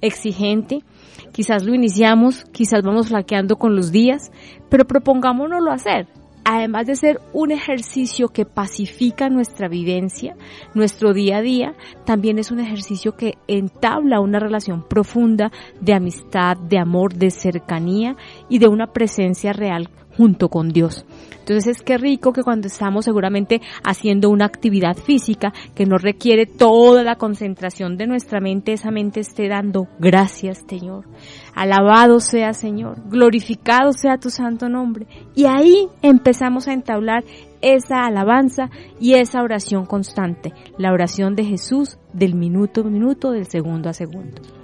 exigente, 0.00 0.84
quizás 1.32 1.64
lo 1.64 1.74
iniciamos, 1.74 2.44
quizás 2.52 2.82
vamos 2.84 3.08
flaqueando 3.08 3.56
con 3.56 3.74
los 3.74 3.90
días, 3.90 4.30
pero 4.68 4.86
propongámonoslo 4.86 5.72
hacer 5.72 6.06
además 6.50 6.86
de 6.86 6.96
ser 6.96 7.20
un 7.34 7.50
ejercicio 7.50 8.28
que 8.28 8.46
pacifica 8.46 9.28
nuestra 9.28 9.68
vivencia, 9.68 10.34
nuestro 10.72 11.12
día 11.12 11.36
a 11.36 11.42
día, 11.42 11.74
también 12.06 12.38
es 12.38 12.50
un 12.50 12.58
ejercicio 12.58 13.16
que 13.16 13.36
entabla 13.48 14.20
una 14.20 14.40
relación 14.40 14.82
profunda 14.82 15.52
de 15.82 15.92
amistad, 15.92 16.56
de 16.56 16.78
amor, 16.78 17.12
de 17.12 17.30
cercanía 17.30 18.16
y 18.48 18.60
de 18.60 18.68
una 18.68 18.94
presencia 18.94 19.52
real 19.52 19.90
junto 20.16 20.48
con 20.48 20.70
Dios. 20.70 21.04
Entonces 21.48 21.78
es 21.78 21.82
que 21.82 21.96
rico 21.96 22.34
que 22.34 22.42
cuando 22.42 22.66
estamos 22.66 23.06
seguramente 23.06 23.62
haciendo 23.82 24.28
una 24.28 24.44
actividad 24.44 24.94
física 24.94 25.54
que 25.74 25.86
no 25.86 25.96
requiere 25.96 26.44
toda 26.44 27.02
la 27.02 27.16
concentración 27.16 27.96
de 27.96 28.06
nuestra 28.06 28.38
mente, 28.38 28.74
esa 28.74 28.90
mente 28.90 29.20
esté 29.20 29.48
dando 29.48 29.88
gracias, 29.98 30.62
Señor. 30.68 31.06
Alabado 31.54 32.20
sea, 32.20 32.52
Señor. 32.52 33.08
Glorificado 33.08 33.94
sea 33.94 34.18
tu 34.18 34.28
santo 34.28 34.68
nombre. 34.68 35.06
Y 35.34 35.46
ahí 35.46 35.88
empezamos 36.02 36.68
a 36.68 36.74
entablar 36.74 37.24
esa 37.62 38.04
alabanza 38.04 38.68
y 39.00 39.14
esa 39.14 39.42
oración 39.42 39.86
constante, 39.86 40.52
la 40.76 40.92
oración 40.92 41.34
de 41.34 41.44
Jesús 41.44 41.96
del 42.12 42.34
minuto 42.34 42.82
a 42.82 42.84
minuto, 42.84 43.30
del 43.30 43.46
segundo 43.46 43.88
a 43.88 43.94
segundo. 43.94 44.57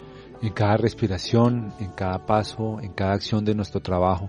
En 0.45 0.53
cada 0.53 0.77
respiración, 0.77 1.73
en 1.81 1.93
cada 1.93 2.27
paso, 2.27 2.79
en 2.83 2.93
cada 2.93 3.15
acción 3.15 3.47
de 3.47 3.55
nuestro 3.55 3.81
trabajo, 3.81 4.29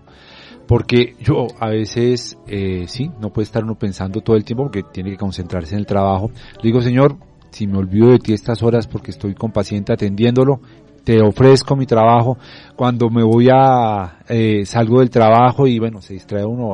porque 0.66 1.16
yo 1.20 1.48
a 1.60 1.68
veces, 1.68 2.38
eh, 2.48 2.86
sí, 2.88 3.12
no 3.20 3.34
puede 3.34 3.44
estar 3.44 3.66
uno 3.66 3.76
pensando 3.76 4.22
todo 4.22 4.38
el 4.38 4.46
tiempo 4.46 4.64
porque 4.64 4.84
tiene 4.84 5.12
que 5.12 5.18
concentrarse 5.18 5.74
en 5.74 5.80
el 5.80 5.86
trabajo. 5.86 6.32
Le 6.62 6.64
digo, 6.64 6.82
Señor, 6.82 7.18
si 7.52 7.68
me 7.68 7.78
olvido 7.78 8.12
de 8.12 8.20
ti 8.20 8.32
estas 8.32 8.64
horas 8.64 8.88
porque 8.88 9.12
estoy 9.12 9.36
con 9.36 9.52
paciente 9.52 9.92
atendiéndolo, 9.92 10.62
te 11.06 11.22
ofrezco 11.22 11.78
mi 11.78 11.86
trabajo. 11.86 12.38
Cuando 12.76 13.10
me 13.10 13.24
voy 13.24 13.48
a, 13.50 14.20
eh, 14.28 14.66
salgo 14.66 15.00
del 15.00 15.10
trabajo 15.10 15.68
y 15.68 15.80
bueno, 15.80 16.02
se 16.02 16.16
distrae 16.16 16.44
uno 16.44 16.74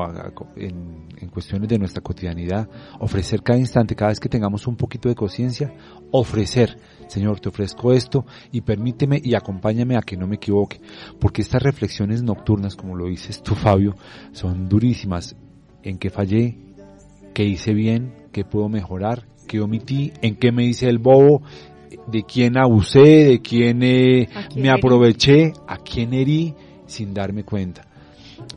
en, 0.56 1.08
en 1.18 1.30
cuestiones 1.30 1.70
de 1.70 1.78
nuestra 1.78 2.02
cotidianidad, 2.02 2.68
ofrecer 3.00 3.44
cada 3.44 3.60
instante, 3.60 3.96
cada 3.96 4.10
vez 4.10 4.20
que 4.20 4.30
tengamos 4.30 4.66
un 4.66 4.76
poquito 4.76 5.08
de 5.08 5.14
conciencia, 5.14 5.72
ofrecer 6.12 6.78
Señor, 7.12 7.42
te 7.42 7.50
ofrezco 7.50 7.92
esto 7.92 8.26
y 8.54 8.62
permíteme 8.62 9.20
y 9.22 9.36
acompáñame 9.36 9.98
a 9.98 10.02
que 10.02 10.16
no 10.16 10.28
me 10.28 10.38
equivoque, 10.38 10.80
porque 11.20 11.42
estas 11.42 11.62
reflexiones 11.62 12.24
nocturnas, 12.24 12.78
como 12.78 12.96
lo 12.96 13.08
dices 13.08 13.44
tú, 13.44 13.54
Fabio, 13.54 13.98
son 14.32 14.70
durísimas. 14.70 15.36
¿En 15.84 15.98
qué 15.98 16.10
fallé? 16.10 16.58
¿Qué 17.34 17.44
hice 17.44 17.74
bien? 17.74 18.14
¿Qué 18.32 18.46
puedo 18.46 18.70
mejorar? 18.70 19.28
¿Qué 19.46 19.60
omití? 19.60 20.14
¿En 20.22 20.38
qué 20.38 20.54
me 20.54 20.64
hice 20.64 20.88
el 20.88 21.00
bobo? 21.00 21.42
¿De 22.08 22.24
quién 22.24 22.58
abusé? 22.58 23.26
¿De 23.26 23.42
quién 23.42 23.84
eh, 23.84 24.30
me 24.56 24.70
aproveché? 24.70 25.54
¿A 25.68 25.78
quién 25.78 26.14
herí? 26.14 26.54
Sin 26.86 27.14
darme 27.14 27.44
cuenta. 27.44 27.86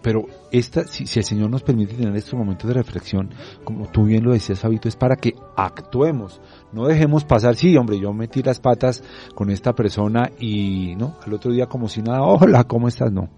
Pero 0.03 0.27
esta, 0.51 0.85
si, 0.85 1.05
el 1.19 1.25
Señor 1.25 1.51
nos 1.51 1.63
permite 1.63 1.95
tener 1.95 2.15
estos 2.17 2.35
momentos 2.35 2.69
de 2.69 2.75
reflexión, 2.75 3.31
como 3.65 3.87
tú 3.89 4.05
bien 4.05 4.25
lo 4.25 4.33
decías, 4.33 4.61
Fabito, 4.61 4.89
es 4.89 4.97
para 4.97 5.17
que 5.17 5.35
actuemos. 5.57 6.41
No 6.73 6.87
dejemos 6.87 7.25
pasar, 7.25 7.55
sí, 7.57 7.77
hombre, 7.77 7.99
yo 7.99 8.13
metí 8.13 8.43
las 8.43 8.61
patas 8.61 9.03
con 9.35 9.51
esta 9.51 9.73
persona 9.75 10.31
y, 10.39 10.95
no, 10.97 11.17
al 11.25 11.35
otro 11.35 11.53
día 11.53 11.67
como 11.67 11.89
si 11.89 12.03
nada, 12.03 12.23
hola, 12.23 12.65
¿cómo 12.65 12.89
estás? 12.89 13.13
No. 13.13 13.29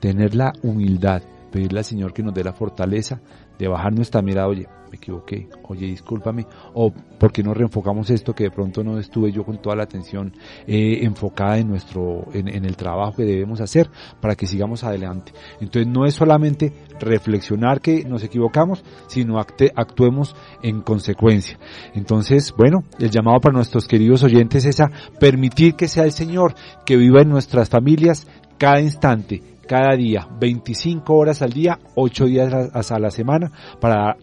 Tener 0.00 0.34
la 0.34 0.52
humildad, 0.62 1.22
pedirle 1.50 1.80
al 1.80 1.84
Señor 1.84 2.12
que 2.12 2.22
nos 2.22 2.34
dé 2.34 2.44
la 2.44 2.52
fortaleza 2.52 3.20
de 3.58 3.68
bajar 3.68 3.92
nuestra 3.92 4.22
mirada, 4.22 4.48
oye, 4.48 4.66
me 4.92 4.98
equivoqué, 4.98 5.48
oye, 5.68 5.86
discúlpame, 5.86 6.46
o 6.74 6.92
porque 7.18 7.42
no 7.42 7.54
reenfocamos 7.54 8.10
esto 8.10 8.34
que 8.34 8.44
de 8.44 8.50
pronto 8.50 8.84
no 8.84 8.98
estuve 8.98 9.32
yo 9.32 9.42
con 9.42 9.56
toda 9.56 9.74
la 9.74 9.84
atención 9.84 10.34
eh, 10.66 10.98
enfocada 11.00 11.56
en 11.56 11.68
nuestro, 11.68 12.26
en, 12.34 12.48
el 12.48 12.76
trabajo 12.76 13.16
que 13.16 13.24
debemos 13.24 13.62
hacer 13.62 13.88
para 14.20 14.34
que 14.34 14.46
sigamos 14.46 14.84
adelante. 14.84 15.32
Entonces 15.62 15.90
no 15.90 16.04
es 16.04 16.14
solamente 16.14 16.74
reflexionar 17.00 17.80
que 17.80 18.04
nos 18.04 18.22
equivocamos, 18.22 18.84
sino 19.06 19.38
actuemos 19.38 20.36
en 20.62 20.82
consecuencia. 20.82 21.58
Entonces, 21.94 22.52
bueno, 22.54 22.84
el 22.98 23.10
llamado 23.10 23.40
para 23.40 23.54
nuestros 23.54 23.88
queridos 23.88 24.22
oyentes 24.22 24.66
es 24.66 24.78
a 24.80 24.90
permitir 25.18 25.74
que 25.74 25.88
sea 25.88 26.04
el 26.04 26.12
Señor 26.12 26.54
que 26.84 26.98
viva 26.98 27.22
en 27.22 27.30
nuestras 27.30 27.70
familias 27.70 28.26
cada 28.58 28.82
instante, 28.82 29.42
cada 29.66 29.96
día, 29.96 30.28
25 30.38 31.14
horas 31.14 31.40
al 31.40 31.54
día, 31.54 31.78
8 31.94 32.26
días 32.26 32.52
a 32.74 32.98
la 32.98 33.10
semana, 33.10 33.50
para 33.80 34.16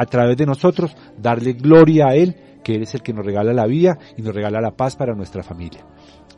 a 0.00 0.06
través 0.06 0.34
de 0.38 0.46
nosotros 0.46 0.96
darle 1.18 1.52
gloria 1.52 2.06
a 2.06 2.14
Él, 2.14 2.34
que 2.64 2.74
Él 2.74 2.84
es 2.84 2.94
el 2.94 3.02
que 3.02 3.12
nos 3.12 3.22
regala 3.22 3.52
la 3.52 3.66
vida 3.66 3.98
y 4.16 4.22
nos 4.22 4.34
regala 4.34 4.58
la 4.58 4.70
paz 4.70 4.96
para 4.96 5.14
nuestra 5.14 5.42
familia. 5.42 5.84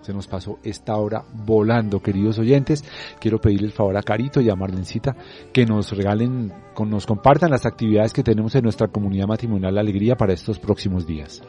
Se 0.01 0.13
nos 0.13 0.27
pasó 0.27 0.59
esta 0.65 0.97
hora 0.97 1.23
volando, 1.33 2.01
queridos 2.01 2.41
oyentes. 2.41 2.85
Quiero 3.21 3.39
pedirle 3.39 3.69
el 3.69 3.73
favor 3.73 3.97
a 3.97 4.03
Carito 4.03 4.41
y 4.41 4.51
a 4.51 4.57
Marlencita 4.57 5.15
que 5.53 5.65
nos 5.65 5.97
regalen, 5.97 6.53
nos 6.77 7.07
compartan 7.07 7.53
las 7.53 7.65
actividades 7.65 8.13
que 8.13 8.25
tenemos 8.25 8.53
en 8.57 8.65
nuestra 8.65 8.89
comunidad 8.89 9.29
matrimonial 9.29 9.77
La 9.77 9.81
Alegría 9.81 10.17
para 10.17 10.33
estos 10.33 10.59
próximos 10.59 11.07
días. 11.07 11.41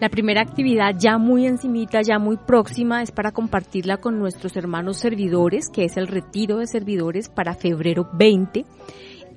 La 0.00 0.10
primera 0.10 0.42
actividad 0.42 0.94
ya 0.98 1.16
muy 1.16 1.46
encimita, 1.46 2.02
ya 2.02 2.18
muy 2.18 2.36
próxima, 2.36 3.00
es 3.00 3.10
para 3.10 3.32
compartirla 3.32 3.96
con 3.96 4.18
nuestros 4.18 4.54
hermanos 4.58 4.98
servidores, 4.98 5.70
que 5.72 5.86
es 5.86 5.96
el 5.96 6.08
retiro 6.08 6.58
de 6.58 6.66
servidores 6.66 7.30
para 7.30 7.54
febrero 7.54 8.06
20 8.12 8.66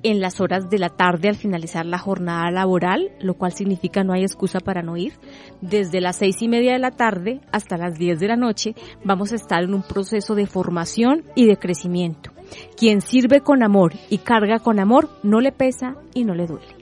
en 0.02 0.20
las 0.20 0.40
horas 0.40 0.70
de 0.70 0.78
la 0.78 0.90
tarde 0.90 1.28
al 1.28 1.36
finalizar 1.36 1.86
la 1.86 1.98
jornada 1.98 2.50
laboral, 2.50 3.10
lo 3.20 3.34
cual 3.34 3.52
significa 3.52 4.04
no 4.04 4.12
hay 4.12 4.22
excusa 4.22 4.60
para 4.60 4.82
no 4.82 4.96
ir. 4.96 5.14
Desde 5.60 6.00
las 6.00 6.16
seis 6.16 6.40
y 6.42 6.48
media 6.48 6.72
de 6.72 6.78
la 6.78 6.92
tarde 6.92 7.40
hasta 7.52 7.76
las 7.76 7.98
diez 7.98 8.20
de 8.20 8.28
la 8.28 8.36
noche 8.36 8.74
vamos 9.04 9.32
a 9.32 9.36
estar 9.36 9.62
en 9.62 9.74
un 9.74 9.82
proceso 9.82 10.34
de 10.34 10.46
formación 10.46 11.24
y 11.34 11.46
de 11.46 11.56
crecimiento. 11.56 12.30
Quien 12.76 13.00
sirve 13.00 13.40
con 13.40 13.62
amor 13.62 13.92
y 14.08 14.18
carga 14.18 14.58
con 14.58 14.78
amor 14.78 15.08
no 15.22 15.40
le 15.40 15.52
pesa 15.52 15.96
y 16.14 16.24
no 16.24 16.34
le 16.34 16.46
duele. 16.46 16.78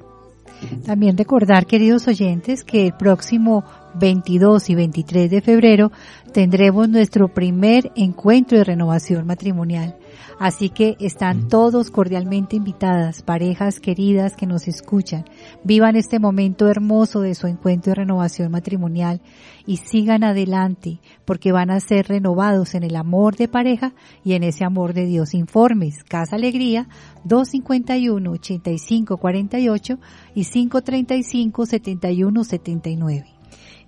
También 0.84 1.18
recordar, 1.18 1.66
queridos 1.66 2.08
oyentes, 2.08 2.64
que 2.64 2.86
el 2.86 2.92
próximo 2.94 3.64
22 3.94 4.70
y 4.70 4.74
23 4.74 5.30
de 5.30 5.40
febrero 5.42 5.92
tendremos 6.32 6.88
nuestro 6.88 7.28
primer 7.28 7.92
encuentro 7.94 8.58
de 8.58 8.64
renovación 8.64 9.26
matrimonial. 9.26 9.96
Así 10.38 10.70
que 10.70 10.96
están 11.00 11.48
todos 11.48 11.90
cordialmente 11.90 12.54
invitadas, 12.56 13.22
parejas 13.22 13.80
queridas 13.80 14.36
que 14.36 14.46
nos 14.46 14.68
escuchan. 14.68 15.24
Vivan 15.64 15.96
este 15.96 16.18
momento 16.18 16.68
hermoso 16.68 17.20
de 17.20 17.34
su 17.34 17.46
encuentro 17.46 17.90
de 17.90 17.96
renovación 17.96 18.50
matrimonial 18.50 19.20
y 19.66 19.76
sigan 19.78 20.22
adelante 20.24 21.00
porque 21.24 21.52
van 21.52 21.70
a 21.70 21.80
ser 21.80 22.08
renovados 22.08 22.74
en 22.74 22.82
el 22.82 22.96
amor 22.96 23.36
de 23.36 23.48
pareja 23.48 23.94
y 24.24 24.34
en 24.34 24.42
ese 24.42 24.64
amor 24.64 24.92
de 24.94 25.06
Dios. 25.06 25.32
Informes, 25.34 26.02
Casa 26.04 26.36
Alegría, 26.36 26.88
251-8548 27.24 29.98
y 30.34 30.44
535-7179 30.44 33.35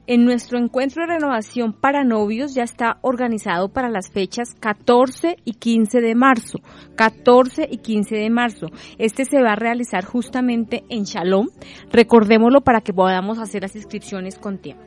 en 0.08 0.24
nuestro 0.24 0.58
encuentro 0.58 1.02
de 1.02 1.14
renovación 1.14 1.74
para 1.74 2.02
novios 2.02 2.54
ya 2.54 2.62
está 2.62 2.98
organizado 3.02 3.68
para 3.68 3.90
las 3.90 4.10
fechas 4.10 4.54
14 4.58 5.36
y 5.44 5.52
15 5.52 6.00
de 6.00 6.14
marzo. 6.14 6.60
14 6.96 7.68
y 7.70 7.76
15 7.76 8.16
de 8.16 8.30
marzo. 8.30 8.68
Este 8.96 9.26
se 9.26 9.42
va 9.42 9.52
a 9.52 9.56
realizar 9.56 10.06
justamente 10.06 10.82
en 10.88 11.04
Shalom. 11.04 11.48
Recordémoslo 11.92 12.62
para 12.62 12.80
que 12.80 12.94
podamos 12.94 13.38
hacer 13.38 13.60
las 13.62 13.76
inscripciones 13.76 14.38
con 14.38 14.56
tiempo. 14.56 14.82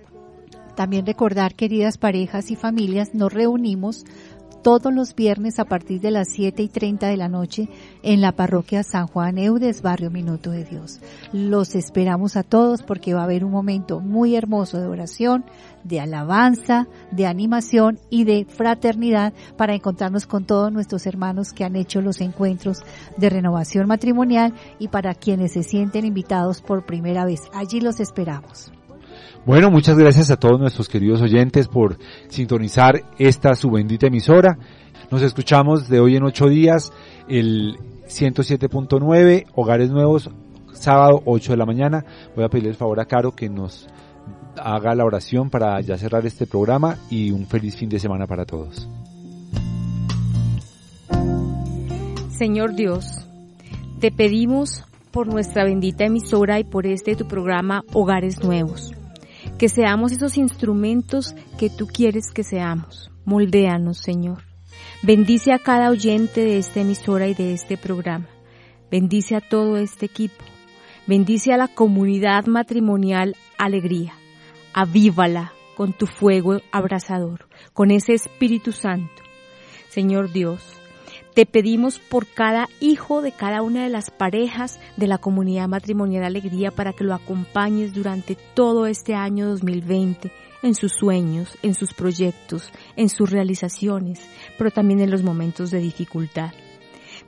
También 0.76 1.06
recordar, 1.06 1.54
queridas 1.54 2.00
parejas 2.00 2.50
y 2.50 2.56
familias, 2.56 3.14
nos 3.14 3.32
reunimos 3.32 4.06
todos 4.62 4.94
los 4.94 5.16
viernes 5.16 5.60
a 5.60 5.66
partir 5.66 6.02
de 6.02 6.12
las 6.12 6.30
7 6.30 6.64
y 6.64 6.70
30 6.70 7.08
de 7.08 7.18
la 7.18 7.28
noche 7.28 7.70
en 8.04 8.22
la 8.22 8.32
parroquia 8.32 8.84
San 8.84 9.08
Juan 9.08 9.38
Eudes, 9.38 9.82
barrio 9.82 10.12
Minuto 10.12 10.52
de 10.52 10.64
Dios. 10.64 11.00
Los 11.34 11.76
esperamos 11.76 12.36
a 12.36 12.44
todos 12.44 12.84
porque 12.84 13.14
va 13.14 13.22
a 13.22 13.26
haber 13.26 13.44
un 13.44 13.52
momento 13.52 14.00
muy 14.00 14.36
hermoso 14.36 14.80
de 14.80 14.88
oración, 14.88 15.46
de 15.84 16.00
alabanza, 16.00 16.88
de 17.12 17.26
animación 17.26 18.00
y 18.10 18.24
de 18.24 18.46
fraternidad 18.46 19.34
para 19.58 19.74
encontrarnos 19.74 20.28
con 20.28 20.46
todos 20.46 20.72
nuestros 20.72 21.06
hermanos 21.06 21.54
que 21.54 21.64
han 21.64 21.76
hecho 21.76 22.02
los 22.02 22.22
encuentros 22.22 22.80
de 23.18 23.30
renovación 23.30 23.88
matrimonial 23.88 24.54
y 24.80 24.88
para 24.88 25.16
quienes 25.16 25.54
se 25.54 25.64
sienten 25.64 26.06
invitados 26.06 26.62
por 26.62 26.86
primera 26.86 27.26
vez. 27.26 27.42
Allí 27.54 27.82
los 27.82 28.00
esperamos. 28.00 28.72
Bueno, 29.44 29.72
muchas 29.72 29.98
gracias 29.98 30.30
a 30.30 30.38
todos 30.38 30.60
nuestros 30.60 30.88
queridos 30.88 31.20
oyentes 31.20 31.68
por 31.68 31.98
sintonizar 32.30 33.02
esta 33.18 33.56
su 33.56 33.72
bendita 33.72 34.06
emisora. 34.06 34.60
Nos 35.10 35.24
escuchamos 35.24 35.90
de 35.90 36.00
hoy 36.00 36.16
en 36.16 36.24
ocho 36.24 36.46
días, 36.46 36.94
el 37.28 37.76
107.9, 38.08 39.48
Hogares 39.56 39.90
Nuevos, 39.90 40.30
sábado 40.74 41.24
8 41.26 41.54
de 41.54 41.58
la 41.58 41.66
mañana. 41.66 42.06
Voy 42.36 42.46
a 42.46 42.50
pedirle 42.50 42.70
el 42.70 42.76
favor 42.76 43.00
a 43.00 43.06
Caro 43.06 43.32
que 43.36 43.50
nos 43.50 43.88
haga 44.60 44.94
la 44.94 45.06
oración 45.06 45.50
para 45.50 45.82
ya 45.82 45.98
cerrar 45.98 46.24
este 46.28 46.46
programa 46.46 46.98
y 47.10 47.32
un 47.32 47.48
feliz 47.48 47.76
fin 47.76 47.90
de 47.90 47.98
semana 47.98 48.28
para 48.28 48.46
todos. 48.46 48.88
Señor 52.30 52.76
Dios, 52.76 53.26
te 54.00 54.12
pedimos 54.12 54.84
por 55.10 55.26
nuestra 55.28 55.64
bendita 55.64 56.06
emisora 56.06 56.60
y 56.60 56.64
por 56.64 56.86
este 56.86 57.16
tu 57.16 57.28
programa 57.28 57.84
Hogares 57.92 58.44
Nuevos 58.44 58.94
que 59.62 59.70
seamos 59.70 60.12
esos 60.12 60.40
instrumentos 60.40 61.36
que 61.60 61.70
tú 61.70 61.86
quieres 61.86 62.32
que 62.34 62.44
seamos. 62.44 63.12
Moldéanos, 63.26 64.00
Señor. 64.00 64.42
Bendice 65.04 65.54
a 65.54 65.60
cada 65.60 65.92
oyente 65.92 66.42
de 66.42 66.58
esta 66.58 66.80
emisora 66.80 67.28
y 67.28 67.36
de 67.36 67.54
este 67.54 67.78
programa. 67.78 68.28
Bendice 68.90 69.36
a 69.36 69.40
todo 69.40 69.78
este 69.78 70.08
equipo. 70.08 70.44
Bendice 71.06 71.54
a 71.54 71.58
la 71.58 71.68
comunidad 71.68 72.48
matrimonial 72.48 73.36
Alegría. 73.56 74.16
Avívala 74.74 75.54
con 75.78 75.94
tu 75.94 76.08
fuego 76.08 76.60
abrasador, 76.72 77.48
con 77.72 77.92
ese 77.92 78.14
Espíritu 78.14 78.72
Santo. 78.72 79.22
Señor 79.90 80.32
Dios, 80.32 80.81
Te 81.34 81.46
pedimos 81.46 81.98
por 82.00 82.28
cada 82.28 82.68
hijo 82.82 83.22
de 83.22 83.32
cada 83.32 83.62
una 83.62 83.84
de 83.84 83.90
las 83.90 84.12
parejas 84.12 84.82
de 84.98 85.08
la 85.08 85.18
comunidad 85.18 85.70
matrimonial 85.70 86.26
Alegría 86.26 86.72
para 86.72 86.92
que 86.92 87.06
lo 87.06 87.14
acompañes 87.14 87.94
durante 87.94 88.36
todo 88.54 88.86
este 88.86 89.16
año 89.16 89.48
2020 89.48 90.30
en 90.62 90.76
sus 90.76 90.92
sueños, 90.92 91.58
en 91.64 91.74
sus 91.74 91.94
proyectos, 91.94 92.70
en 92.98 93.08
sus 93.08 93.30
realizaciones, 93.30 94.20
pero 94.58 94.72
también 94.72 95.00
en 95.00 95.10
los 95.10 95.24
momentos 95.24 95.72
de 95.72 95.80
dificultad. 95.80 96.52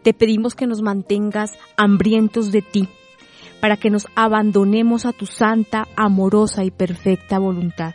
Te 0.02 0.14
pedimos 0.14 0.54
que 0.54 0.68
nos 0.68 0.82
mantengas 0.82 1.52
hambrientos 1.78 2.52
de 2.52 2.62
ti, 2.62 2.90
para 3.62 3.78
que 3.78 3.90
nos 3.90 4.08
abandonemos 4.16 5.06
a 5.06 5.14
tu 5.14 5.26
santa, 5.26 5.88
amorosa 5.96 6.66
y 6.66 6.72
perfecta 6.72 7.40
voluntad, 7.40 7.94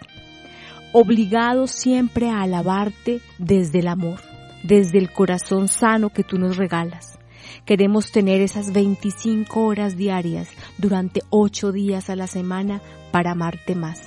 obligados 0.95 1.71
siempre 1.71 2.31
a 2.31 2.41
alabarte 2.41 3.21
desde 3.39 3.81
el 3.81 3.89
amor 3.89 4.28
desde 4.63 4.99
el 4.99 5.11
corazón 5.13 5.69
sano 5.69 6.11
que 6.11 6.25
tú 6.25 6.39
nos 6.39 6.57
regalas. 6.57 7.19
Queremos 7.65 8.11
tener 8.13 8.41
esas 8.41 8.73
25 8.73 9.65
horas 9.65 9.97
diarias 9.97 10.49
durante 10.79 11.21
8 11.31 11.73
días 11.73 12.11
a 12.11 12.17
la 12.17 12.27
semana 12.27 12.81
para 13.11 13.33
amarte 13.33 13.75
más, 13.75 14.01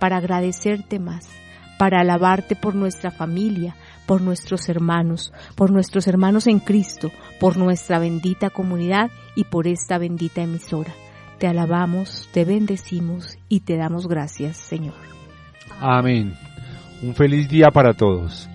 para 0.00 0.18
agradecerte 0.18 0.98
más, 0.98 1.28
para 1.78 2.00
alabarte 2.00 2.56
por 2.56 2.74
nuestra 2.74 3.10
familia, 3.10 3.76
por 4.06 4.22
nuestros 4.22 4.68
hermanos, 4.68 5.32
por 5.54 5.70
nuestros 5.70 6.06
hermanos 6.06 6.46
en 6.46 6.60
Cristo, 6.60 7.10
por 7.40 7.56
nuestra 7.56 7.98
bendita 7.98 8.50
comunidad 8.50 9.10
y 9.34 9.44
por 9.44 9.66
esta 9.66 9.98
bendita 9.98 10.42
emisora. 10.42 10.94
Te 11.38 11.46
alabamos, 11.46 12.28
te 12.32 12.44
bendecimos 12.44 13.38
y 13.48 13.60
te 13.60 13.76
damos 13.76 14.08
gracias, 14.08 14.56
Señor. 14.56 14.94
Amén. 15.80 16.34
Un 17.02 17.14
feliz 17.14 17.48
día 17.48 17.70
para 17.70 17.92
todos. 17.92 18.48